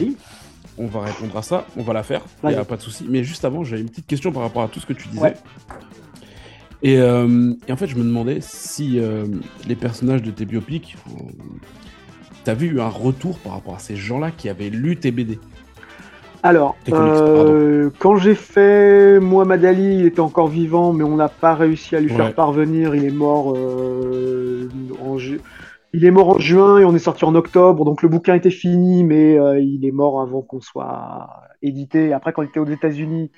[0.79, 2.55] on va répondre à ça, on va la faire, il Vas-y.
[2.55, 3.07] y a pas de souci.
[3.09, 5.21] Mais juste avant, j'avais une petite question par rapport à tout ce que tu disais.
[5.23, 5.35] Ouais.
[6.83, 9.25] Et, euh, et en fait, je me demandais si euh,
[9.69, 11.13] les personnages de tes biopics, euh,
[12.45, 15.39] t'avais eu un retour par rapport à ces gens-là qui avaient lu tes BD.
[16.43, 21.55] Alors, euh, quand j'ai fait Mohamed Ali, il était encore vivant, mais on n'a pas
[21.55, 22.17] réussi à lui Ouais.
[22.17, 22.97] faire parvenir.
[22.97, 24.69] Il est mort euh,
[25.01, 25.41] en ju-
[25.93, 28.51] il est mort en juin et on est sorti en octobre, donc le bouquin était
[28.51, 31.29] fini, mais euh, il est mort avant qu'on soit
[31.63, 32.13] édité.
[32.13, 33.31] Après, quand il était aux États-Unis,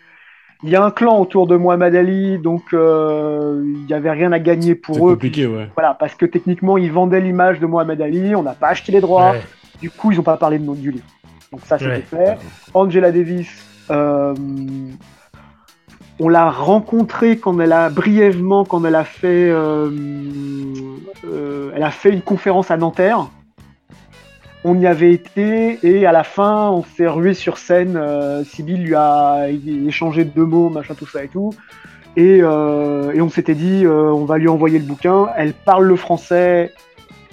[0.62, 4.32] il y a un clan autour de Mohamed Ali, donc euh, il n'y avait rien
[4.32, 5.12] à gagner pour eux.
[5.12, 5.68] compliqué, ouais.
[5.74, 9.00] Voilà, parce que techniquement, ils vendaient l'image de Mohamed Ali, on n'a pas acheté les
[9.00, 9.42] droits, Ouais.
[9.80, 11.05] du coup, ils n'ont pas parlé de nom du livre.
[11.52, 12.00] Donc ça, c'était Ouais.
[12.02, 12.38] fait.
[12.72, 13.48] Angela Davis,
[13.90, 14.34] euh,
[16.20, 19.90] on l'a rencontrée quand elle a brièvement, quand elle a fait, euh,
[21.76, 23.26] elle a fait une conférence à Nanterre.
[24.64, 27.96] On y avait été et à la fin, on s'est rué sur scène.
[27.96, 29.48] Euh, Sybille lui a
[29.86, 31.52] échangé deux mots, machin, tout ça et tout.
[32.16, 35.26] Et, euh, et on s'était dit, euh, on va lui envoyer le bouquin.
[35.36, 36.72] Elle parle le français,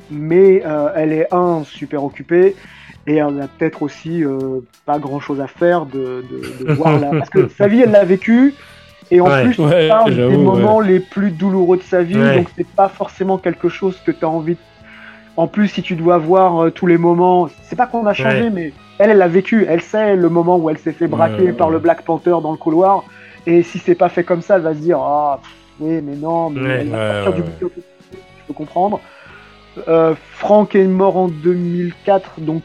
[0.10, 2.56] mais euh, elle est un super occupée
[3.08, 7.00] et elle a peut-être aussi euh, pas grand chose à faire de, de, de voir
[7.00, 7.12] là.
[7.12, 8.54] Parce que sa vie, elle l'a vécu.
[9.10, 9.44] Et en Ouais.
[9.44, 12.18] plus, elle Ouais, parle des moments les plus douloureux de sa vie.
[12.18, 12.38] Ouais.
[12.38, 14.60] Donc, c'est pas forcément quelque chose que tu as envie de...
[15.38, 18.44] En plus, si tu dois voir euh, tous les moments, c'est pas qu'on a changé,
[18.44, 18.50] Ouais.
[18.50, 19.66] mais elle, elle l'a vécu.
[19.68, 22.52] Elle sait le moment où elle s'est fait braquer Ouais, par le Black Panther dans
[22.52, 23.04] le couloir.
[23.48, 25.40] Et si c'est pas fait comme ça, elle va se dire Ah,
[25.80, 27.82] oui, mais non, mais elle va sortir du bouquin.
[28.12, 29.00] Je peux comprendre.
[29.88, 32.62] Euh, Frank est mort en 2004, donc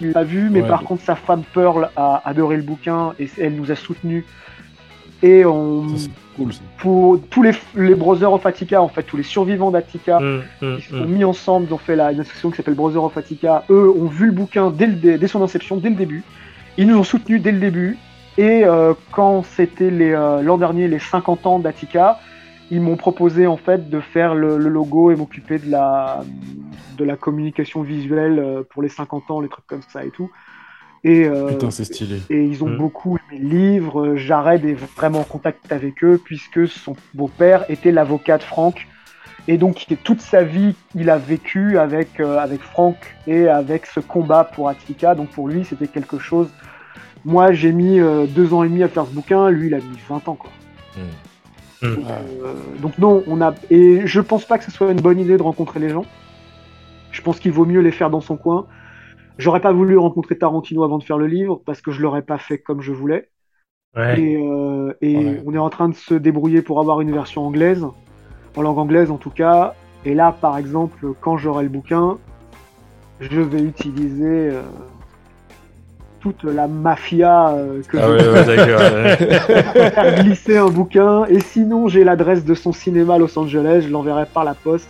[0.00, 3.54] il l'a vu, mais par contre, sa femme Pearl a adoré le bouquin et elle
[3.54, 4.24] nous a soutenus.
[5.22, 6.60] Et on, Ça, c'est cool, ça.
[6.78, 10.76] pour tous les, les Brothers of Attica, en fait, tous les survivants d'Attica, Mm, mm,
[10.76, 11.08] qui se sont mm.
[11.08, 13.64] mis ensemble, ils ont fait la, une association qui s'appelle Brothers of Attica.
[13.70, 16.22] Eux ont vu le bouquin dès, le dès son inception, dès le début.
[16.76, 17.98] Ils nous ont soutenus dès le début.
[18.36, 22.20] Et euh, quand c'était les, euh, l'an dernier les 50 ans d'Attica,
[22.70, 26.20] ils m'ont proposé en fait de faire le, le logo et m'occuper de la,
[26.96, 30.30] de la communication visuelle euh, pour les 50 ans, les trucs comme ça et tout.
[31.04, 32.20] Et, euh, Putain, c'est stylé.
[32.28, 32.76] et ils ont Mhm.
[32.78, 34.16] beaucoup aimé le livre.
[34.16, 38.86] Jared est vraiment en contact avec eux puisque son beau-père était l'avocat de Franck.
[39.46, 42.96] Et donc toute sa vie, il a vécu avec, euh, avec Franck
[43.26, 45.14] et avec ce combat pour Attica.
[45.14, 46.48] Donc pour lui, c'était quelque chose.
[47.24, 49.48] Moi, j'ai mis euh, deux ans et demi à faire ce bouquin.
[49.50, 50.34] Lui, il a mis 20 ans.
[50.34, 50.50] Quoi.
[50.96, 51.94] Mm.
[51.94, 53.54] Donc, euh, donc non, on a.
[53.70, 56.04] Et je pense pas que ce soit une bonne idée de rencontrer les gens.
[57.12, 58.66] Je pense qu'il vaut mieux les faire dans son coin.
[59.38, 62.38] J'aurais pas voulu rencontrer Tarantino avant de faire le livre parce que je l'aurais pas
[62.38, 63.30] fait comme je voulais.
[63.96, 64.20] Ouais.
[64.20, 65.42] Et, euh, et Ouais.
[65.46, 67.86] on est en train de se débrouiller pour avoir une version anglaise,
[68.56, 69.74] en langue anglaise en tout cas.
[70.04, 72.18] Et là, par exemple, quand j'aurai le bouquin,
[73.20, 74.62] je vais utiliser euh,
[76.20, 79.16] toute la mafia euh, que Ah je ouais,
[79.76, 81.24] ouais, faire glisser un bouquin.
[81.26, 84.88] Et sinon, j'ai l'adresse de son cinéma à Los Angeles, je l'enverrai par la poste.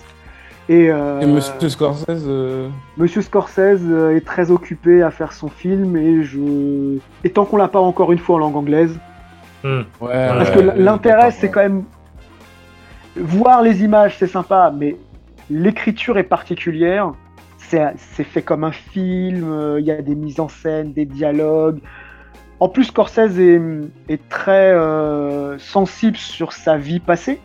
[0.68, 5.48] Et, euh, Et Monsieur Scorsese, euh, Monsieur Scorsese euh, est très occupé à faire son
[5.48, 8.98] film et je et tant qu'on l'a pas encore une fois en langue anglaise,
[9.64, 9.78] Mm.
[9.78, 9.84] ouais.
[10.00, 11.82] Parce ouais, que ouais, l'intérêt, c'est quand même.
[13.16, 14.94] Voir les images, c'est sympa, mais
[15.50, 17.10] l'écriture est particulière.
[17.56, 21.80] C'est c'est fait comme un film, il y a des mises en scène, des dialogues.
[22.60, 23.60] En plus, Scorsese est,
[24.08, 27.40] est très euh, sensible sur sa vie passée.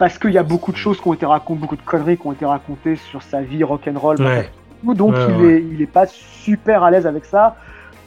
[0.00, 2.26] Parce qu'il y a beaucoup de choses qui ont été racontées, beaucoup de conneries qui
[2.26, 4.18] ont été racontées sur sa vie rock'n'roll.
[4.18, 4.50] Ouais.
[4.82, 5.44] Donc Ouais, il.
[5.44, 7.54] Est, il est pas super à l'aise avec ça.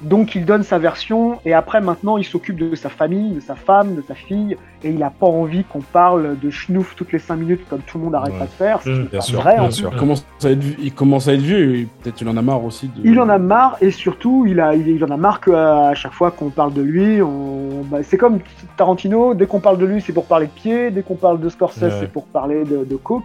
[0.04, 3.56] Donc il donne sa version et après maintenant il s'occupe de sa famille, de sa
[3.56, 7.20] femme, de sa fille et il a pas envie qu'on parle de schnouf toutes les
[7.20, 8.40] 5 minutes comme tout le monde arrête Ouais.
[8.40, 8.80] pas de faire.
[8.84, 9.90] C'est Mmh, pas bien sûr, vrai, bien en sûr.
[9.94, 12.42] Il commence à être, vu- il commence à être vieux, et peut-être il en a
[12.42, 13.02] marre aussi de.
[13.08, 16.14] Il en a marre et surtout il, a, il, il en a marre qu'à chaque
[16.14, 17.84] fois qu'on parle de lui, on...
[17.90, 18.40] bah, c'est comme
[18.78, 21.48] Tarantino, dès qu'on parle de lui c'est pour parler de pied, dès qu'on parle de
[21.50, 21.90] Scorsese Ouais.
[22.02, 23.24] c'est pour parler de, de coke.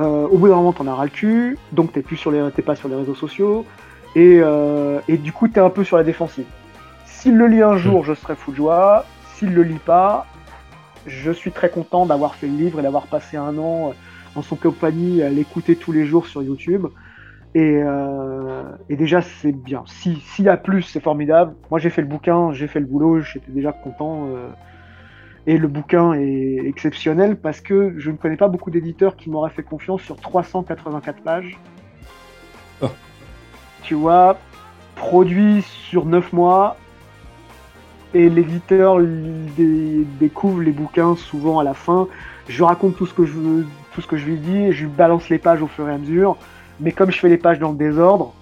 [0.00, 2.40] Euh, au bout d'un moment t'en as ras le cul, donc t'es plus sur les,
[2.54, 3.64] t'es pas sur les réseaux sociaux
[4.14, 6.46] et, euh, et du coup t'es un peu sur la défensive.
[7.06, 9.04] S'il le lit un jour, je serai fou de joie.
[9.34, 10.26] S'il le lit pas,
[11.06, 13.92] je suis très content d'avoir fait le livre et d'avoir passé un an
[14.34, 16.86] en son compagnie à l'écouter tous les jours sur YouTube.
[17.54, 19.82] Et, euh, et déjà, c'est bien.
[19.86, 21.54] Si- S'il y a plus, c'est formidable.
[21.70, 24.28] Moi, j'ai fait le bouquin, j'ai fait le boulot, j'étais déjà content.
[24.34, 24.48] euh,
[25.46, 29.50] et le bouquin est exceptionnel parce que je ne connais pas beaucoup d'éditeurs qui m'auraient
[29.50, 31.58] fait confiance sur 384 pages.
[33.82, 34.36] Tu vois,
[34.96, 36.76] produit sur 9 mois.
[38.14, 42.08] Et l'éditeur dé- découvre les bouquins souvent à la fin.
[42.48, 44.86] Je raconte tout ce que je veux, tout ce que je lui dis, et je
[44.86, 46.36] lui balance les pages au fur et à mesure.
[46.80, 48.32] Mais comme je fais les pages dans le désordre,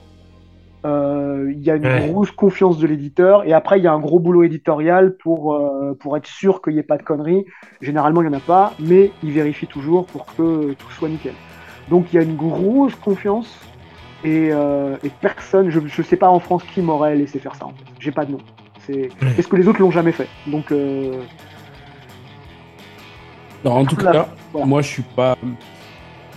[0.85, 2.09] Euh, Il y a une Ouais.
[2.09, 3.43] grosse confiance de l'éditeur.
[3.45, 6.75] Et après, il y a un gros boulot éditorial pour, euh, pour être sûr qu'il
[6.75, 7.45] n'y ait pas de conneries.
[7.81, 11.33] Généralement, il n'y en a pas, mais il vérifie toujours pour que tout soit nickel.
[11.89, 13.59] Donc, il y a une grosse confiance.
[14.25, 17.67] Et, euh, et personne, je ne sais pas en France qui m'aurait laissé faire ça.
[17.67, 17.85] En fait.
[18.01, 18.39] J'ai pas de nom.
[18.87, 20.29] C'est parce que les autres l'ont jamais fait?
[20.47, 21.21] Donc, euh,
[23.65, 24.67] Alors, en tout cas, Voilà.
[24.67, 25.37] moi, je suis pas.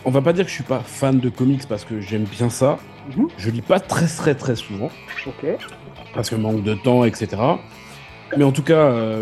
[0.05, 2.49] On va pas dire que je suis pas fan de comics parce que j'aime bien
[2.49, 2.79] ça.
[3.15, 3.27] Mhm.
[3.37, 4.89] Je lis pas très très très souvent
[5.25, 5.45] ok.
[6.13, 7.37] parce que manque de temps, etc.
[8.37, 9.19] Mais en tout cas, euh,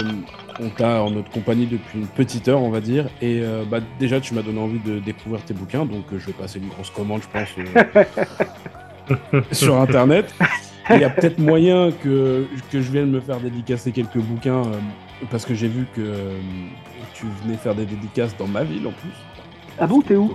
[0.59, 3.05] on t'a en notre compagnie depuis une petite heure, on va dire.
[3.21, 6.27] Et euh, bah, déjà, tu m'as donné envie de découvrir tes bouquins, donc euh, je
[6.27, 7.49] vais passer une grosse commande, je pense,
[9.09, 10.33] euh, sur Internet.
[10.89, 14.61] Il y a peut-être moyen que, que je vienne me faire dédicacer quelques bouquins
[15.29, 16.31] parce que j'ai vu que
[17.13, 19.11] tu venais faire des dédicaces dans ma ville en plus.
[19.79, 20.33] Ah bon, t'es où?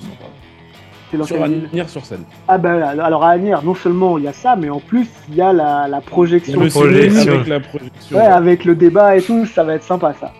[1.18, 2.24] Dans Sur sur scène.
[2.48, 5.34] Ah bah alors à Agnières, non seulement il y a ça, mais en plus il
[5.36, 6.60] y a la, la projection.
[6.60, 7.32] Le projection.
[7.34, 8.16] avec la projection.
[8.16, 10.32] Ouais, avec le débat et tout, ça va être sympa ça.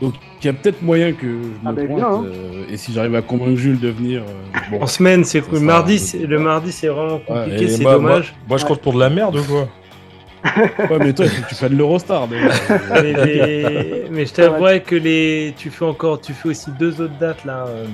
[0.00, 1.98] Donc il y a peut-être moyen que je me Ah ben, pointe.
[1.98, 2.24] bien, hein.
[2.26, 4.22] euh, et si j'arrive à convaincre Jules de venir.
[4.22, 4.82] euh, bon.
[4.82, 5.60] En semaine, c'est cool.
[5.60, 8.34] Mardi, c'est- le mardi, c'est vraiment compliqué, c'est dommage.
[8.38, 9.68] Moi, moi, je compte pour de la merde ou quoi
[10.90, 12.26] Ouais, mais toi, tu fasses l'Eurostar.
[12.26, 12.48] déjà.
[13.02, 15.54] mais, les- mais je t'avouerais que les...
[15.56, 17.64] tu fais encore, tu fais aussi deux autres dates là.
[17.68, 17.84] euh,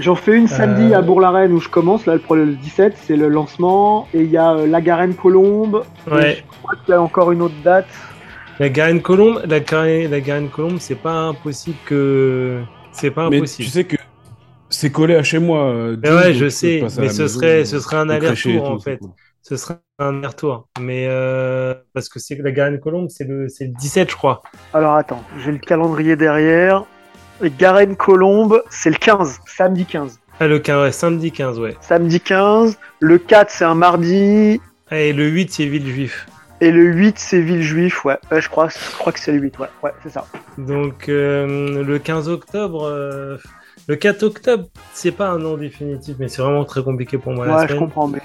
[0.00, 0.98] J'en fais une samedi Euh.
[0.98, 4.30] à Bourg-la-Reine où je commence, là le, pro- le 17, c'est le lancement, et il
[4.30, 6.36] y a euh, la Garenne Colombe, et Ouais.
[6.52, 7.86] je crois qu'il y a encore une autre date.
[8.58, 12.60] La Garenne Colombe, la Garenne, la Garenne Colombe, c'est pas impossible que,
[12.92, 13.64] c'est pas mais impossible.
[13.66, 13.96] tu sais que
[14.68, 15.64] c'est collé à chez moi.
[15.64, 18.78] euh, Mais Jules, ouais, je sais, mais ce serait, euh, ce serait un aller-retour en
[18.78, 19.00] fait.
[19.42, 20.68] Ce serait un aller-retour.
[20.80, 24.42] Mais euh, parce que c'est la Garenne Colombe, c'est le, c'est le 17, je crois.
[24.72, 26.84] Alors attends, j'ai le calendrier derrière.
[27.58, 30.18] Garenne Colombe, c'est le 15, samedi 15.
[30.40, 31.76] Ah, le 15, ouais, samedi 15, ouais.
[31.80, 34.60] Samedi 15, le 4 c'est un mardi,
[34.90, 36.26] Ah, Et le 8, c'est Villejuif.
[36.60, 38.16] et le 8 c'est Villejuif, ouais.
[38.30, 40.26] Ouais, je crois, je crois que c'est le 8, ouais, ouais, c'est ça.
[40.58, 43.36] Donc euh, le 15 octobre, euh,
[43.86, 47.46] le 4 octobre, c'est pas un nom définitif, mais c'est vraiment très compliqué pour moi
[47.46, 48.20] la Ouais, je comprends, mais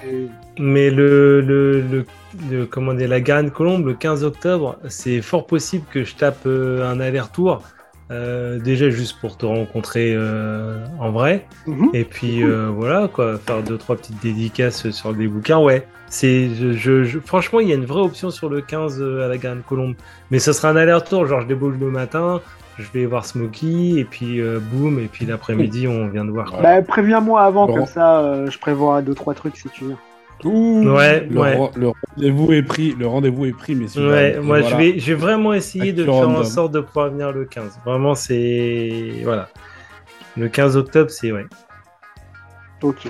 [0.58, 2.04] Mais le, le, le,
[2.50, 6.40] le- comment dire, la Garenne Colombe, le 15 octobre, c'est fort possible que je tape
[6.46, 7.62] euh, un aller-retour.
[8.10, 11.90] Euh, déjà juste pour te rencontrer euh, en vrai Mhm.
[11.92, 16.50] et puis euh, voilà quoi faire deux trois petites dédicaces sur des bouquins ouais c'est
[16.54, 19.28] je, je- je- franchement il y a une vraie option sur le 15 euh, à
[19.28, 19.94] la Garenne Colombe
[20.30, 22.40] mais ça sera un aller-retour genre je débauche le matin
[22.78, 26.52] je vais voir Smokey et puis euh, boum et puis l'après-midi on vient de voir
[26.52, 26.62] quoi.
[26.62, 27.74] Bah, préviens-moi avant, Bon.
[27.74, 29.96] comme ça, euh, je prévois deux trois trucs si tu viens.
[30.44, 31.56] Ouh, Ouais, le, ouais.
[31.56, 32.94] ren- le rendez-vous est pris.
[32.98, 34.10] Le rendez-vous est pris, messieurs.
[34.10, 34.68] Ouais, moi voilà.
[34.68, 37.80] je vais, je vais vraiment essayer de faire en sorte de pouvoir venir le 15.
[37.84, 39.12] Vraiment, c'est.
[39.24, 39.48] Voilà.
[40.36, 41.32] Le 15 octobre, c'est.
[41.32, 41.46] Ouais.
[42.82, 43.08] Ok.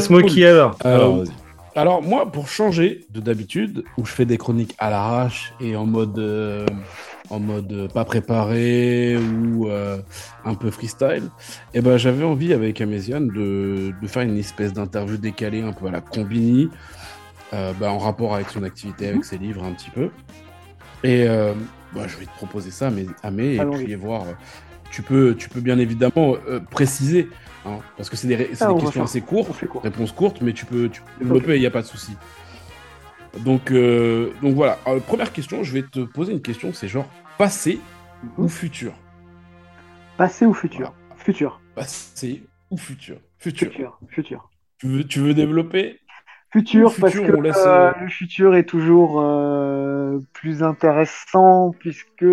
[0.00, 0.44] Smokey cool.
[0.44, 0.78] alors.
[0.84, 1.30] Euh, Alors, vas-y.
[1.76, 5.84] Alors moi, pour changer de d'habitude, où je fais des chroniques à l'arrache et en
[5.84, 6.64] mode, euh,
[7.28, 9.98] en mode euh, pas préparé ou euh,
[10.46, 11.24] un peu freestyle,
[11.74, 15.86] et ben j'avais envie avec Améziane de, de faire une espèce d'interview décalée un peu
[15.88, 16.70] à la Combini,
[17.52, 20.08] euh, bah, en rapport avec son activité, avec ses livres un petit peu.
[21.04, 21.26] Et
[21.94, 24.24] bah, je vais te proposer ça, mais Amé, et puis voir.
[24.90, 26.36] Tu peux, tu peux bien évidemment
[26.70, 27.28] préciser,
[27.66, 30.40] hein, parce que c'est des, Ah, des questions assez courtes On fait quoi réponse courte,
[30.40, 32.12] mais tu peux, tu peux développer, il n'y a pas de souci.
[33.40, 34.78] Donc, euh, donc voilà.
[34.86, 37.80] Alors, première question, je vais te poser une question, c'est genre passé
[38.38, 38.48] ou Mhm.
[38.48, 38.92] futur?
[40.16, 40.94] Passé ou futur?
[41.16, 41.60] Futur.
[41.74, 43.18] Passé ou futur?
[43.38, 43.68] Futur.
[43.68, 43.98] Futur.
[44.08, 44.50] Futur.
[44.78, 46.00] Tu veux, tu veux développer?
[46.52, 47.32] Futur, Futur, parce que
[47.68, 52.24] euh, euh, le futur est toujours euh, plus intéressant puisque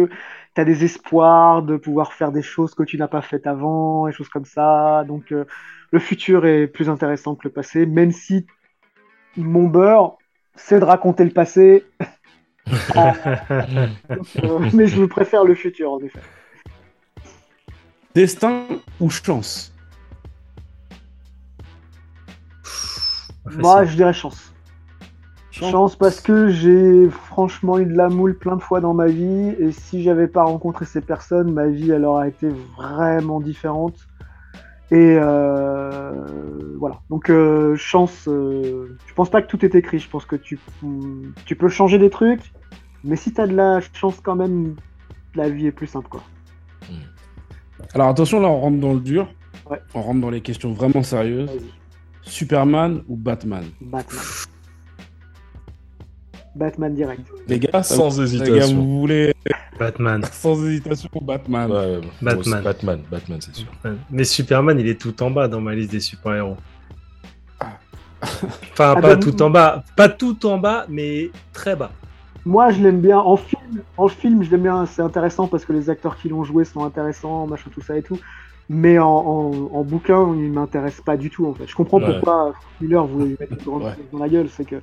[0.61, 4.11] as des espoirs de pouvoir faire des choses que tu n'as pas faites avant, et
[4.11, 5.03] choses comme ça.
[5.07, 5.45] Donc euh,
[5.91, 8.45] le futur est plus intéressant que le passé, même si
[9.37, 10.17] mon beurre,
[10.55, 11.85] c'est de raconter le passé.
[12.95, 16.21] Euh, mais je préfère le futur, en effet.
[18.15, 18.63] Destin
[19.01, 19.73] ou chance?
[23.51, 24.52] Moi, je dirais chance.
[25.53, 29.53] Chance parce que j'ai franchement eu de la moule plein de fois dans ma vie
[29.59, 33.95] et si j'avais pas rencontré ces personnes, ma vie elle aurait été vraiment différente.
[34.89, 36.11] Et euh,
[36.79, 37.01] voilà.
[37.11, 38.27] Donc euh, chance.
[38.27, 39.99] euh, je pense pas que tout est écrit.
[39.99, 40.59] Je pense que tu
[41.45, 42.51] tu peux changer des trucs,
[43.03, 44.75] mais si t'as de la chance quand même,
[45.35, 46.23] la vie est plus simple quoi.
[47.93, 49.27] Alors attention, là on rentre dans le dur.
[49.69, 49.79] Ouais.
[49.93, 51.51] On rentre dans les questions vraiment sérieuses.
[52.23, 53.65] Superman ou Batman?
[53.81, 54.23] Batman.
[56.55, 57.21] Batman direct.
[57.47, 58.75] Les gars, ça Sans vous- les gars, hésitation.
[58.77, 59.33] vous voulez
[59.79, 60.21] Batman.
[60.31, 62.61] sans hésitation Batman Ouais, Batman.
[62.63, 63.67] Batman, Batman, c'est sûr.
[64.11, 66.57] Mais Superman, il est tout en bas dans ma liste des super-héros.
[68.21, 71.91] Enfin, Ah pas ben, tout en bas, pas tout en bas, mais très bas.
[72.45, 73.19] Moi, je l'aime bien.
[73.19, 73.61] En film,
[73.97, 74.85] en film je l'aime bien.
[74.85, 78.01] C'est intéressant parce que les acteurs qui l'ont joué sont intéressants, machin, tout ça et
[78.03, 78.17] tout.
[78.69, 81.67] Mais en, en, en bouquin, il m'intéresse pas du tout, en fait.
[81.67, 82.13] Je comprends Ouais.
[82.13, 83.91] pourquoi Miller voulait lui mettre une grande Ouais.
[84.11, 84.47] dans la gueule.
[84.49, 84.77] C'est que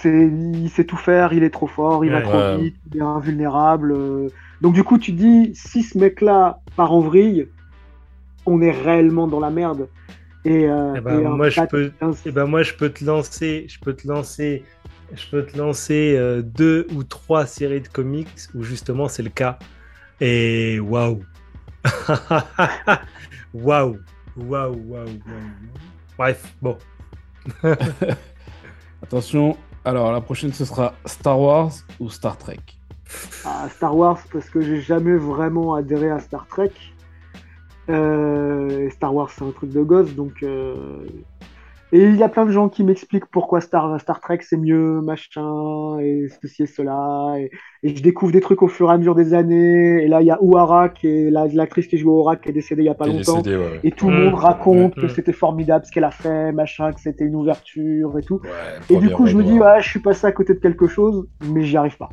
[0.00, 2.22] c'est, il sait tout faire, il est trop fort, il va Ouais.
[2.24, 2.56] trop Ouais.
[2.56, 3.92] vite, il est invulnérable.
[3.92, 4.28] euh.
[4.60, 7.48] Donc, du coup, tu dis, si ce mec-là part en vrille,
[8.46, 9.88] on est réellement dans la merde.
[10.44, 13.78] Et, euh, et un moi, je Pat- peux, un- moi, je peux te lancer, je
[13.80, 14.62] peux te lancer,
[15.14, 19.30] je peux te lancer euh, deux ou trois séries de comics où justement c'est le
[19.30, 19.58] cas.
[20.20, 21.22] Et waouh,
[23.54, 23.96] waouh,
[24.36, 25.08] waouh, waouh, waouh.
[26.18, 26.76] Bref, bon.
[29.02, 32.60] Attention, alors la prochaine ce sera Star Wars ou Star Trek?
[33.44, 36.72] À Star Wars parce que j'ai jamais vraiment adhéré à Star Trek.
[37.90, 40.42] Euh, Star Wars, c'est un truc de gosse, donc.
[40.42, 41.06] euh,
[41.96, 45.00] Et il y a plein de gens qui m'expliquent pourquoi Star, Star Trek c'est mieux,
[45.00, 47.34] machin, et ceci et cela.
[47.38, 47.52] Et,
[47.84, 50.02] et je découvre des trucs au fur et à mesure des années.
[50.02, 52.52] Et là, il y a Uhura, qui est la- l'actrice qui joue Uhura, qui est
[52.52, 53.38] décédée il y a pas longtemps.
[53.42, 53.78] décédé, ouais.
[53.84, 54.24] Et tout le Mm.
[54.24, 55.00] monde raconte Mm.
[55.02, 58.40] que c'était formidable ce qu'elle a fait, machin, que c'était une ouverture et tout.
[58.42, 58.50] Ouais,
[58.90, 61.28] Et du coup, je me dis, ouais, je suis passé à côté de quelque chose,
[61.44, 62.08] mais j'y arrive pas.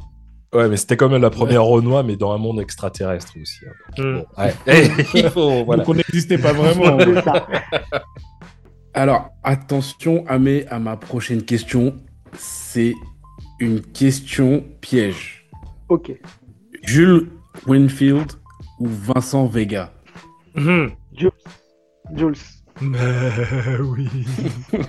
[0.53, 3.65] Ouais, mais c'était quand même la première Renoir, mais dans un monde extraterrestre aussi.
[3.67, 3.73] hein.
[3.97, 4.17] Donc, Mm.
[4.19, 4.53] bon, ouais.
[5.15, 5.83] Il faut, voilà.
[5.83, 6.97] Donc on n'existait pas vraiment.
[8.93, 11.95] Alors, attention à, mes, à ma prochaine question.
[12.38, 12.93] C'est
[13.59, 15.47] une question piège.
[15.89, 16.11] Ok.
[16.84, 17.30] Jules
[17.68, 18.31] Winfield
[18.80, 19.91] ou Vincent Vega?
[20.55, 20.91] Hum.
[21.15, 22.34] Jules.
[22.81, 24.09] oui.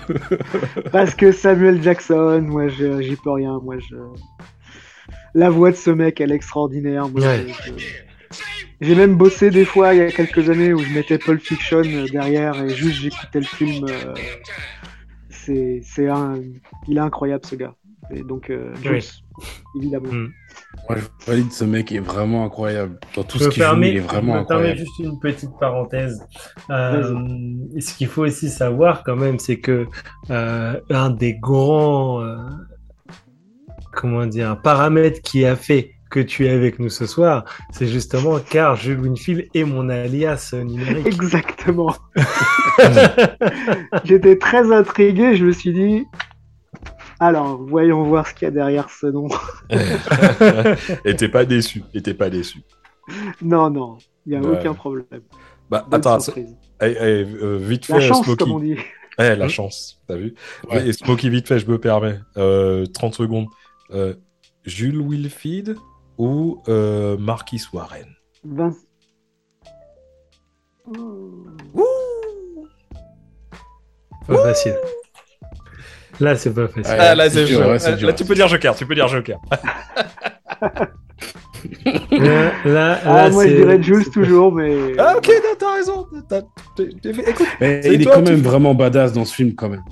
[0.93, 3.59] Parce que Samuel Jackson, moi, je- j'y peux rien.
[3.62, 3.97] Moi, je...
[5.35, 7.09] La voix de ce mec, elle est extraordinaire.
[7.09, 7.47] Moi, Ouais.
[7.49, 8.02] je- je-
[8.83, 11.83] J'ai même bossé des fois, il y a quelques années, où je mettais Pulp Fiction
[12.13, 13.87] derrière et juste j'écoutais le film.
[13.89, 14.15] euh,
[15.31, 16.35] C'est c'est un...
[16.89, 17.75] Il est incroyable, ce gars.
[18.11, 19.01] Et donc, euh, Jules,
[19.79, 20.13] évidemment.
[20.13, 20.33] Mm.
[20.89, 22.99] Moi, je valide, ce mec est vraiment incroyable.
[23.15, 24.79] Dans tout Je ce qu'il joue, il est vraiment je me incroyable.
[24.81, 26.21] juste une petite parenthèse.
[26.71, 27.15] Euh,
[27.79, 29.87] ce qu'il faut aussi savoir quand même, c'est que
[30.31, 32.37] euh, un des grands, euh,
[33.93, 37.86] comment dire, un paramètre qui a fait que tu es avec nous ce soir, c'est
[37.89, 41.06] justement car Jules Winfield est mon alias numérique.
[41.06, 41.94] Exactement.
[44.05, 46.05] J'étais très intrigué, je me suis dit.
[47.18, 49.28] Alors, voyons voir ce qu'il y a derrière ce nom.
[51.05, 51.82] Et t'es pas déçu.
[51.94, 52.59] Et t'es pas déçu.
[53.40, 54.59] Non, non, il n'y a Ouais.
[54.59, 55.05] aucun problème.
[55.70, 56.56] Bah, Bonne attends, surprise.
[56.82, 58.44] eh, eh, euh, vite La fait, chance, Smokey.
[58.44, 58.76] comme on dit.
[59.18, 60.34] Eh, la chance, t'as vu?
[60.70, 60.86] Ouais.
[60.89, 62.18] Et Smokey, vite fait, je me permets.
[62.36, 63.47] Euh, 30 secondes.
[63.93, 64.14] Euh,
[64.64, 65.76] Jules Wilfrid
[66.23, 68.07] ou euh, Marquis Warren
[68.44, 68.86] Vince-
[74.27, 74.77] Pas facile.
[76.20, 76.97] Là, c'est pas facile.
[76.99, 77.69] Ah, là, c'est c'est dur, dur.
[77.70, 78.07] ouais, c'est dur.
[78.07, 79.39] Là, tu peux dire Joker, tu peux dire Joker.
[82.11, 84.93] Là, là, Ah, là, moi je dirais Jules toujours, mais.
[84.99, 86.07] Ah, ok, non, t'as raison.
[86.78, 89.82] Écoute, Mais il est toi, quand même vraiment badass dans ce film, quand même.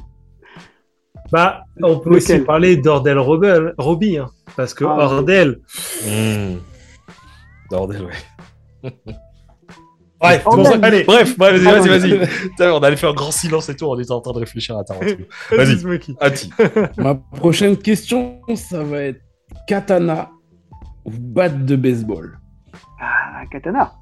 [1.32, 5.02] Bah, on peut aussi parler d'Ordel Robbie, hein, parce que Ah, oui.
[5.04, 5.60] Ordel,
[6.06, 6.56] Mmh.
[7.70, 8.92] Bordel, ouais.
[10.20, 12.28] Bref, bon, allez, Bref, ouais, vas-y, vas-y, vas-y.
[12.70, 14.84] On allait faire un grand silence et tout, on était en train de réfléchir à
[14.84, 15.24] Tarantino.
[15.50, 16.16] vas-y.
[16.20, 16.50] Ati.
[16.98, 19.20] Ma prochaine question, ça va être
[19.66, 20.30] katana
[21.06, 22.38] ou batte de baseball?
[23.00, 23.92] Ah, katana.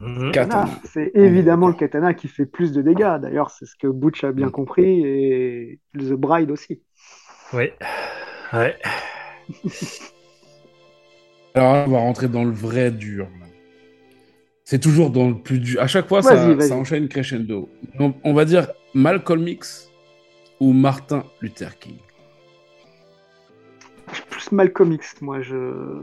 [0.00, 0.32] Mhm.
[0.32, 0.64] Katana.
[0.64, 0.80] Katana.
[0.84, 3.18] C'est évidemment le katana qui fait plus de dégâts.
[3.20, 6.82] D'ailleurs, c'est ce que Butch a bien compris et The Bride aussi.
[7.52, 7.70] Oui.
[8.52, 8.76] Ouais.
[11.54, 13.26] Alors là, on va rentrer dans le vrai dur.
[14.64, 15.80] C'est toujours dans le plus dur.
[15.80, 17.70] À chaque fois, ça, ça enchaîne crescendo.
[17.98, 19.90] On, on va dire Malcolm X
[20.60, 21.96] ou Martin Luther King.
[24.10, 25.40] Je suis plus Malcolm X, moi.
[25.40, 26.00] Je...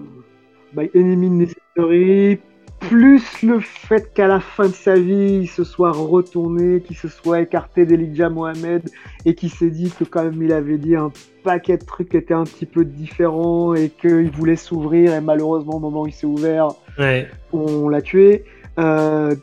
[0.74, 2.40] By Enemy Necessary,
[2.88, 7.08] plus le fait qu'à la fin de sa vie, il se soit retourné, qu'il se
[7.08, 8.90] soit écarté d'Elijah Mohamed
[9.26, 11.12] et qu'il s'est dit que quand même il avait dit un
[11.44, 15.76] paquet de trucs qui étaient un petit peu différents et qu'il voulait s'ouvrir et malheureusement
[15.76, 17.28] au moment où il s'est ouvert, Ouais.
[17.54, 18.46] on l'a tué.
[18.80, 19.36] Euh,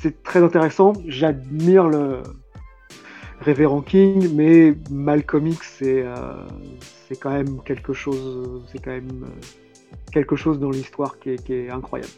[0.00, 0.92] c'est très intéressant.
[1.06, 2.22] J'admire le
[3.40, 6.14] révérend King, mais Malcolm X, c'est euh,
[7.08, 8.62] c'est quand même quelque chose.
[8.72, 9.28] C'est quand même euh,
[10.12, 12.10] quelque chose dans l'histoire qui est, qui est incroyable.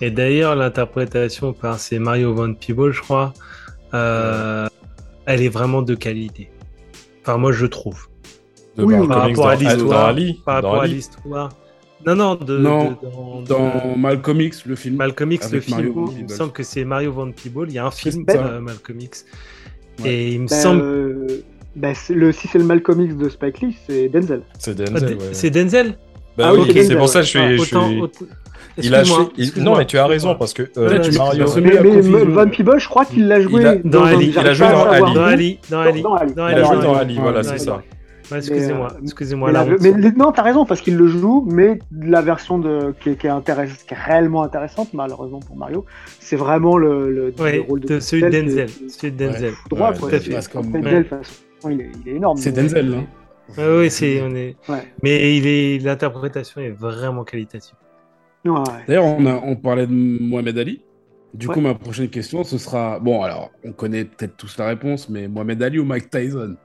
[0.00, 3.32] Et d'ailleurs, l'interprétation par c'est Mario Van Peebles, je crois,
[3.94, 4.66] euh,
[5.26, 6.50] elle est vraiment de qualité.
[7.22, 8.06] Enfin, moi, je trouve.
[8.76, 10.40] De Oui, par rapport à l'histoire, Dans Ali.
[10.44, 11.48] Par dans rapport à l'histoire.
[12.06, 14.96] Non, non, de, Non, de- dans, Dans de- Malcolm X, le film.
[14.96, 15.76] Malcolm X, le film.
[15.78, 17.66] Mario Van il me semble que c'est Mario Van Peebles.
[17.68, 18.36] Il y a un film, ça.
[18.44, 19.24] euh, Malcolm X.
[20.04, 20.82] Et il me Ben, semble.
[20.82, 21.26] euh,
[21.76, 24.42] ben, le, si c'est le Malcolm X de Spike Lee, c'est Denzel.
[24.58, 25.16] C'est Ah, Denzel.
[25.16, 25.24] Ouais.
[25.32, 25.94] C'est Denzel
[26.36, 27.38] Bah Ah, oui, ok, c'est pour ça que je suis.
[27.38, 27.56] ouais.
[27.56, 28.26] je suis- Autant- autant-
[28.78, 29.02] Il a
[29.36, 31.46] il- Non, mais tu as raison parce que euh, tu- Mario.
[31.56, 32.24] Mais, Mais.
[32.24, 34.34] Van Peebles, je crois qu'il l'a joué Il a- dans Ali.
[34.36, 34.86] Il a joué dans.
[34.88, 35.14] Ali.
[35.14, 36.32] Dans Ali, dans Ali, Dans Ali.
[36.34, 37.18] dans Il a joué dans Ali.
[37.20, 37.82] Voilà, c'est ça.
[38.30, 39.52] Ouais, excusez-moi, Mais, euh, excusez-moi.
[39.82, 43.26] Mais, non, t'as raison, parce qu'il le joue, mais la version de, qui, est, qui,
[43.26, 45.84] est intéress- qui est réellement intéressante, malheureusement pour Mario,
[46.20, 48.68] c'est vraiment le, le, le Ouais, rôle de, de celui de Denzel.
[48.88, 49.52] Celui de Denzel.
[49.68, 50.08] droit, Ouais, quoi.
[50.08, 50.32] tout à C'est- fait.
[50.32, 51.34] Parce Denzel, façon,
[51.70, 52.38] il est, il est énorme.
[52.38, 53.04] C'est mais- Denzel, hein.
[53.58, 54.56] Ouais, ouais, c'est, on est...
[54.70, 54.88] Ouais.
[55.02, 57.74] Mais il est, l'interprétation est vraiment qualitative.
[58.44, 58.62] Ouais.
[58.86, 60.82] D'ailleurs, on, a- on parlait de Mohamed Ali.
[61.32, 61.54] Du Ouais.
[61.54, 62.98] coup, ma prochaine question, ce sera.
[63.00, 66.56] Bon, alors, on connaît peut-être tous la réponse, mais Mohamed Ali ou Mike Tyson?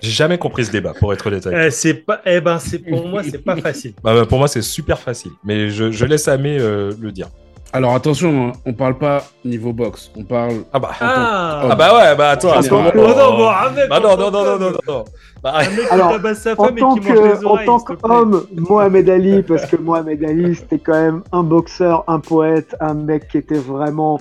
[0.00, 2.78] J'ai jamais compris ce débat, pour être honnête avec Euh, c'est pas, eh ben, c'est
[2.80, 3.94] pour moi, c'est pas facile.
[4.04, 5.30] Bah, bah, pour moi, c'est super facile.
[5.42, 7.28] Mais je, je laisse Amé euh, le dire.
[7.72, 10.64] Alors, attention, hein, on parle pas niveau boxe, on parle.
[10.72, 10.90] Ah bah.
[11.00, 12.52] Ah, Ah bah ouais, bah attends.
[12.54, 15.04] Oh non, non, non, non, non, non.
[15.46, 18.46] Bah, Un mec qui Alors, tabasse sa En femme et tant, mange les en qu'homme,
[18.56, 23.28] Mohamed Ali, parce que Mohamed Ali, c'était quand même un boxeur, un poète, un mec
[23.28, 24.18] qui était vraiment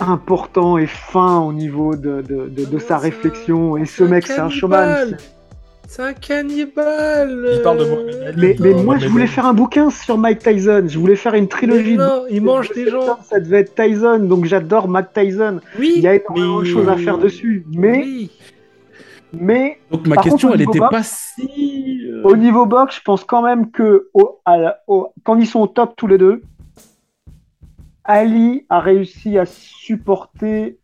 [0.00, 3.76] important et fin au niveau de, de, de, de sa réflexion.
[3.76, 4.78] Et ce mec, c'est un showman.
[4.78, 5.18] cannibale.
[5.86, 7.50] C'est un cannibale.
[7.56, 8.56] Il parle de euh, Mohamed Ali.
[8.60, 10.84] Mais, moi, je voulais faire un bouquin sur Mike Tyson.
[10.86, 11.96] Je voulais faire une trilogie.
[11.96, 13.18] de- non, il mange des gens.
[13.28, 15.60] Ça devait être Tyson, donc j'adore Mike Tyson.
[15.78, 17.66] Oui, Il y a énormément de choses à faire dessus.
[17.74, 18.30] Mais, Oui.
[19.32, 22.02] Mais Donc, ma question, contre, elle niveau était boxe- pas si.
[22.06, 25.46] euh, Au niveau box, je pense quand même que au- à la- au- quand ils
[25.46, 26.42] sont au top tous les deux,
[28.04, 30.78] Ali a réussi à supporter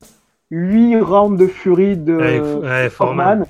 [0.51, 3.47] 8 rounds de furie de Ouais, ouais, Foreman.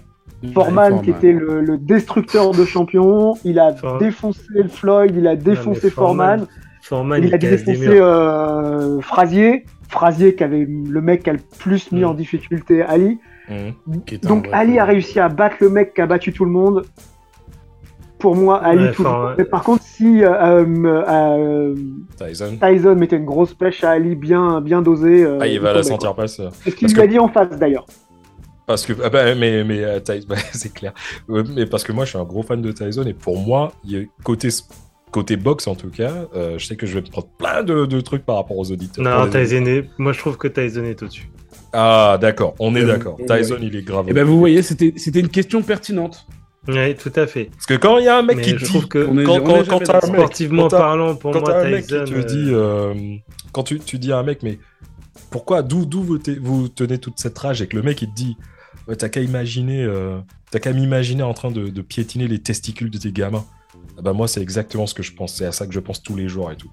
[0.52, 1.00] Foreman.
[1.02, 3.34] Qui était le, le destructeur de champions.
[3.44, 6.48] Il a For- défoncé le Floyd, il a défoncé Foreman, Foreman,
[6.82, 9.64] Foreman, il a défoncé euh, Frazier.
[9.88, 12.06] Frazier qui avait le mec qui a le plus mis Mm.
[12.06, 13.18] en difficulté Ali.
[13.50, 13.72] Un
[14.22, 16.84] Donc Ali a réussi à battre le mec qui a battu tout le monde.
[18.18, 19.12] Pour moi, Ali Ouais, toujours.
[19.12, 21.74] enfin, Mais par contre, si euh, euh, euh,
[22.16, 22.56] Tyson.
[22.60, 25.82] Tyson mettait une grosse pêche à Ali bien, bien dosée, euh, Ah, il va la
[25.82, 26.24] sentir quoi.
[26.24, 26.48] passer.
[26.62, 27.84] C'est ce qu'il lui a dit en face d'ailleurs.
[28.66, 30.94] Parce que, ah bah, mais, mais Tyson, bah, c'est clair.
[31.28, 33.72] Mais parce que moi, je suis un gros fan de Tyson et pour moi,
[34.22, 34.48] côté,
[35.10, 37.84] côté boxe en tout cas, euh, je sais que je vais me prendre plein de,
[37.84, 39.04] de trucs par rapport aux auditeurs.
[39.04, 39.84] Non, Tyson est...
[39.98, 41.28] moi je trouve que Tyson est au-dessus.
[41.74, 43.18] Ah, d'accord, on est Euh, d'accord.
[43.26, 44.06] Tyson, il est grave.
[44.08, 46.26] Eh ben, vous voyez, c'était c'était une question pertinente.
[46.66, 47.50] Oui, tout à fait.
[47.52, 48.64] Parce que quand il y a un mec Mais qui je dit.
[48.64, 51.66] trouve que On est- quand, quand, un mec, sportivement quand parlant, pour quand moi, t'as
[51.66, 52.04] un mec Tyson.
[52.06, 52.94] qui te euh, dit, euh,
[53.52, 54.58] quand tu, tu dis à un mec, mais
[55.30, 58.14] pourquoi, d'où, d'où vous, vous tenez toute cette rage et que le mec il te
[58.14, 58.36] dit,
[58.88, 60.18] ouais, t'as qu'à imaginer, euh,
[60.50, 63.44] t'as qu'à m'imaginer en train de, de piétiner les testicules de tes gamins.
[63.96, 66.02] Ah bah moi c'est exactement ce que je pense, c'est à ça que je pense
[66.02, 66.70] tous les jours et tout.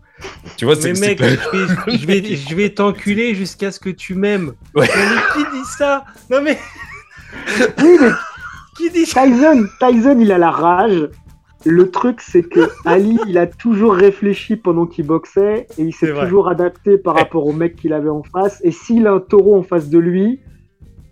[0.57, 3.89] Tu vois, c'est mec, pas- je vais, je vais, je vais t'enculer jusqu'à ce que
[3.91, 4.53] tu m'aimes.
[4.75, 4.87] Ouais.
[4.95, 6.03] Mais qui dit ça?
[6.31, 6.57] Non mais,
[7.79, 8.09] Oui, mais
[8.77, 9.23] qui dit ça?
[9.25, 11.09] Tyson, Tyson, il a la rage.
[11.63, 16.11] Le truc, c'est que Ali, il a toujours réfléchi pendant qu'il boxait et il s'est
[16.11, 17.21] toujours adapté par Eh.
[17.21, 18.59] rapport au mec qu'il avait en face.
[18.63, 20.39] Et s'il a un taureau en face de lui,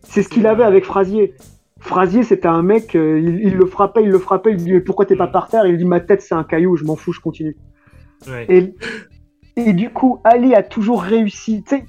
[0.08, 1.36] c'est ce qu'il avait avec Frazier.
[1.80, 4.80] Frazier, c'était un mec, euh, il, il le frappait, il le frappait, il lui dit
[4.82, 5.66] pourquoi t'es pas par terre?
[5.66, 7.56] Il lui dit ma tête c'est un caillou, je m'en fous, je continue.
[8.28, 8.46] Ouais.
[8.50, 8.74] Et,
[9.56, 11.64] et du coup, Ali a toujours réussi.
[11.64, 11.86] Tu sais,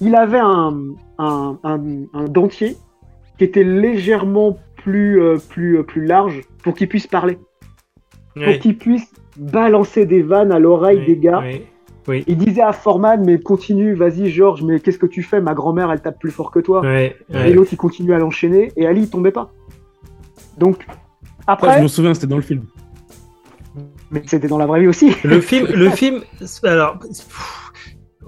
[0.00, 0.78] il avait un,
[1.18, 1.80] un, un,
[2.12, 2.76] un dentier
[3.38, 7.38] qui était légèrement plus, euh, plus, euh, plus large pour qu'il puisse parler,
[8.34, 11.42] pour qu'il puisse balancer des vannes à l'oreille des gars.
[12.10, 12.24] Oui.
[12.26, 15.40] Il disait à Foreman, mais continue, vas-y Georges, mais qu'est-ce que tu fais?
[15.40, 16.80] Ma grand-mère, elle tape plus fort que toi.
[16.82, 17.52] Ouais, Et ouais.
[17.52, 19.50] l'autre, il continue à l'enchaîner, et Ali, il tombait pas.
[20.58, 20.86] Donc,
[21.46, 22.64] Après, je me souviens, c'était dans le film.
[24.10, 25.14] mais c'était dans la vraie vie aussi.
[25.24, 26.22] Le film, le film,
[26.64, 27.72] alors, pff,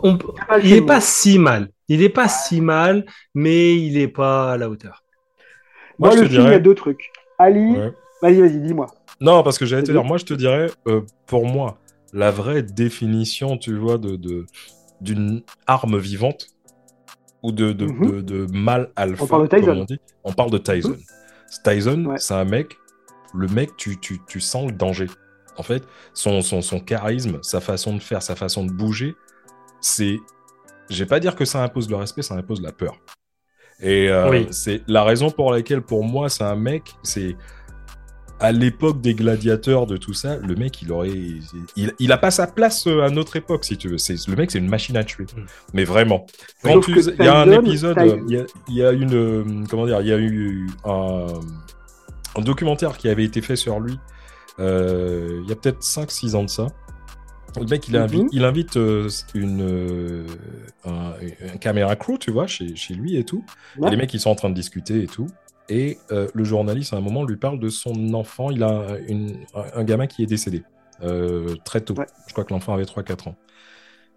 [0.03, 0.19] on-
[0.63, 1.01] il est film, pas ouais.
[1.01, 1.69] si mal.
[1.89, 3.05] Il est pas si mal,
[3.35, 5.03] mais il est pas à la hauteur.
[5.99, 7.11] Moi, Moi, je le film, il y a deux trucs.
[7.39, 7.93] Ali, Ouais.
[8.23, 8.87] vas-y, vas-y, dis-moi.
[9.21, 11.79] Non, parce que j'allais te dire, moi je te dirais, euh, pour moi,
[12.13, 14.47] la vraie définition, tu vois, de de-
[15.01, 16.47] d'une arme vivante
[17.43, 18.11] ou de, de, Mhm.
[18.11, 19.77] de, de mâle alpha, On parle de Tyson.
[19.81, 20.97] on dit, on parle de Tyson.
[21.65, 22.19] Tyson, Ouais.
[22.19, 22.77] c'est un mec,
[23.35, 25.07] le mec, tu, tu, tu sens le danger.
[25.59, 25.83] En fait,
[26.15, 29.15] son, son, son charisme, sa façon de faire, sa façon de bouger,
[29.81, 30.19] c'est.
[30.89, 32.97] Je vais pas dire que ça impose le respect, ça impose la peur.
[33.81, 34.47] Et euh, Oui.
[34.51, 37.37] c'est la raison pour laquelle, pour moi, c'est un mec, c'est
[38.43, 41.11] à l'époque des gladiateurs, de tout ça, le mec, il aurait,
[41.77, 43.99] il, il a pas sa place euh, à notre époque, si tu veux.
[43.99, 45.41] C'est le mec, c'est une machine à tuer, Mm.
[45.75, 46.27] mais vraiment.
[46.63, 47.97] Quand tu, il y a un épisode,
[48.29, 51.27] il y a, il y a une, euh, comment dire, il y a eu un,
[52.37, 53.99] un documentaire qui avait été fait sur lui.
[54.59, 56.67] euh, il y a peut-être 5-6 ans de ça.
[57.61, 58.29] Le mec, il invite, Mhm.
[58.33, 60.27] il invite euh, une, euh,
[60.87, 61.13] un,
[61.55, 63.45] un caméra crew, tu vois, chez, chez lui et tout.
[63.87, 65.27] Et les mecs, ils sont en train de discuter et tout.
[65.75, 68.51] Et euh, le journaliste, à un moment, lui parle de son enfant.
[68.51, 70.65] Il a une- un gamin qui est décédé
[71.03, 71.95] euh, très tôt.
[71.95, 72.05] Ouais.
[72.27, 73.37] Je crois que l'enfant avait 3-4 ans.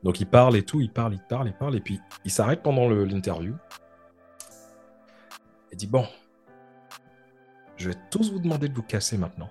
[0.03, 1.75] Donc il parle et tout, il parle, il parle, il parle.
[1.77, 3.55] Et puis il s'arrête pendant l'interview.
[5.71, 6.05] Il dit Bon,
[7.77, 9.49] je vais tous vous demander de vous casser maintenant.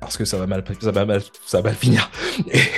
[0.00, 2.10] Parce que ça va mal, ça va mal, ça va mal finir.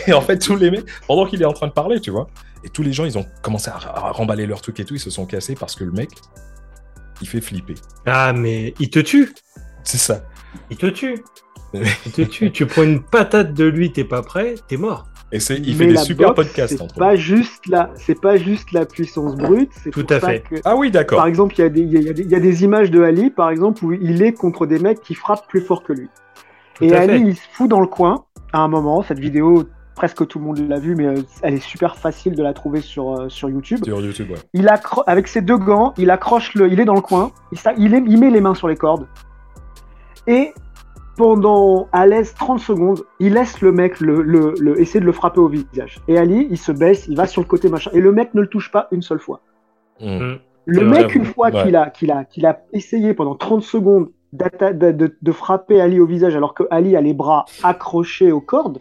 [0.07, 2.29] Et en fait, tous les mecs, pendant qu'il est en train de parler, tu vois,
[2.65, 5.01] et tous les gens, ils ont commencé à, à remballer leurs trucs et tout, ils
[5.01, 6.11] se sont cassés parce que le mec,
[7.21, 7.75] il fait flipper.
[8.07, 9.33] Ah, mais il te tue.
[9.85, 10.23] C'est ça.
[10.71, 11.17] Il te tue.
[11.73, 12.51] Il te tue.
[12.51, 15.07] tu prends une patate de lui, t'es pas prêt, t'es mort.
[15.31, 17.17] Et c'est, il Mais fait des super boxe, podcasts entre pas eux.
[17.17, 19.71] juste la, c'est pas juste la puissance brute.
[19.85, 20.41] C'est Tout à ça fait.
[20.41, 21.19] que- Ah oui, d'accord.
[21.19, 22.35] Par exemple, il y, a des- il y a- il y a des- il y
[22.35, 25.47] a des images de Ali, par exemple, où il est contre des mecs qui frappent
[25.49, 26.09] plus fort que lui.
[26.75, 27.21] Tout Et à Ali, fait.
[27.21, 29.05] il se fout dans le coin à un moment.
[29.05, 29.69] Cette vidéo,
[30.01, 32.81] presque tout le monde l'a vue, mais euh, elle est super facile de la trouver
[32.81, 33.85] sur, euh, sur YouTube.
[33.85, 34.39] Sur YouTube, ouais.
[34.55, 37.59] Il accro- avec ses deux gants, il accroche le, il est dans le coin, il,
[37.77, 39.07] il, est- il met les mains sur les cordes
[40.27, 40.55] et
[41.19, 45.13] pendant à l'aise 30 secondes, il laisse le mec le, le- le- essayer de le
[45.13, 46.01] frapper au visage.
[46.09, 48.41] Et Ali, il se baisse, il va sur le côté machin, et le mec ne
[48.41, 49.41] le touche pas une seule fois.
[50.01, 50.37] Mm.
[50.65, 51.63] Le C'est mec, vrai, une fois ouais.
[51.63, 56.07] qu'il a, qu'il a, qu'il a essayé pendant 30 secondes de- de frapper Ali au
[56.07, 58.79] visage alors que Ali a les bras accrochés aux cordes,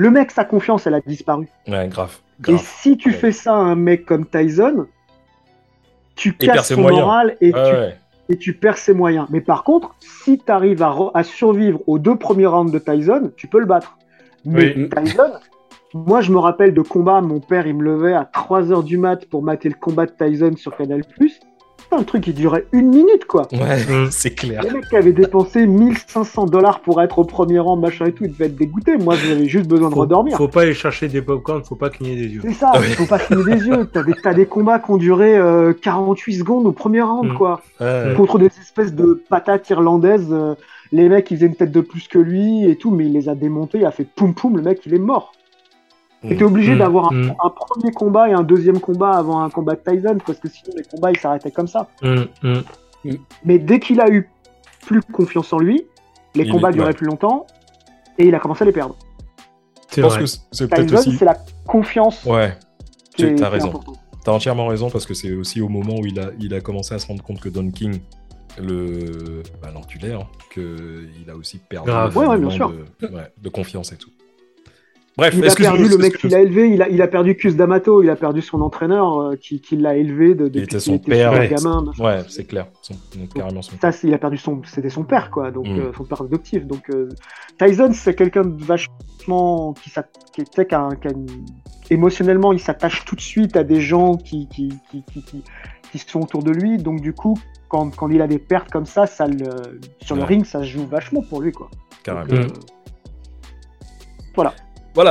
[0.00, 1.46] le mec, sa confiance, elle a disparu.
[1.68, 2.16] Ouais, grave.
[2.48, 3.14] Et si tu Ouais.
[3.14, 4.86] fais ça à un mec comme Tyson,
[6.16, 7.02] tu casses ses son moyens.
[7.02, 7.96] moral et, tu, ouais.
[8.30, 9.26] et tu perds ses moyens.
[9.30, 12.78] Mais par contre, si tu arrives à, re- à survivre aux deux premiers rounds de
[12.78, 13.98] Tyson, tu peux le battre.
[14.46, 14.88] Mais Oui.
[14.88, 15.32] Tyson,
[15.92, 19.26] moi je me rappelle de combats, mon père il me levait à 3h du mat
[19.26, 21.02] pour mater le combat de Tyson sur Canal+.
[21.92, 23.48] Un truc qui durait une minute quoi.
[23.52, 24.08] Ouais, Mm.
[24.10, 24.62] c'est clair.
[24.62, 28.24] Les mecs qui avaient dépensé 1500 dollars pour être au premier rang, machin et tout,
[28.24, 28.96] ils devaient être dégoûtés.
[28.96, 30.36] Moi j'avais juste besoin de Faut, redormir.
[30.36, 32.40] faut pas aller chercher des popcorn, faut pas cligner des yeux.
[32.44, 33.88] C'est ça, Ah faut pas cligner des yeux.
[33.92, 37.34] T'as des, t'as des combats qui ont duré euh, 48 secondes au premier round, Mm.
[37.34, 37.60] quoi.
[37.80, 38.14] Ouais.
[38.16, 40.28] Contre des espèces de patates irlandaises.
[40.30, 40.54] euh,
[40.92, 43.28] les mecs, ils faisaient une tête de plus que lui et tout, mais il les
[43.28, 45.32] a démontés, il a fait poum poum, le mec, il est mort.
[46.22, 46.36] Mm.
[46.36, 46.78] T'es obligé Mm.
[46.78, 47.34] d'avoir un, Mm.
[47.44, 50.74] un premier combat et un deuxième combat avant un combat de Tyson, parce que sinon
[50.76, 51.88] les combats, ils s'arrêtaient comme ça.
[52.02, 52.26] Hum.
[53.44, 54.28] Mais dès qu'il a eu
[54.86, 55.86] plus confiance en lui,
[56.34, 56.92] les Il combats est- duraient ouais.
[56.94, 57.46] plus longtemps
[58.18, 58.96] et il a commencé à les perdre.
[59.88, 60.20] C'est Je pense vrai.
[60.20, 61.16] que c'est- c'est peut-être Tyson, aussi.
[61.16, 61.36] c'est la
[61.66, 62.56] confiance Ouais,
[63.16, 63.80] qui tu est, as qui est raison.
[64.22, 66.94] T'as entièrement raison parce que c'est aussi au moment où il a, il a commencé
[66.94, 68.00] à se rendre compte que Don King,
[68.60, 72.14] le bah, l'enculé, hein, qu'il a aussi perdu Grave.
[72.16, 73.08] Ouais, ouais, bien énormément sûr.
[73.08, 74.10] de, ouais, de confiance et tout.
[75.20, 77.52] Bref, Il a perdu le mec qu'il a élevé, il a, il a perdu Cus
[77.54, 80.80] D'Amato, il a perdu son entraîneur euh, qui, qui l'a élevé de, depuis était qu'il
[80.80, 81.48] son était père, ouais.
[81.48, 81.84] gamin.
[81.98, 82.68] Ouais, c'est clair.
[82.80, 83.72] Son- donc, carrément son.
[83.82, 85.78] Ça, il a perdu son, c'était son père quoi, donc Mm.
[85.78, 86.66] euh, son père adoptif.
[86.66, 87.08] Donc euh,
[87.58, 89.90] Tyson, c'est quelqu'un de vachement qui,
[90.32, 91.26] qui, qui a qui a une-
[91.90, 95.44] émotionnellement, il s'attache tout de suite à des gens qui qui, qui, qui, qui-
[95.92, 96.78] qui sont autour de lui.
[96.78, 97.36] Donc du coup,
[97.68, 100.68] quand, quand il a des pertes comme ça, ça le, sur le ring, ça se
[100.68, 101.68] joue vachement pour lui quoi.
[102.02, 102.42] Carrément.
[102.42, 102.52] Donc,
[104.34, 104.54] Voilà,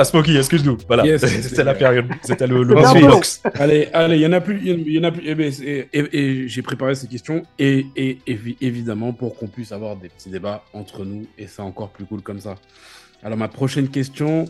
[0.06, 0.78] Smokey, excuse-nous.
[0.88, 2.06] Voilà, Yes, c'était la période.
[2.24, 3.42] C'était le, le box.
[3.56, 5.24] Allez, allez, il y en a plus, il y en- a plus.
[5.26, 9.72] eh ben, et, et j'ai préparé ces questions et, et- évi- évidemment pour qu'on puisse
[9.72, 12.56] avoir des petits débats entre nous et c'est encore plus cool comme ça.
[13.24, 14.46] Alors ma prochaine question,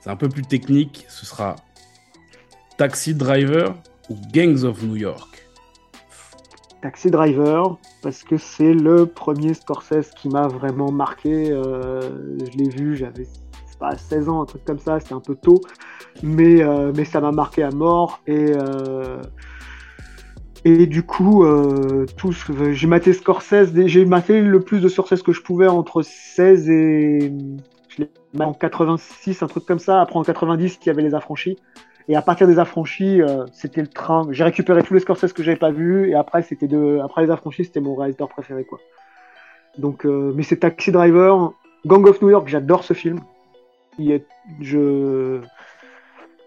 [0.00, 1.04] c'est un peu plus technique.
[1.08, 1.56] Ce sera
[2.78, 3.74] Taxi Driver
[4.10, 5.28] ou Gangs of New York?
[6.82, 11.48] Taxi Driver, parce que c'est le premier Scorsese qui m'a vraiment marqué.
[11.52, 12.00] euh,
[12.40, 13.28] je l'ai vu, j'avais
[13.82, 15.60] pas, 16 ans, un truc comme ça, c'était un peu tôt,
[16.22, 18.20] mais, euh, mais ça m'a marqué à mort.
[18.28, 19.20] Et, euh,
[20.64, 22.06] et du coup, euh,
[22.70, 27.32] j'ai maté Scorsese, j'ai maté le plus de Scorsese que je pouvais entre 16 et.
[28.40, 30.00] En 86, un truc comme ça.
[30.00, 31.58] Après en 90, il y avait les affranchis.
[32.08, 33.20] Et à partir des affranchis,
[33.52, 34.26] c'était le train.
[34.30, 37.30] J'ai récupéré tous les Scorsese que j'avais pas vus, et après c'était de, après les
[37.30, 38.78] affranchis, c'était mon réalisateur préféré quoi.
[39.76, 41.52] Donc, mais c'est Taxi Driver,
[41.84, 43.20] Gang of New York, j'adore ce film.
[43.98, 44.26] Est,
[44.60, 45.40] je,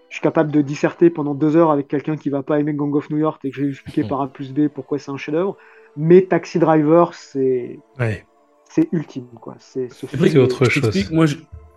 [0.09, 2.93] je suis capable de disserter pendant deux heures avec quelqu'un qui va pas aimer Gang
[2.95, 5.11] of New York et que je vais lui expliquer par A plus B pourquoi c'est
[5.11, 5.55] un chef-d'œuvre.
[5.97, 8.25] Mais Taxi Driver, c'est, Ouais.
[8.69, 9.55] c'est ultime quoi.
[9.59, 10.29] C'est ce C'est film.
[10.29, 11.11] c'est autre chose.
[11.11, 11.25] Moi,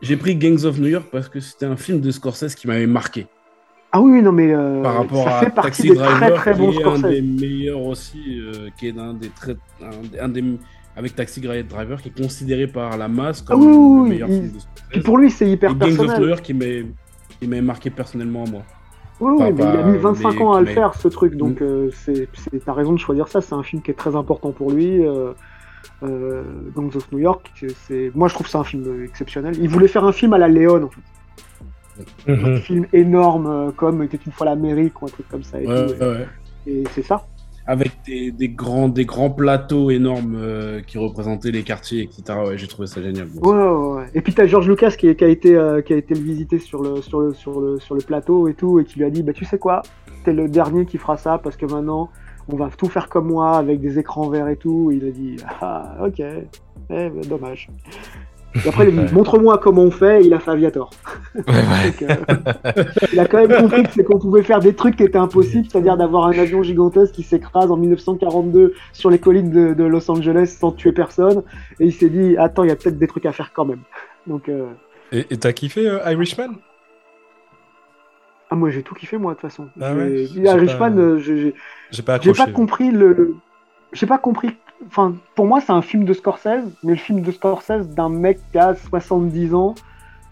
[0.02, 2.86] j'ai pris Gangs of New York parce que c'était un film de Scorsese qui m'avait
[2.86, 3.26] marqué.
[3.92, 6.52] Ah oui, non mais euh, par rapport ça à fait partie Taxi des Driver, très
[6.52, 7.02] très qui est un Scorsese.
[7.10, 10.44] des meilleurs aussi, euh, qui est un des très, un, un des,
[10.98, 14.28] avec Taxi Driver, qui est considéré par la masse comme Ah oui, oui, le meilleur
[14.28, 15.04] il- film de Puis Scorsese.
[15.04, 16.28] pour lui, c'est hyper Et Gangs of New personnel.
[16.30, 16.84] York, qui m'est,
[17.40, 18.62] qui m'est marqué personnellement à moi.
[19.20, 21.34] Oui, oui, Enfin, mais il a mis 25 mais- ans à le faire, ce truc.
[21.36, 21.64] Donc, Mm.
[21.64, 23.40] euh, c'est, c'est- t'as raison de choisir ça.
[23.40, 25.04] C'est un film qui est très important pour lui.
[25.06, 25.32] euh,
[26.02, 26.42] euh,
[26.74, 27.52] Gangs of New York.
[27.86, 29.54] C'est, moi, je trouve ça un film exceptionnel.
[29.60, 32.32] Il voulait faire un film à la Léon, en fait.
[32.32, 32.56] Un Mhm.
[32.58, 35.60] film énorme, euh, comme était une fois l'Amérique ou un truc comme ça.
[35.60, 36.26] Et, Ouais, tout, ouais, ouais.
[36.68, 37.26] et c'est ça.
[37.70, 42.38] Avec des, grands, des grands plateaux énormes euh, qui représentaient les quartiers, etc.
[42.46, 43.28] Ouais, j'ai trouvé ça génial.
[43.42, 44.06] Ouais, ouais.
[44.14, 46.82] Et puis t'as George Lucas qui, a été euh, qui a été le visiter sur
[46.82, 49.82] le plateau et tout et qui lui a dit bah tu sais quoi?
[50.24, 52.08] T'es le dernier qui fera ça parce que maintenant
[52.50, 54.90] on va tout faire comme moi avec des écrans verts et tout.
[54.90, 57.68] il a dit ah ok eh, bah, dommage.
[58.64, 60.24] Et après il a dit montre-moi comment on fait.
[60.24, 60.90] Il a fait Aviator.
[61.34, 61.90] Ouais, ouais.
[61.90, 65.02] Donc, euh, il a quand même compris que c'est qu'on pouvait faire des trucs qui
[65.04, 69.74] étaient impossibles, c'est-à-dire d'avoir un avion gigantesque qui s'écrase en 1942 sur les collines de,
[69.74, 71.42] de Los Angeles sans tuer personne.
[71.80, 73.80] Et il s'est dit, attends, il y a peut-être des trucs à faire quand même.
[74.26, 74.66] Donc, euh,
[75.12, 76.54] Et t'as kiffé euh, Irishman?
[78.50, 79.68] Ah, moi j'ai tout kiffé, moi, de toute façon.
[79.80, 80.24] Ah ouais?
[80.34, 83.34] Irishman, pas- euh, j'ai pas pas compris le-
[83.92, 84.56] J'ai pas compris.
[84.86, 88.38] Enfin, pour moi, c'est un film de Scorsese, mais le film de Scorsese d'un mec
[88.52, 89.74] qui a 70 ans,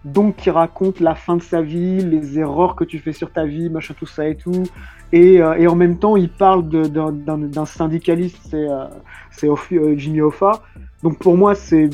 [0.05, 3.45] donc qui raconte la fin de sa vie, les erreurs que tu fais sur ta
[3.45, 4.63] vie, machin, tout ça et tout.
[5.11, 10.61] Et, euh, en même temps, il parle d'un syndicaliste, c'est euh, euh, Jimmy Hoffa.
[11.03, 11.89] Donc pour moi, c'est.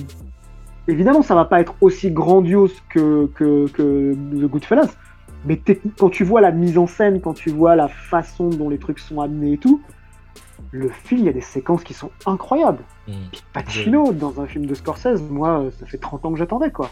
[0.88, 4.94] Évidemment, ça va pas être aussi grandiose que, que, que The Goodfellas.
[5.46, 5.60] Mais
[5.98, 9.00] quand tu vois la mise en scène, quand tu vois la façon dont les trucs
[9.00, 9.82] sont amenés et tout,
[10.72, 12.84] le film, il y a des séquences qui sont incroyables.
[13.06, 16.72] Puis Pacino, dans un film de Scorsese, moi, euh, ça fait 30 ans que j'attendais,
[16.72, 16.90] quoi.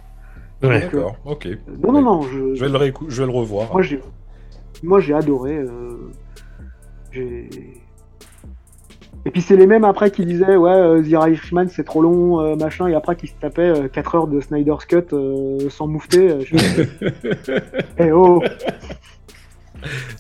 [0.61, 1.48] Ouais, D'accord, ok.
[1.48, 3.72] Euh, Non, non, non, je, Je vais le, réécou- je vais le revoir.
[3.73, 3.99] moi, j'ai,
[4.84, 5.56] moi, j'ai adoré.
[5.57, 6.11] euh,
[7.11, 7.49] j'ai...
[9.26, 12.39] Et puis c'est les mêmes après qui disaient ouais euh, The Irishman c'est trop long
[12.41, 16.31] euh, machin et après qui se tapaient 4 heures de Snyder's Cut euh, sans moufter.
[16.31, 16.56] euh, je
[17.99, 18.41] Eh oh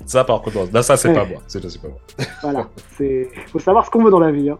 [0.05, 1.15] Ça, par contre, là, ça, c'est Ouais.
[1.15, 1.41] pas moi.
[1.47, 1.99] C'est c'est pas moi.
[2.41, 4.49] voilà c'est faut savoir ce qu'on veut dans la vie.
[4.49, 4.57] Hein.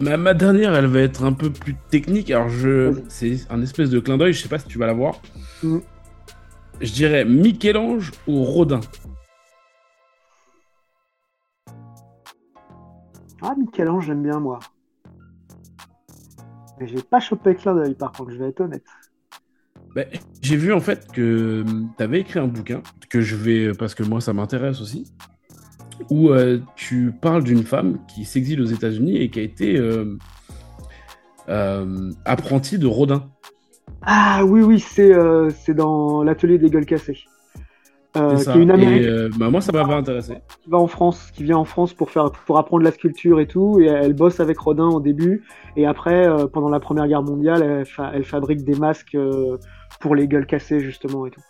[0.00, 2.30] Ma, ma dernière, elle va être un peu plus technique.
[2.30, 3.04] Alors, je, Vas-y.
[3.08, 4.32] c'est un espèce de clin d'œil.
[4.32, 5.20] Je sais pas si tu vas la voir.
[5.62, 5.82] Mhm.
[6.80, 8.80] Je dirais Michel-Ange ou Rodin.
[13.42, 14.58] Ah Michel-Ange j'aime bien moi.
[16.78, 18.84] Mais j'ai pas chopé le clin d'œil par contre je vais être honnête.
[19.94, 20.06] Ben,
[20.42, 21.64] J'ai vu en fait que
[21.96, 25.04] tu avais écrit un bouquin que je vais parce que moi ça m'intéresse aussi
[26.10, 30.16] où euh, tu parles d'une femme qui s'exile aux États-Unis et qui a été euh,
[31.48, 33.28] euh, apprentie de Rodin.
[34.02, 37.18] Ah oui oui c'est euh, c'est dans l'atelier des gueules cassées.
[38.16, 38.52] Euh, C'est ça.
[38.52, 39.10] qui est une américaine.
[39.10, 40.34] euh, bah, moi ça m'avait intéressé.
[40.62, 43.46] qui va en France, qui vient en France pour faire pour apprendre la sculpture et
[43.46, 45.42] tout, et elle bosse avec Rodin au début,
[45.76, 49.58] et après euh, pendant la Première Guerre mondiale, elle, fa- elle fabrique des masques euh,
[50.00, 51.40] pour les gueules cassées justement et tout.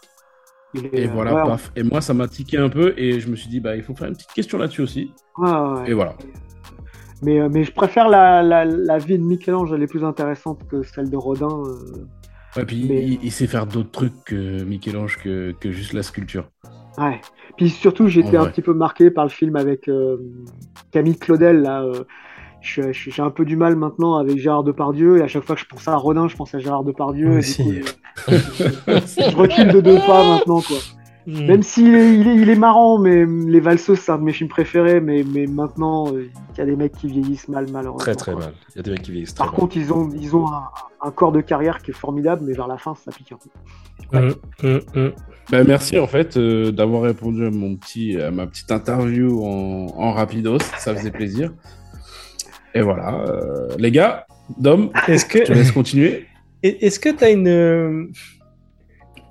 [0.75, 1.73] Est, Et euh, voilà, ouais, paf.
[1.77, 3.95] Et moi ça m'a tiqué un peu et je me suis dit bah il faut
[3.95, 5.13] faire une petite question là-dessus aussi.
[5.39, 5.91] ouais, ouais, ouais.
[5.91, 6.15] Et voilà.
[7.23, 10.61] Mais euh, mais je préfère la, la, la vie de Michel-Ange, elle est plus intéressante
[10.69, 11.49] que celle de Rodin.
[11.67, 12.61] euh.
[12.61, 16.03] Et puis Mais- il, il sait faire d'autres trucs que Michel-Ange que, que juste la
[16.03, 16.49] sculpture.
[16.97, 17.21] Ouais.
[17.57, 20.17] Puis surtout, j'étais un petit peu marqué par le film avec euh,
[20.93, 21.61] Camille Claudel.
[21.63, 22.05] Là, euh,
[22.69, 25.19] je- je- j'ai un peu du mal maintenant avec Gérard Depardieu.
[25.19, 27.27] Et à chaque fois que je pense à Rodin, je pense à Gérard Depardieu.
[27.29, 27.65] Et du aussi.
[27.65, 27.73] coup,
[28.29, 28.65] je,
[29.31, 30.77] je recule de deux pas maintenant, quoi.
[31.27, 31.47] Hmm.
[31.47, 34.33] Même s'il est, il est, il est marrant, mais les valseuses, c'est un de mes
[34.33, 35.01] films préférés.
[35.01, 37.99] Mais, mais maintenant, euh, il y a des mecs qui vieillissent mal, malheureusement.
[37.99, 38.45] Très, très quoi.
[38.47, 38.55] mal.
[38.75, 39.61] Il y a des mecs qui vieillissent très Par mal.
[39.61, 40.63] contre, ils ont, ils ont un,
[41.03, 43.51] un corps de carrière qui est formidable, mais vers la fin, ça pique un peu.
[44.65, 45.13] Hum.
[45.51, 49.87] Bah, merci en fait euh, d'avoir répondu à mon petit à ma petite interview en,
[49.97, 51.53] en rapidos, ça faisait plaisir.
[52.75, 54.27] Et voilà, euh, les gars,
[54.59, 56.27] Dom, Est-ce que je te laisse continuer.
[56.63, 58.07] Est-ce que tu as une, euh,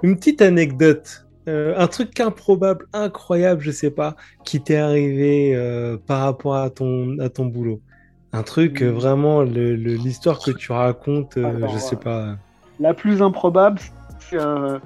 [0.03, 4.15] une petite anecdote, euh, un truc improbable, incroyable, je sais pas,
[4.45, 7.81] qui t'est arrivé euh, par rapport à ton, à ton boulot?
[8.33, 12.35] Un truc, euh, vraiment, le- le- l'histoire que tu racontes, euh, Alors, je sais pas.
[12.79, 13.79] La plus improbable,
[14.29, 14.77] c'est, euh,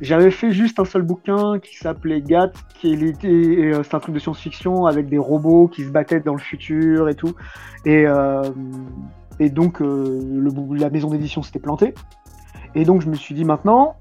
[0.00, 4.14] j'avais fait juste un seul bouquin qui s'appelait GATT, qui était, euh, c'est un truc
[4.14, 7.34] de science-fiction avec des robots qui se battaient dans le futur et tout.
[7.84, 8.42] Et, euh,
[9.38, 10.20] et donc, euh,
[10.74, 11.94] la maison d'édition s'était plantée.
[12.74, 13.96] Et donc, je me suis dit maintenant,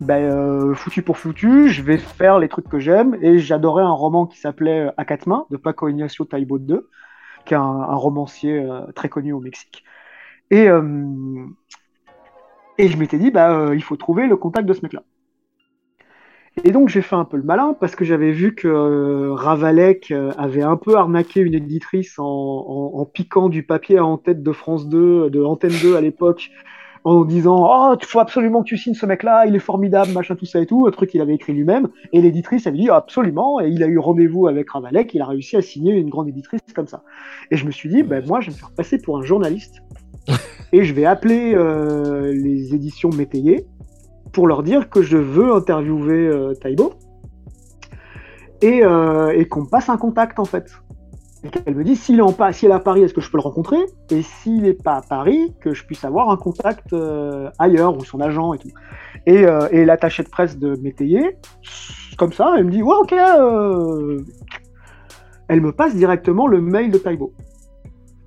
[0.00, 3.16] ben, foutu pour foutu, je vais faire les trucs que j'aime.
[3.22, 6.80] Et j'adorais un roman qui s'appelait À quatre mains, de Paco Ignacio Taibo II,
[7.46, 9.84] qui est un, un romancier très connu au Mexique.
[10.50, 10.66] Et,
[12.78, 15.02] et je m'étais dit, bah, il faut trouver le contact de ce mec-là.
[16.62, 20.10] Et donc j'ai fait un peu le malin parce que j'avais vu que euh, Ravalek
[20.10, 24.18] euh, avait un peu arnaqué une éditrice en, en- en piquant du papier à en
[24.18, 26.50] tête de France 2, de Antenne 2 à l'époque,
[27.04, 30.36] en disant oh il faut absolument que tu signes ce mec-là, il est formidable, machin
[30.36, 31.88] tout ça et tout, un truc qu'il avait écrit lui-même.
[32.12, 35.56] Et l'éditrice avait dit absolument, et il a eu rendez-vous avec Ravalek, il a réussi
[35.56, 37.02] à signer une grande éditrice comme ça.
[37.50, 39.76] Et je me suis dit ben moi je vais me faire passer pour un journaliste
[40.74, 43.64] et je vais appeler euh, les éditions Métayer
[44.32, 46.94] pour leur dire que je veux interviewer euh, Taibo
[48.62, 50.70] et, euh, qu'on me passe un contact en fait.
[51.42, 53.38] Et qu'elle me dit s'il est, Pa- s'il est à Paris, est-ce que je peux
[53.38, 53.78] le rencontrer?
[54.10, 58.04] Et s'il n'est pas à Paris, que je puisse avoir un contact euh, ailleurs ou
[58.04, 58.70] son agent et tout.
[59.26, 61.38] Et, et l'attaché de presse de Métayer,
[62.18, 63.14] comme ça, elle me dit ouais ok.
[65.48, 67.32] Elle me passe directement le mail de Taibo.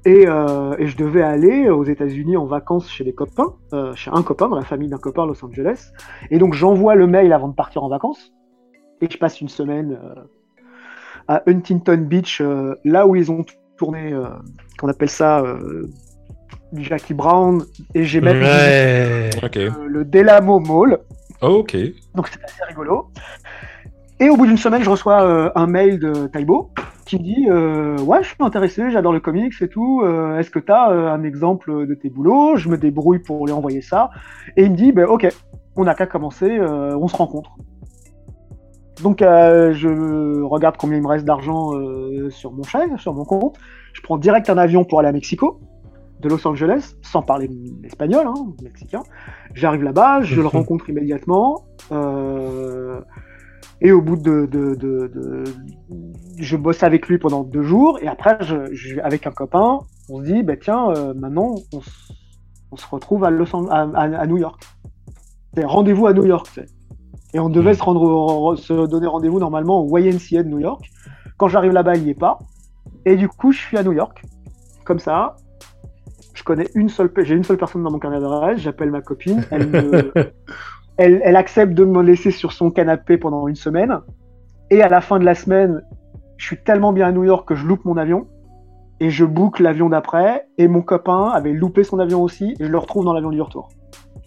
[0.05, 4.11] Et, euh, et je devais aller aux États-Unis en vacances chez des copains, euh, chez
[4.13, 5.91] un copain, dans la famille d'un copain à Los Angeles.
[6.29, 8.33] Et donc j'envoie le mail avant de partir en vacances.
[9.01, 10.23] Et je passe une semaine euh,
[11.27, 13.45] à Huntington Beach, euh, là où ils ont
[13.77, 14.27] tourné, euh,
[14.77, 15.87] qu'on appelle ça euh,
[16.73, 17.63] Jackie Brown.
[17.93, 19.29] Et j'ai même Ouais.
[19.55, 20.99] Euh, le Delamo Mall.
[21.41, 21.77] Ok.
[22.15, 23.09] Donc c'était assez rigolo.
[24.23, 26.69] Et au bout d'une semaine, je reçois euh, un mail de Taibo
[27.05, 30.01] qui me dit euh, Ouais, je suis intéressé, j'adore le comics et tout.
[30.01, 32.55] euh, Est-ce que tu as un exemple de tes boulots?
[32.55, 34.11] Je me débrouille pour lui envoyer ça.
[34.55, 35.27] Et il me dit ben, Ok,
[35.75, 37.51] on n'a qu'à commencer, on se rencontre.
[39.03, 41.71] Donc je regarde combien il me reste d'argent
[42.29, 43.57] sur mon chèque, sur mon compte.
[43.91, 45.59] Je prends direct un avion pour aller à Mexico,
[46.21, 47.49] de Los Angeles, sans parler
[47.83, 49.03] espagnol, hein, mexicain.
[49.53, 51.65] J'arrive là-bas, je le rencontre immédiatement.
[51.91, 53.01] euh,
[53.83, 55.43] et au bout de, de, de, de-
[56.37, 57.99] Je bosse avec lui pendant deux jours.
[58.01, 59.79] Et après, je, je- avec un copain,
[60.09, 61.79] on se dit, bah, tiens, euh, maintenant, on,
[62.71, 64.63] on se retrouve à, Los à, à- à New York.
[65.55, 66.47] C'est rendez-vous à New York.
[66.47, 66.65] sais.
[67.35, 70.89] Et on devait se, rendre, se donner rendez-vous normalement au YNCA de New York.
[71.37, 72.39] Quand j'arrive là-bas, il n'y est pas.
[73.05, 74.23] Et du coup, je suis à New York.
[74.85, 75.35] Comme ça.
[76.33, 78.59] Je connais une seule, j'ai une seule personne dans mon carnet d'adresse.
[78.59, 79.43] J'appelle ma copine.
[79.51, 80.13] Elle me,
[80.97, 83.99] elle, elle accepte de me laisser sur son canapé pendant une semaine.
[84.69, 85.81] Et à la fin de la semaine,
[86.37, 88.27] je suis tellement bien à New York que je loupe mon avion.
[88.99, 90.47] Et je boucle l'avion d'après.
[90.57, 92.55] Et mon copain avait loupé son avion aussi.
[92.59, 93.69] Et je le retrouve dans l'avion du retour.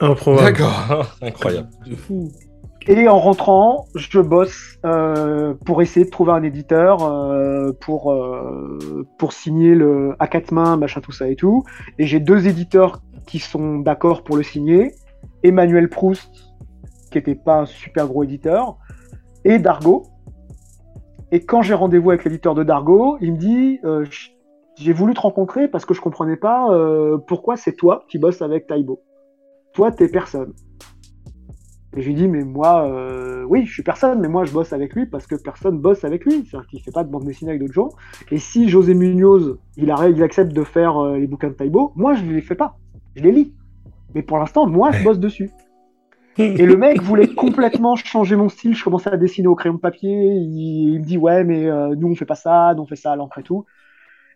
[0.01, 0.44] Improbable.
[0.44, 1.16] D'accord.
[1.22, 1.68] Incroyable.
[1.86, 2.30] De fou.
[2.88, 9.05] Et en rentrant, je bosse euh, pour essayer de trouver un éditeur euh, pour, euh,
[9.18, 11.64] pour signer le à quatre mains, machin, tout ça et tout.
[11.98, 14.93] Et j'ai deux éditeurs qui sont d'accord pour le signer.
[15.43, 16.30] Emmanuel Proust,
[17.16, 18.76] qui était pas un super gros éditeur,
[19.44, 20.05] et Dargo.
[21.32, 24.05] Et quand j'ai rendez-vous avec l'éditeur de Dargo, il me dit euh,
[24.76, 28.43] J'ai voulu te rencontrer parce que je comprenais pas euh, pourquoi c'est toi qui bosses
[28.43, 29.02] avec Taibo.
[29.72, 30.52] Toi, t'es personne.
[31.97, 34.74] Et je lui dis, mais moi, euh, oui, je suis personne, mais moi, je bosse
[34.74, 36.44] avec lui parce que personne bosse avec lui.
[36.44, 37.88] C'est-à-dire qu'il fait pas de bande dessinée avec d'autres gens.
[38.30, 42.14] Et si José Munoz, il, arrête, il accepte de faire les bouquins de Taibo, moi,
[42.14, 42.76] je les fais pas.
[43.14, 43.55] Je les lis.
[44.14, 45.51] Mais pour l'instant, moi, je bosse dessus.
[46.39, 48.75] Et le mec voulait complètement changer mon style.
[48.75, 50.11] Je commençais à dessiner au crayon de papier.
[50.11, 52.97] Il, il me dit, ouais, mais euh, nous, on fait pas ça, nous, on fait
[52.97, 53.65] ça à l'encre et tout.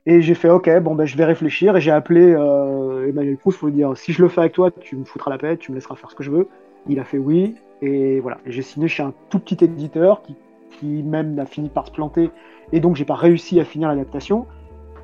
[0.06, 1.76] Et j'ai fait, ok, bon, ben, je vais réfléchir.
[1.76, 4.70] Et j'ai appelé euh, Emmanuel Proust pour lui dire, si je le fais avec toi,
[4.70, 6.48] tu me foutras la paix, tu me laisseras faire ce que je veux.
[6.88, 8.38] Il a fait oui, et voilà.
[8.46, 10.34] Et j'ai signé chez un tout petit éditeur qui,
[10.70, 12.30] qui même a fini par se planter,
[12.72, 14.46] et donc j'ai pas réussi à finir l'adaptation.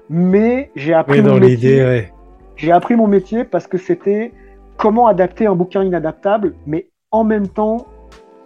[0.09, 1.85] Mais j'ai appris Oui, mon métier.
[1.85, 2.13] ouais.
[2.57, 4.33] J'ai appris mon métier parce que c'était
[4.77, 7.87] comment adapter un bouquin inadaptable, mais en même temps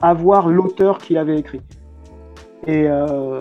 [0.01, 1.61] avoir l'auteur qui l'avait écrit.
[2.67, 3.41] Et, euh,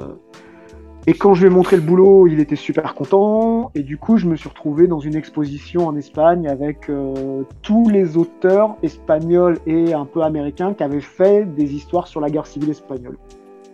[1.07, 3.71] et quand je lui ai montré le boulot, il était super content.
[3.75, 7.89] Et du coup, je me suis retrouvé dans une exposition en Espagne avec euh, tous
[7.89, 12.45] les auteurs espagnols et un peu américains qui avaient fait des histoires sur la guerre
[12.47, 13.17] civile espagnole.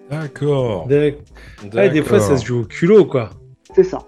[0.09, 0.87] D'accord.
[0.87, 1.17] D'ac-
[1.73, 3.31] Ouais, des fois, ça se joue au culot, quoi.
[3.75, 3.99] C'est ça.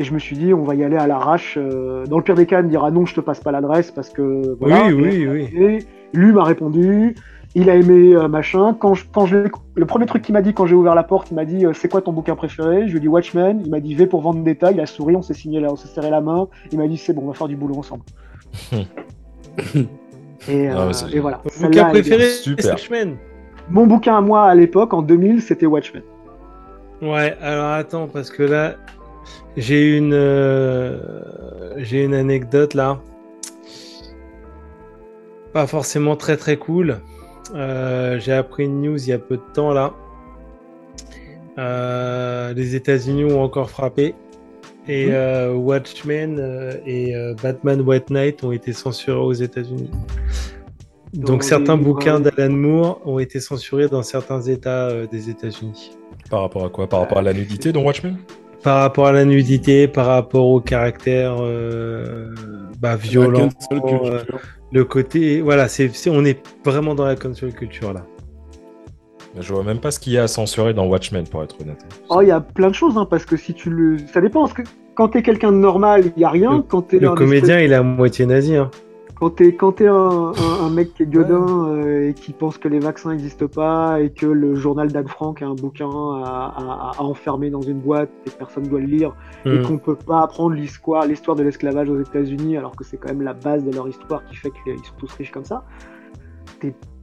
[0.00, 1.56] Et je me suis dit, on va y aller à l'arrache.
[1.60, 3.90] euh, dans le pire des cas, il me dira non, je te passe pas l'adresse
[3.90, 4.56] parce que.
[4.60, 4.86] Voilà.
[4.86, 5.50] Oui, oui, oui.
[5.60, 5.78] Et
[6.16, 7.14] lui m'a répondu.
[7.54, 8.76] Il a aimé euh, machin.
[8.78, 11.30] Quand je, quand je le premier truc qu'il m'a dit quand j'ai ouvert la porte,
[11.30, 12.86] il m'a dit euh, c'est quoi ton bouquin préféré?
[12.86, 13.60] Je lui ai dit Watchmen.
[13.64, 14.70] Il m'a dit V pour Vendetta.
[14.70, 16.46] Il a souri, on s'est signé là, on s'est serré la main.
[16.70, 18.04] Il m'a dit c'est bon, on va faire du boulot ensemble.
[20.48, 21.40] et, Ah, euh, ouais, et voilà.
[21.60, 22.64] Mon bouquin préféré, Super.
[22.64, 23.16] c'est Watchmen.
[23.70, 26.02] Mon bouquin à moi à l'époque, en 2000, c'était Watchmen.
[27.02, 28.74] Ouais, alors attends, parce que là,
[29.58, 30.98] j'ai une, euh,
[31.76, 33.00] j'ai une anecdote là.
[35.52, 37.00] Pas forcément très très cool.
[37.54, 39.94] Euh, j'ai appris une news il y a peu de temps là.
[41.58, 44.14] Euh, les États-Unis ont encore frappé.
[44.86, 46.38] Et euh, Watchmen
[46.86, 49.90] et euh, Batman White Knight ont été censurés aux États-Unis.
[51.12, 55.92] Donc Dans certains bouquins d'Alan Moore ont été censurés dans certains États euh, des États-Unis.
[56.30, 56.86] Par rapport à quoi?
[56.86, 58.16] Par rapport à la nudité dans Watchmen?
[58.62, 62.34] Par rapport à la nudité, par rapport au caractère euh,
[62.80, 64.22] bah, violent, euh,
[64.72, 68.04] le côté, voilà, c'est, on est vraiment dans la cancel culture là.
[69.38, 71.78] Je vois même pas ce qu'il y a à censurer dans Watchmen, pour être honnête.
[72.08, 73.98] Oh, il y a plein de choses, hein, parce que si tu le.
[74.12, 74.40] Ça dépend.
[74.40, 74.62] Parce que
[74.94, 76.56] quand t'es quelqu'un de normal, il y a rien.
[76.56, 78.56] Le- quand t'es Le comédien, il est à moitié nazi.
[78.56, 78.70] Hein.
[79.20, 82.56] Quand t'es quand t'es un, un, un mec qui est godin euh, et qui pense
[82.56, 86.52] que les vaccins n'existent pas et que le journal d'Anne Frank a un bouquin à,
[86.56, 89.62] à, à enfermer dans une boîte et que personne doit le lire et Mm.
[89.62, 93.22] qu'on peut pas apprendre l'histoire l'histoire de l'esclavage aux États-Unis alors que c'est quand même
[93.22, 95.64] la base de leur histoire qui fait qu'ils sont tous riches comme ça.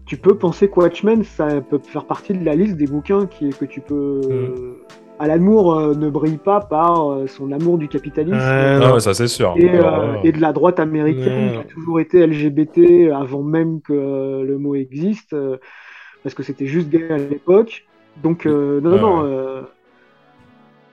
[0.05, 3.49] Tu peux penser que Watchmen ça peut faire partie de la liste des bouquins qui
[3.49, 4.21] que tu peux.
[4.21, 4.75] Mm.
[5.19, 8.93] Alan Moore euh, ne brille pas par euh, son amour du capitalisme Ouais, Ah non.
[8.95, 9.53] ouais, ça c'est sûr.
[9.57, 9.83] et, euh,
[10.23, 14.57] euh, de la droite américaine qui a toujours été LGBT avant même que euh, le
[14.57, 15.57] mot existe, euh,
[16.23, 17.83] parce que c'était juste gay à l'époque.
[18.21, 19.29] Donc, euh, non, Ouais, non, ouais.
[19.29, 19.61] euh,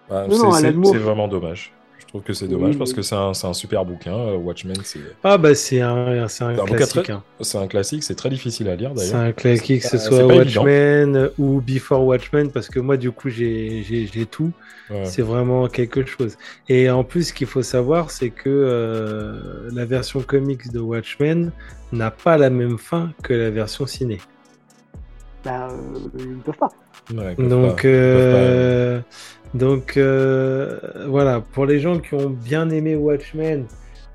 [0.09, 1.73] bah, non, non, c'est Alan Moore- c'est vraiment dommage.
[2.15, 2.97] Je trouve que c'est dommage Oui, parce oui.
[2.97, 4.13] que c'est un, c'est un super bouquin.
[4.15, 7.09] euh, Watchmen, c'est Ah bah c'est un, c'est un C'est un classique.
[7.09, 7.23] hein.
[7.41, 9.29] c'est un classique, c'est très difficile à lire C'est d'ailleurs.
[9.29, 10.63] un classique, que ce C'est soit évident.
[10.63, 14.53] Watchmen ou Before Watchmen, parce que moi, du coup, j'ai tout.
[14.91, 15.07] Ouais.
[15.07, 16.37] C'est vraiment quelque chose.
[16.69, 21.51] Et en plus, ce qu'il faut savoir, c'est que euh, la version comics de Watchmen
[21.93, 24.19] n'a pas la même fin que la version ciné.
[25.45, 25.77] bah, euh,
[26.19, 26.69] ils ne peuvent pas.
[27.15, 29.01] Ouais, ils peuvent Donc, pas- ils peuvent pas- euh,
[29.55, 33.67] donc euh, voilà, pour les gens qui ont bien aimé Watchmen,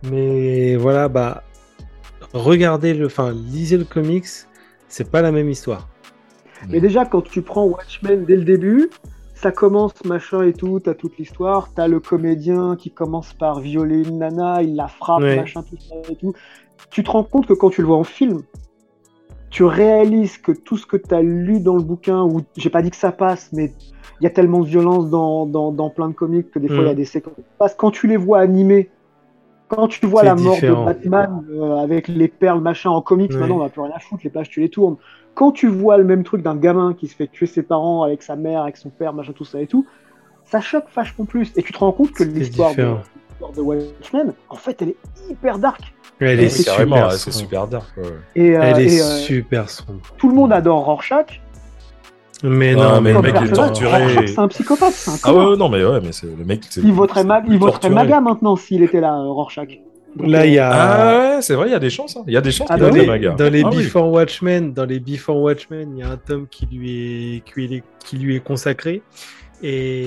[0.09, 1.43] mais voilà, bah,
[2.33, 4.25] regardez le, enfin, lisez le comics,
[4.87, 5.87] c'est pas la même histoire.
[6.69, 8.89] Mais déjà, quand tu prends Watchmen dès le début,
[9.35, 14.07] ça commence machin et tout, t'as toute l'histoire, t'as le comédien qui commence par violer
[14.07, 15.35] une nana, il la frappe, Ouais.
[15.35, 16.33] machin, tout ça et tout.
[16.89, 18.41] Tu te rends compte que quand tu le vois en film,
[19.51, 22.89] tu réalises que tout ce que t'as lu dans le bouquin, ou j'ai pas dit
[22.89, 23.71] que ça passe, mais
[24.19, 26.77] il y a tellement de violence dans, dans, dans plein de comics que des fois
[26.77, 26.95] il y a Mm.
[26.95, 27.33] des séquences.
[27.35, 27.75] qui passent.
[27.75, 28.89] quand tu les vois animés,
[29.67, 30.81] quand tu vois la mort différent.
[30.81, 33.99] de Batman euh, avec les perles machin en comics, maintenant on va plus rien à
[33.99, 34.95] foutre, les pages tu les tournes
[35.35, 38.23] quand tu vois le même truc d'un gamin qui se fait tuer ses parents avec
[38.23, 39.85] sa mère, avec son père, machin, tout ça et tout,
[40.45, 41.53] ça choque vachement plus.
[41.55, 42.95] Et tu te rends compte que l'histoire de,
[43.55, 44.97] de Watchmen, en fait, elle est
[45.29, 45.93] hyper dark.
[46.19, 47.85] Elle est super c'est super dark.
[47.97, 48.03] ouais.
[48.35, 49.99] Et, euh, Elle est et, euh, super sombre.
[50.17, 51.39] tout le monde adore Rorschach.
[52.43, 54.03] Mais Non, non, mais le mec est torturé.
[54.03, 55.05] Rorschach, c'est un psychopathe.
[55.07, 56.61] un Ah ouais, non, mais ouais, mais c'est le mec.
[56.77, 57.89] Il voterait, il voterait.
[57.89, 59.69] MAGA maintenant s'il était là, euh, Rorschach.
[60.19, 60.69] Là, il y a.
[60.71, 62.15] Ah ouais, c'est vrai, il y a des chances.
[62.17, 62.23] hein.
[62.27, 62.99] Il y a des chances Ah qu'il bah oui.
[63.01, 63.29] des dans, magas.
[63.31, 63.83] les, dans les Ah oui.
[63.83, 67.53] Before Watchmen, dans les Before Watchmen, il y a un tome qui lui est, qui
[67.67, 69.01] lui est, qui lui est consacré.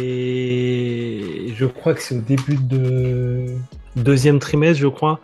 [0.01, 3.47] Et je crois que c'est au début de
[3.97, 5.21] deuxième trimestre, je crois.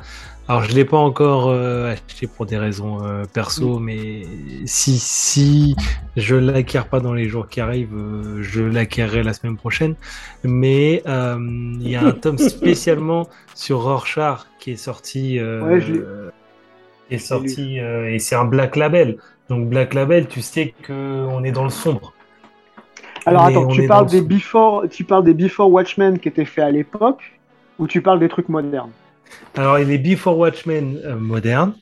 [0.49, 4.23] Alors, je l'ai pas encore euh, acheté pour des raisons euh, perso, mais
[4.65, 5.75] si si
[6.17, 9.97] je l'acquiers pas dans les jours qui arrivent, euh, je l'acquerrai la semaine prochaine.
[10.45, 15.41] Mais il y a un tome spécialement sur Rorschach qui est sorti.
[15.41, 19.19] Ouais, qui est sorti et c'est un Black Label.
[19.49, 22.13] Donc Black Label, tu sais que on est dans le sombre.
[23.27, 26.65] Alors On attends, tu parles, des before, tu parles des Before Watchmen qui étaient faits
[26.65, 27.41] à l'époque
[27.81, 28.93] ou tu parles des trucs modernes?
[29.57, 31.75] Alors il est Before Watchmen euh, moderne,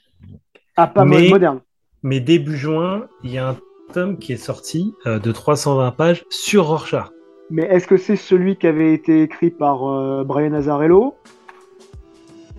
[0.77, 1.61] Ah, pas Mais- moderne.
[2.03, 3.57] mais début juin, il y a un
[3.93, 7.07] tome qui est sorti euh, de 320 pages sur Rorschach.
[7.51, 11.15] Mais est-ce que c'est celui qui avait été écrit par euh, Brian Azzarello?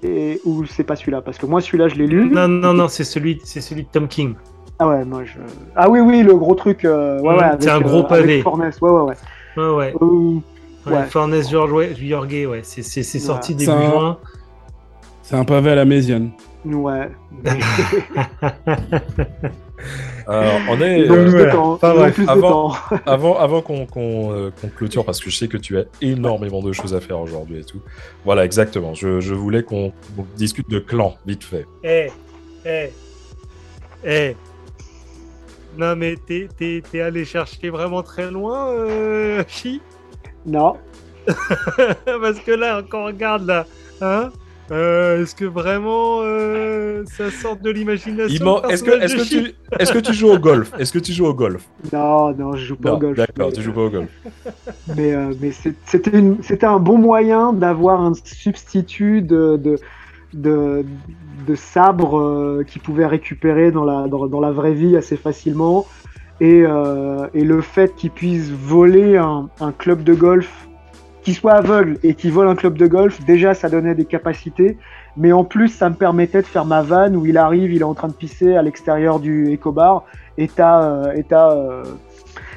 [0.03, 1.21] Et ou c'est pas celui-là?
[1.21, 2.29] Parce que moi celui-là je l'ai lu.
[2.29, 4.35] Non, non, non, c'est celui, c'est celui de Tom King.
[4.77, 5.39] Ah ouais, moi je.
[5.75, 6.83] Ah oui oui le gros truc.
[6.85, 8.41] euh, ouais, Mm, ouais, c'est un gros euh, avec pavé.
[8.41, 9.13] Forness, ouais ouais ouais.
[9.57, 9.93] Ouais, ouais.
[10.01, 10.39] Euh,
[10.91, 11.07] ouais.
[11.49, 11.71] George
[12.01, 12.59] Yorge, ouais.
[12.63, 13.57] C'est, sorti Ouais.
[13.59, 14.17] début juin.
[15.27, 16.29] C'est un pavé à la mésiane.
[16.65, 17.09] ouais.
[20.27, 21.01] Alors, on est.
[21.01, 21.51] Euh, plus de voilà.
[21.51, 21.71] temps.
[21.73, 22.73] Enfin, bref, plus avant-
[23.07, 26.61] avant avant qu'on qu'on, euh, qu'on clôture, parce que je sais que tu as énormément
[26.61, 27.81] de choses à faire aujourd'hui et tout.
[28.23, 28.93] Voilà, exactement.
[28.93, 29.93] Je, je voulais qu'on
[30.35, 31.65] discute de clan, vite fait.
[31.83, 32.11] Eh,
[32.63, 32.89] eh,
[34.05, 34.35] eh.
[35.77, 39.81] Non, mais t'es, t'es, t'es allé chercher vraiment très loin, euh, Chi?
[40.45, 40.75] Non.
[41.25, 43.65] Parce que là, quand on regarde là,
[44.01, 44.29] hein?
[44.71, 50.13] Euh, Est-ce que vraiment euh, ça sort de l'imagination Est-ce que, tu, est-ce que tu
[50.13, 50.71] joues au golf?
[50.79, 51.67] Est-ce que tu joues au golf?
[51.93, 53.17] Non, non, je joue pas Non, au golf.
[53.17, 54.09] D'accord, mais- tu joues pas au golf.
[54.97, 55.51] Mais, euh, mais
[55.85, 59.75] c'était une- un bon moyen d'avoir un substitut de, de,
[60.33, 60.83] de,
[61.47, 65.85] de sabre euh, qui pouvait récupérer dans la, dans, dans la vraie vie assez facilement.
[66.41, 70.64] Et, euh, et le fait qu'il puisse voler un, un club de golf,
[71.25, 74.77] qui soit aveugle et qui vole un club de golf, déjà ça donnait des capacités.
[75.17, 77.83] Mais en plus, ça me permettait de faire ma vanne où il arrive, il est
[77.83, 80.03] en train de pisser à l'extérieur du écobar
[80.37, 81.83] et t'as euh, et t'as, euh,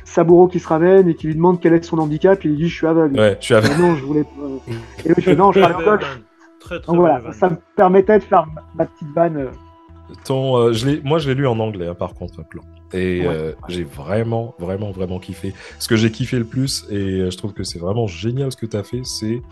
[0.05, 2.69] Saburo qui se ramène et qui lui demande quel est son handicap, il lui dit
[2.69, 3.19] je suis aveugle.
[3.19, 3.69] Ouais, tu avais.
[3.71, 4.73] Euh, non, je voulais pas.
[5.05, 6.21] Et lui, je fais non, je travaille en golf.
[6.61, 9.49] Très, très Donc voilà, ça me permettait de faire ma- ma petite vanne.
[10.25, 12.63] Ton, euh, je moi, je l'ai lu en anglais, hein, par contre, Clan.
[12.95, 13.27] Et Ouais.
[13.29, 15.53] euh, j'ai vraiment, vraiment, vraiment kiffé.
[15.79, 18.57] Ce que j'ai kiffé le plus, et euh, je trouve que c'est vraiment génial ce
[18.57, 19.43] que tu as fait, c'est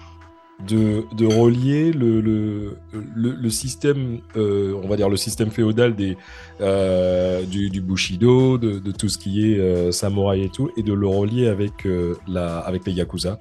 [0.67, 2.79] de, de relier le, le,
[3.15, 6.17] le, le système, euh, on va dire le système féodal des,
[6.63, 10.83] euh, du, du Bushido, de, de tout ce qui est euh, samouraï et tout, et
[10.83, 11.87] de le relier avec,
[12.27, 13.39] la, avec les Yakuza.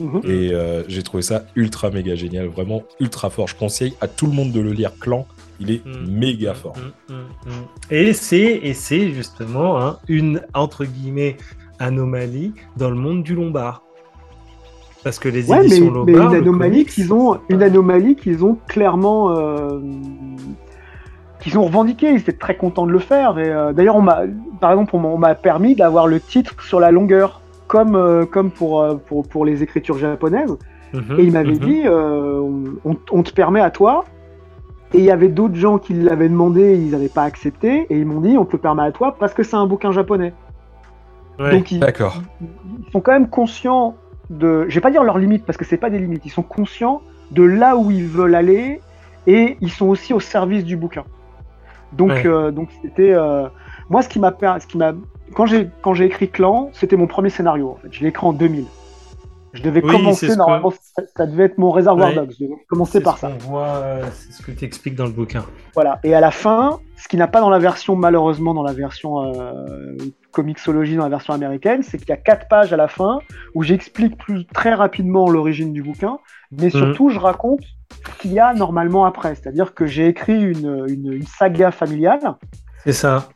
[0.00, 0.22] Mhm.
[0.24, 0.52] Et
[0.88, 3.46] j'ai trouvé ça ultra méga génial, vraiment ultra fort.
[3.46, 4.90] Je conseille à tout le monde de le lire.
[4.98, 5.26] Clan,
[5.60, 6.10] il est Mm.
[6.18, 6.74] méga Mm, fort.
[7.08, 7.14] mm.
[7.90, 11.36] Et c'est et c'est justement hein, une entre guillemets
[11.78, 13.82] anomalie dans le monde du Lombard.
[15.02, 18.16] Parce que les Ouais, mais, éditions mais Lombard, une le anomalie qu'ils ont, une anomalie
[18.16, 19.78] qu'ils ont clairement, euh,
[21.40, 22.10] qu'ils ont revendiqué.
[22.10, 23.38] Ils étaient très contents de le faire.
[23.38, 24.22] Et euh, d'ailleurs, on m'a,
[24.60, 28.80] par exemple, on m'a- permis d'avoir le titre sur la longueur, comme euh, comme pour,
[28.80, 30.56] euh, pour pour les écritures japonaises.
[30.94, 31.58] Mhm, Et il m'avait mhm.
[31.58, 32.40] dit, euh,
[32.84, 34.04] on, on te permet à toi.
[34.94, 38.06] Et il y avait d'autres gens qui l'avaient demandé, ils n'avaient pas accepté, et ils
[38.06, 40.32] m'ont dit, on te le permet à toi parce que c'est un bouquin japonais.
[41.40, 41.50] Ouais.
[41.50, 42.22] Donc ils, D'accord.
[42.40, 43.96] ils sont quand même conscients
[44.30, 46.42] de, je vais pas dire leurs limites parce que c'est pas des limites, ils sont
[46.44, 47.02] conscients
[47.32, 48.80] de là où ils veulent aller
[49.26, 51.02] et ils sont aussi au service du bouquin.
[51.92, 52.26] Donc, Ouais.
[52.26, 53.48] euh, donc c'était euh,
[53.90, 54.92] moi ce qui m'a, per- ce qui m'a,
[55.34, 57.88] quand j'ai quand j'ai écrit Clan, c'était mon premier scénario en fait.
[57.92, 58.66] Je l'ai écrit en 2000.
[59.54, 62.14] Je devais Oui, commencer que- normalement, ça, ça devait être mon réservoir Ouais.
[62.16, 62.32] dogs.
[62.38, 63.28] Je devais commencer par ce ça.
[63.40, 65.44] voit, euh, c'est ce que tu expliques dans le bouquin.
[65.74, 66.00] Voilà.
[66.02, 69.22] Et à la fin, ce qui n'a pas dans la version, malheureusement, dans la version
[69.22, 69.96] euh,
[70.32, 73.20] Comixology, dans la version américaine, c'est qu'il y a quatre pages à la fin
[73.54, 76.18] où j'explique plus très rapidement l'origine du bouquin,
[76.50, 77.60] mais surtout je raconte
[77.92, 79.36] ce qu'il y a normalement après.
[79.36, 82.34] C'est-à-dire que j'ai écrit une, une, une saga familiale.
[82.84, 83.28] C'est ça.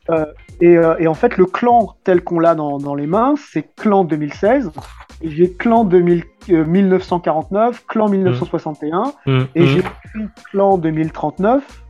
[0.60, 3.74] Et, euh, et en fait, le clan tel qu'on l'a dans, dans les mains, c'est
[3.76, 4.70] clan 2016.
[5.22, 9.12] Et j'ai clan 2000, euh, 1949, clan 1961.
[9.26, 9.66] Mm, Et mm.
[9.66, 9.92] j'ai écrit
[10.50, 11.84] Clan 2039,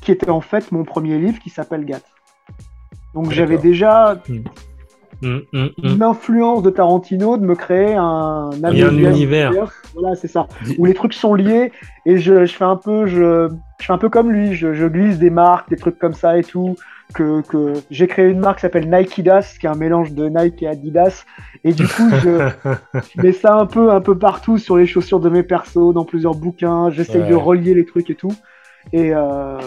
[0.00, 2.00] qui était en fait mon premier livre qui s'appelle Gat.
[3.14, 4.20] Donc j'avais déjà
[5.20, 5.94] Mm, mm, mm.
[5.94, 9.52] une influence de Tarantino de me créer un, Il y a un univers.
[9.94, 10.46] Voilà, c'est ça.
[10.78, 11.72] Où les trucs sont liés
[12.06, 13.48] et je, je fais un peu, je,
[13.80, 14.54] je fais un peu comme lui.
[14.54, 16.76] Je, je glisse des marques, des trucs comme ça et tout.
[17.14, 20.62] Que, que j'ai créé une marque qui s'appelle Nikedas, qui est un mélange de Nike
[20.62, 21.24] et Adidas.
[21.64, 22.50] Et du coup, je,
[23.16, 26.04] je mets ça un peu, un peu partout sur les chaussures de mes persos, dans
[26.04, 26.90] plusieurs bouquins.
[26.90, 27.30] J'essaye Ouais.
[27.30, 28.32] de relier les trucs et tout.
[28.92, 29.58] Et euh...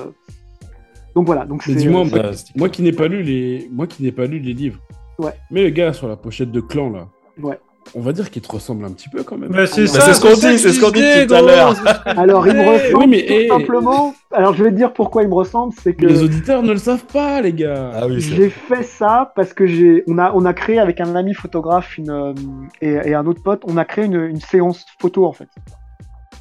[1.16, 1.46] donc voilà.
[1.46, 1.74] Donc c'est.
[1.74, 4.38] dis-moi, c'est- bah, c'est- moi qui n'ai pas lu les, moi qui n'ai pas lu
[4.40, 4.80] les livres.
[5.18, 5.34] Ouais.
[5.50, 7.08] Mais le gars sur la pochette de clan là.
[7.42, 7.60] Ouais.
[7.94, 9.50] On va dire qu'il te ressemble un petit peu quand même.
[9.52, 11.76] Bah, c'est Mais ça, c'est ce qu'on dit, c'est ce qu'on dit tout à l'heure.
[12.06, 13.48] Alors il me ressemble Oui, mais, tout eh.
[13.48, 14.14] simplement.
[14.32, 16.78] Alors je vais te dire pourquoi il me ressemble, c'est que Les auditeurs ne le
[16.78, 17.92] savent pas, les gars.
[17.94, 21.16] Ah oui, j'ai fait ça parce que j'ai, on a, on a créé avec un
[21.16, 22.34] ami photographe une, euh,
[22.82, 25.50] et, et un autre pote, on a créé une, une séance photo en fait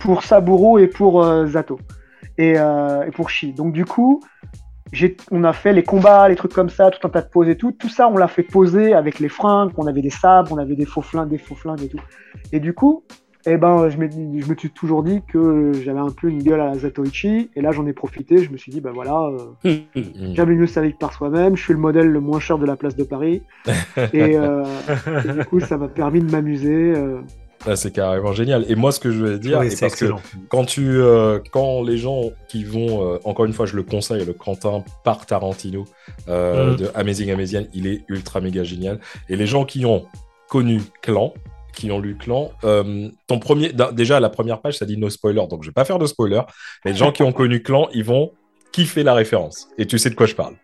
[0.00, 1.78] pour Saburo et pour euh, Zato
[2.38, 3.52] et, euh, et pour Shi.
[3.52, 4.22] Donc du coup,
[5.30, 7.56] on a fait les combats, les trucs comme ça, tout un tas de poses et
[7.56, 7.72] tout.
[7.72, 9.70] Tout ça, on l'a fait poser avec les fringues.
[9.76, 12.00] On avait des sabres, on avait des faux flingues, des faux flingues et tout.
[12.52, 13.04] Et du coup,
[13.46, 16.74] eh ben, je, me suis toujours dit que j'avais un peu une gueule à la
[16.74, 17.50] Zatoichi.
[17.56, 18.38] Et là, j'en ai profité.
[18.38, 19.30] Je me suis dit, bah voilà.
[19.64, 19.78] euh.
[20.34, 21.56] Jamais mieux savait que par soi-même.
[21.56, 23.42] Je suis le modèle le moins cher de la place de Paris.
[24.12, 24.64] et, euh,
[25.24, 26.92] et du coup, ça m'a permis de m'amuser.
[26.96, 27.20] euh.
[27.66, 28.64] Ah, c'est carrément génial.
[28.70, 30.06] Et moi, ce que je vais dire, Oui, c'est parce que
[30.48, 34.24] quand tu, euh, quand les gens qui vont, euh, encore une fois, je le conseille,
[34.24, 35.84] le Quentin par Tarantino
[36.28, 36.76] euh, Mhm.
[36.76, 38.98] de Amazing Amazian, il est ultra méga génial.
[39.28, 40.06] Et les gens qui ont
[40.48, 41.34] connu Clan,
[41.74, 45.62] qui ont lu Clan, ton premier, déjà la première page, ça dit no spoiler, donc
[45.62, 46.40] je vais pas faire de spoiler.
[46.84, 48.32] Mais les gens qui ont connu Clan, ils vont
[48.72, 49.68] kiffer la référence.
[49.76, 50.54] Et tu sais de quoi je parle.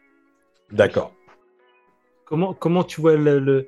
[0.73, 1.13] D'accord.
[2.25, 3.67] Comment, comment tu vois le, le-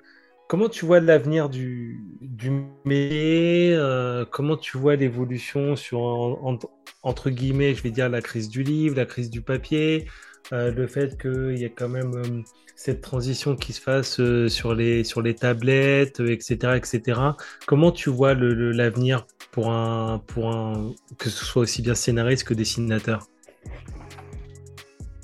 [0.48, 2.50] comment tu vois l'avenir du, du
[2.84, 6.58] métier euh, Comment tu vois l'évolution sur en- en-
[7.02, 10.06] entre guillemets, je vais dire la crise du livre, la crise du papier,
[10.52, 12.42] euh, le fait qu'il y ait quand même euh,
[12.76, 17.36] cette transition qui se fasse sur les sur les tablettes, etc., etc.
[17.66, 22.54] Comment tu vois l'avenir pour un pour un que ce soit aussi bien scénariste que
[22.54, 23.26] dessinateur?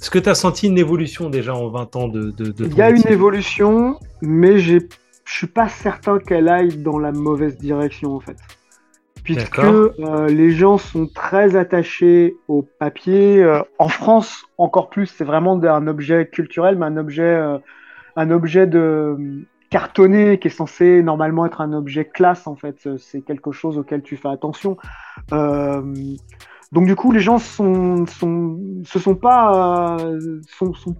[0.00, 2.74] Est-ce que tu as senti une évolution déjà en 20 ans de, de, de Il
[2.76, 4.80] y a une évolution, mais j'ai,
[5.24, 8.36] je suis pas certain qu'elle aille dans la mauvaise direction en fait.
[9.22, 13.42] Puisque euh, les gens sont très attachés au papier.
[13.42, 17.56] Euh, en France, encore plus, c'est vraiment un objet culturel, mais un objet, euh,
[18.16, 22.86] un objet de cartonné qui est censé normalement être un objet classe en fait.
[22.98, 24.76] C'est quelque chose auquel tu fais attention.
[26.74, 30.40] Donc du coup, les gens sont, sont, se sont pas, euh,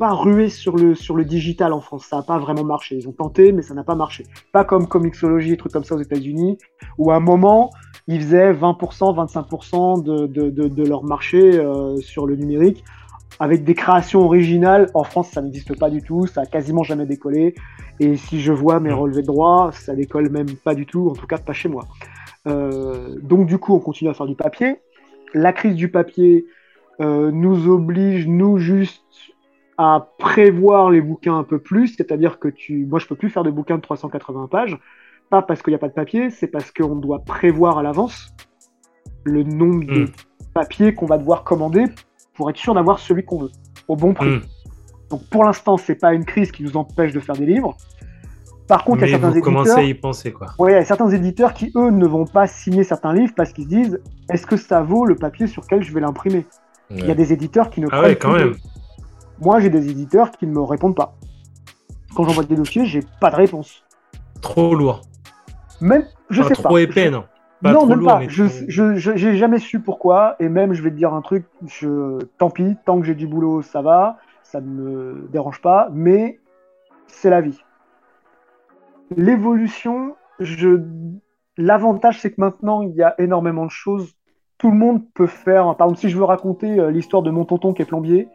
[0.01, 2.07] rués sur le, digital en France.
[2.09, 2.95] Ça n'a pas vraiment marché.
[2.95, 4.25] Ils ont tenté, mais ça n'a pas marché.
[4.53, 6.59] Pas comme Comixology et trucs comme ça aux États-Unis,
[6.97, 7.71] où à un moment,
[8.07, 12.85] ils faisaient 20%, 25% de, de, de, de leur marché euh, sur le numérique.
[13.41, 16.29] Avec des créations originales, en France, ça n'existe pas du tout.
[16.29, 17.57] Ça a quasiment jamais décollé.
[17.99, 21.09] Et si je vois mes relevés de droit, ça décolle même pas du tout.
[21.09, 21.83] En tout cas, pas chez moi.
[22.47, 24.77] Euh, donc du coup, on continue à faire du papier
[25.35, 26.47] la crise du papier
[27.01, 29.03] euh, nous oblige, nous juste,
[29.77, 33.43] à prévoir les bouquins un peu plus, c'est-à-dire que tu, moi je peux plus faire
[33.43, 34.79] de bouquins de 380 pages,
[35.31, 38.33] pas parce qu'il n'y a pas de papier, c'est parce qu'on doit prévoir à l'avance
[39.25, 40.09] le nombre de Mm.
[40.53, 41.87] papiers qu'on va devoir commander
[42.35, 43.51] pour être sûr d'avoir celui qu'on veut,
[43.89, 44.29] au bon prix.
[44.29, 44.43] Mm.
[45.11, 47.77] Donc pour l'instant, c'est pas une crise qui nous empêche de faire des livres.
[48.67, 49.85] Par contre, il y a certains vous commencez éditeurs.
[49.85, 50.47] à y penser, quoi.
[50.59, 53.53] Ouais, il y a certains éditeurs qui, eux, ne vont pas signer certains livres parce
[53.53, 54.01] qu'ils se disent
[54.31, 56.47] est-ce que ça vaut le papier sur lequel je vais l'imprimer?
[56.91, 58.55] Il y a des éditeurs qui ne Ah ouais, quand de- même.
[59.41, 61.15] Moi, j'ai des éditeurs qui ne me répondent pas.
[62.15, 63.83] Quand j'envoie des dossiers, j'ai pas de réponse.
[64.41, 65.03] Trop lourd.
[65.81, 66.81] Même, je Pas sais trop pas.
[66.81, 67.25] épais, non.
[67.63, 68.19] Pas non, même lourd, pas.
[68.21, 70.37] mais Je, je, je- j'ai jamais su pourquoi.
[70.39, 71.47] Et même, je vais te dire un truc.
[71.67, 74.19] Je, tant pis, tant que j'ai du boulot, ça va.
[74.43, 75.89] Ça ne me dérange pas.
[75.93, 76.39] Mais
[77.09, 77.59] c'est la vie.
[79.17, 80.81] L'évolution, je,
[81.57, 84.15] l'avantage, c'est que maintenant, il y a énormément de choses.
[84.59, 85.75] Tout le monde peut faire.
[85.77, 88.29] Par exemple, si je veux raconter euh, l'histoire de mon tonton qui est plombier,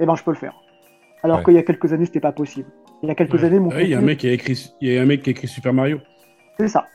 [0.00, 0.54] eh ben, je peux le faire.
[1.22, 1.44] Alors Ouais.
[1.44, 2.68] qu'il y a quelques années, c'était pas possible.
[3.02, 3.44] Il y a quelques Ouais.
[3.44, 4.98] années, mon Ah oui, Il y a un tonton- mec qui a écrit, il y
[4.98, 5.98] a un mec qui a écrit Super Mario.
[6.58, 6.86] c'est ça.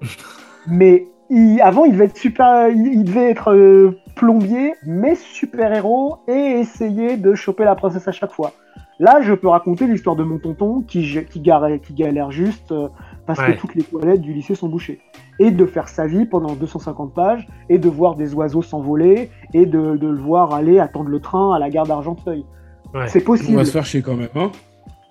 [0.66, 5.72] mais il- avant, il devait être super, il, il devait être euh, plombier, mais super
[5.72, 8.52] héros et essayer de choper la princesse à chaque fois.
[8.98, 12.72] Là, je peux raconter l'histoire de mon tonton qui, gé- qui, garait- qui galère juste
[12.72, 12.88] euh,
[13.26, 13.54] parce Ouais.
[13.54, 15.00] que toutes les toilettes du lycée sont bouchées.
[15.38, 19.66] Et de faire sa vie pendant 250 pages et de voir des oiseaux s'envoler et
[19.66, 22.46] de, de le voir aller attendre le train à la gare d'Argenteuil.
[22.94, 23.06] Ouais.
[23.08, 23.56] C'est On possible.
[23.58, 24.50] va se faire chier quand même, hein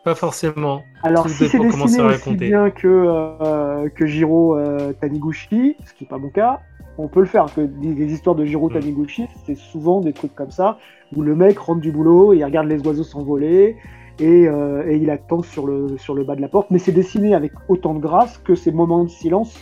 [0.03, 0.81] Pas forcément.
[1.03, 6.05] Alors, Tout si c'est dessiné aussi bien que, euh, que Jiro euh, Taniguchi, ce qui
[6.05, 6.61] n'est pas mon cas,
[6.97, 7.45] on peut le faire.
[7.53, 8.73] Que des, des histoires de Jiro Mm.
[8.73, 10.77] Taniguchi, c'est souvent des trucs comme ça,
[11.15, 13.77] où le mec rentre du boulot, il regarde les oiseaux s'envoler,
[14.19, 16.71] et, euh, et il attend sur le, sur le bas de la porte.
[16.71, 19.61] Mais c'est dessiné avec autant de grâce que ces moments de silence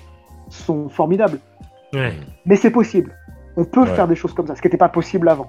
[0.49, 1.39] sont formidables.
[1.93, 2.13] Ouais.
[2.45, 3.15] Mais c'est possible.
[3.57, 3.87] On peut Ouais.
[3.87, 5.47] faire des choses comme ça, ce qui n'était pas possible avant.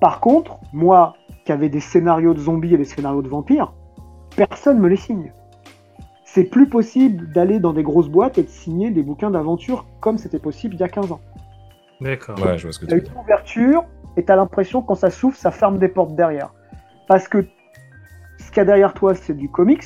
[0.00, 1.14] Par contre, moi,
[1.44, 3.72] qui avais des scénarios de zombies et des scénarios de vampires,
[4.36, 5.32] personne me les signe.
[6.34, 10.18] C'est plus possible d'aller dans des grosses boîtes et de signer des bouquins d'aventure comme
[10.18, 11.20] c'était possible il y a 15 ans.
[12.02, 12.38] D'accord.
[12.44, 13.84] Ouais, je vois ce que Il y a tu veux une ouverture
[14.18, 16.52] et tu as l'impression quand ça s'ouvre, ça ferme des portes derrière.
[17.08, 17.46] Parce que
[18.38, 19.84] ce qu'il y a derrière toi, c'est du comics.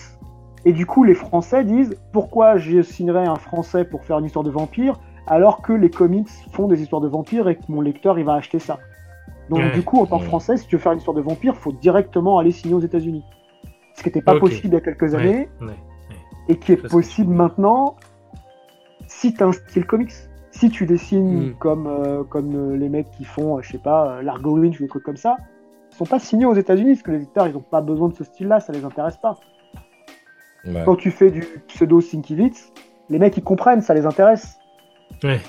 [0.65, 4.45] Et du coup, les Français disent pourquoi je signerais un Français pour faire une histoire
[4.45, 4.99] de vampire
[5.29, 8.35] alors que les comics font des histoires de vampires et que mon lecteur il va
[8.35, 8.81] acheter ça.
[9.49, 9.71] Donc Ouais.
[9.71, 10.29] du coup, en tant que Ouais.
[10.29, 13.23] Français, si tu veux faire une histoire de vampire, faut directement aller signer aux États-Unis.
[13.95, 15.69] Ce qui n'était pas possible il y a quelques années Ouais.
[16.49, 17.97] Et qui est possible maintenant
[19.07, 20.13] si tu as un style comics.
[20.51, 21.55] Si tu dessines Mm.
[21.55, 24.83] comme, euh, comme euh, les mecs qui font, euh, je sais pas, Largo Winch ou
[24.83, 25.37] des trucs comme ça,
[25.91, 28.15] ils sont pas signés aux États-Unis parce que les éditeurs ils ont pas besoin de
[28.15, 29.39] ce style-là, ça les intéresse pas.
[30.67, 30.83] Ouais.
[30.85, 32.73] Quand tu fais du pseudo Sienkiewicz,
[33.09, 34.59] les mecs ils comprennent, ça les intéresse.
[35.25, 35.41] Ouais.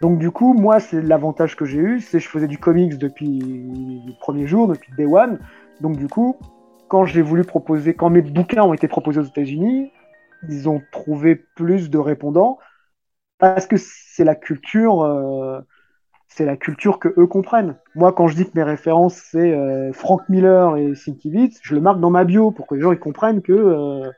[0.00, 2.98] Donc du coup, moi c'est l'avantage que j'ai eu, c'est que je faisais du comics
[2.98, 3.38] depuis
[4.06, 5.38] le premier jour, depuis Day One.
[5.80, 6.36] Donc du coup,
[6.88, 9.90] quand j'ai voulu proposer, quand mes bouquins ont été proposés aux États-Unis,
[10.48, 12.58] ils ont trouvé plus de répondants
[13.38, 15.60] parce que c'est la culture, euh,
[16.28, 17.76] c'est la culture que eux comprennent.
[17.94, 21.80] Moi, quand je dis que mes références c'est euh, Frank Miller et Sienkiewicz, je le
[21.80, 24.10] marque dans ma bio pour que les gens ils comprennent que euh,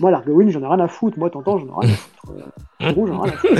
[0.00, 1.18] moi, l'Argowin, j'en ai rien à foutre.
[1.20, 2.32] Moi, t'entends, j'en ai rien à foutre.
[2.80, 3.54] Euh, Gros, j'en ai rien à foutre.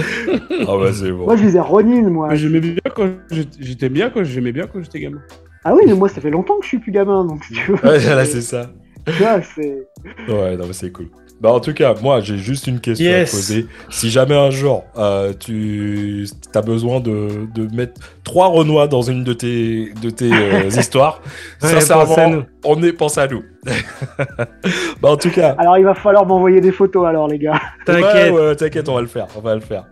[0.68, 1.26] Ah bah c'est bon.
[1.26, 2.35] Moi, je lisais Ronin, moi.
[2.35, 5.20] J'aimais bien quand j'étais- j'étais bien quand j'aimais bien quand j'étais gamin.
[5.64, 7.70] Ah oui, mais moi, ça fait longtemps que je suis plus gamin, donc si tu
[7.72, 7.89] veux.
[7.89, 8.70] Ouais, là c'est ça.
[9.06, 9.86] tu vois, c'est.
[10.28, 11.09] Ouais, non mais c'est cool.
[11.44, 13.34] Bah en tout cas, moi j'ai juste une question Yes.
[13.34, 13.66] à poser.
[13.90, 19.24] Si jamais un jour euh, tu as besoin de, de mettre trois Renois dans une
[19.24, 21.20] de tes, de tes euh, histoires,
[21.62, 22.42] Ouais, sincèrement, pense à nous.
[22.64, 23.42] on est pensé à nous.
[25.02, 27.60] bah en tout cas, Alors, il va falloir m'envoyer des photos, alors, les gars.
[27.86, 28.32] T'inquiète.
[28.32, 29.84] Ouais, ouais, t'inquiète, on va le faire, on va le faire.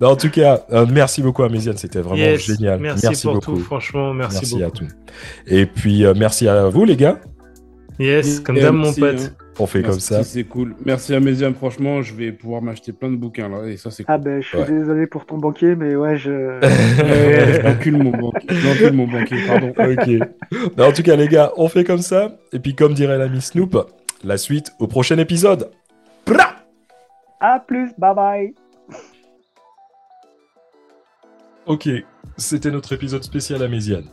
[0.00, 2.46] Bah, en tout cas, euh, merci beaucoup à Méziane, c'était vraiment Yes.
[2.46, 2.80] génial.
[2.80, 3.56] Merci, pour beaucoup.
[3.56, 4.66] tout, franchement, merci, Merci, beaucoup.
[4.66, 4.86] à tout.
[5.48, 7.18] Et puis euh, merci à vous les gars.
[7.98, 9.32] Yes, comme d'hab, mon merci, pote.
[9.58, 10.22] On fait comme ça.
[10.24, 10.74] C'est cool.
[10.84, 11.20] Merci à
[11.52, 14.14] franchement, je vais pouvoir m'acheter plein de bouquins là, et ça c'est cool.
[14.14, 14.66] Ah, ben, je suis Ouais.
[14.66, 16.30] désolé pour ton banquier, mais ouais, je.
[16.60, 18.48] Ouais, je l'encule mon banquier.
[18.48, 19.68] Je l'encule mon banquier, pardon.
[19.78, 20.06] ok.
[20.76, 22.36] Mais en tout cas, les gars, on fait comme ça.
[22.52, 23.76] Et puis, comme dirait l'ami Snoop,
[24.24, 25.70] la suite au prochain épisode.
[26.24, 26.56] Pra
[27.40, 28.54] À plus, bye bye.
[31.66, 31.88] Ok,
[32.36, 34.04] c'était notre épisode spécial à Méziane.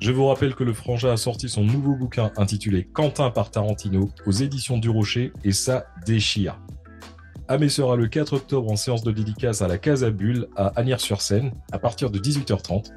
[0.00, 4.08] Je vous rappelle que le Frangin a sorti son nouveau bouquin intitulé Quentin par Tarantino
[4.24, 6.58] aux éditions du Rocher et ça déchire.
[7.48, 11.52] Amé sera le 4 octobre en séance de dédicace à la Casa Bulle à Agnières-sur-Seine
[11.70, 12.90] à partir de 18h30.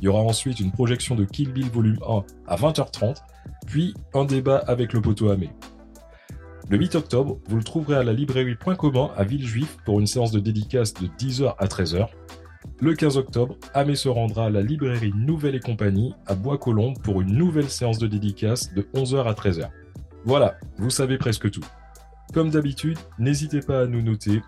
[0.00, 3.22] Il y aura ensuite une projection de Kill Bill volume 1 à 20h30,
[3.66, 5.48] puis un débat avec le poteau Amé.
[6.68, 10.06] Le 8 octobre, vous le trouverez à la librairie Point commun à Villejuif pour une
[10.06, 12.08] séance de dédicace de 10h à 13h.
[12.80, 17.20] Le 15 octobre, Amé se rendra à la librairie Nouvelle et Compagnie à Bois-Colombes pour
[17.20, 19.68] une nouvelle séance de dédicace de 11h à 13h.
[20.24, 21.64] Voilà, vous savez presque tout.
[22.34, 24.42] Comme d'habitude, n'hésitez pas à nous noter,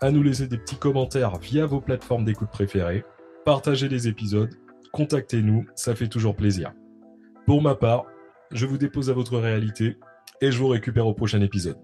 [0.00, 3.04] à nous laisser des petits commentaires via vos plateformes d'écoute préférées,
[3.44, 4.54] partagez les épisodes,
[4.92, 6.72] contactez-nous, ça fait toujours plaisir.
[7.46, 8.06] Pour ma part,
[8.52, 9.98] je vous dépose à votre réalité
[10.40, 11.78] et je vous récupère au prochain épisode.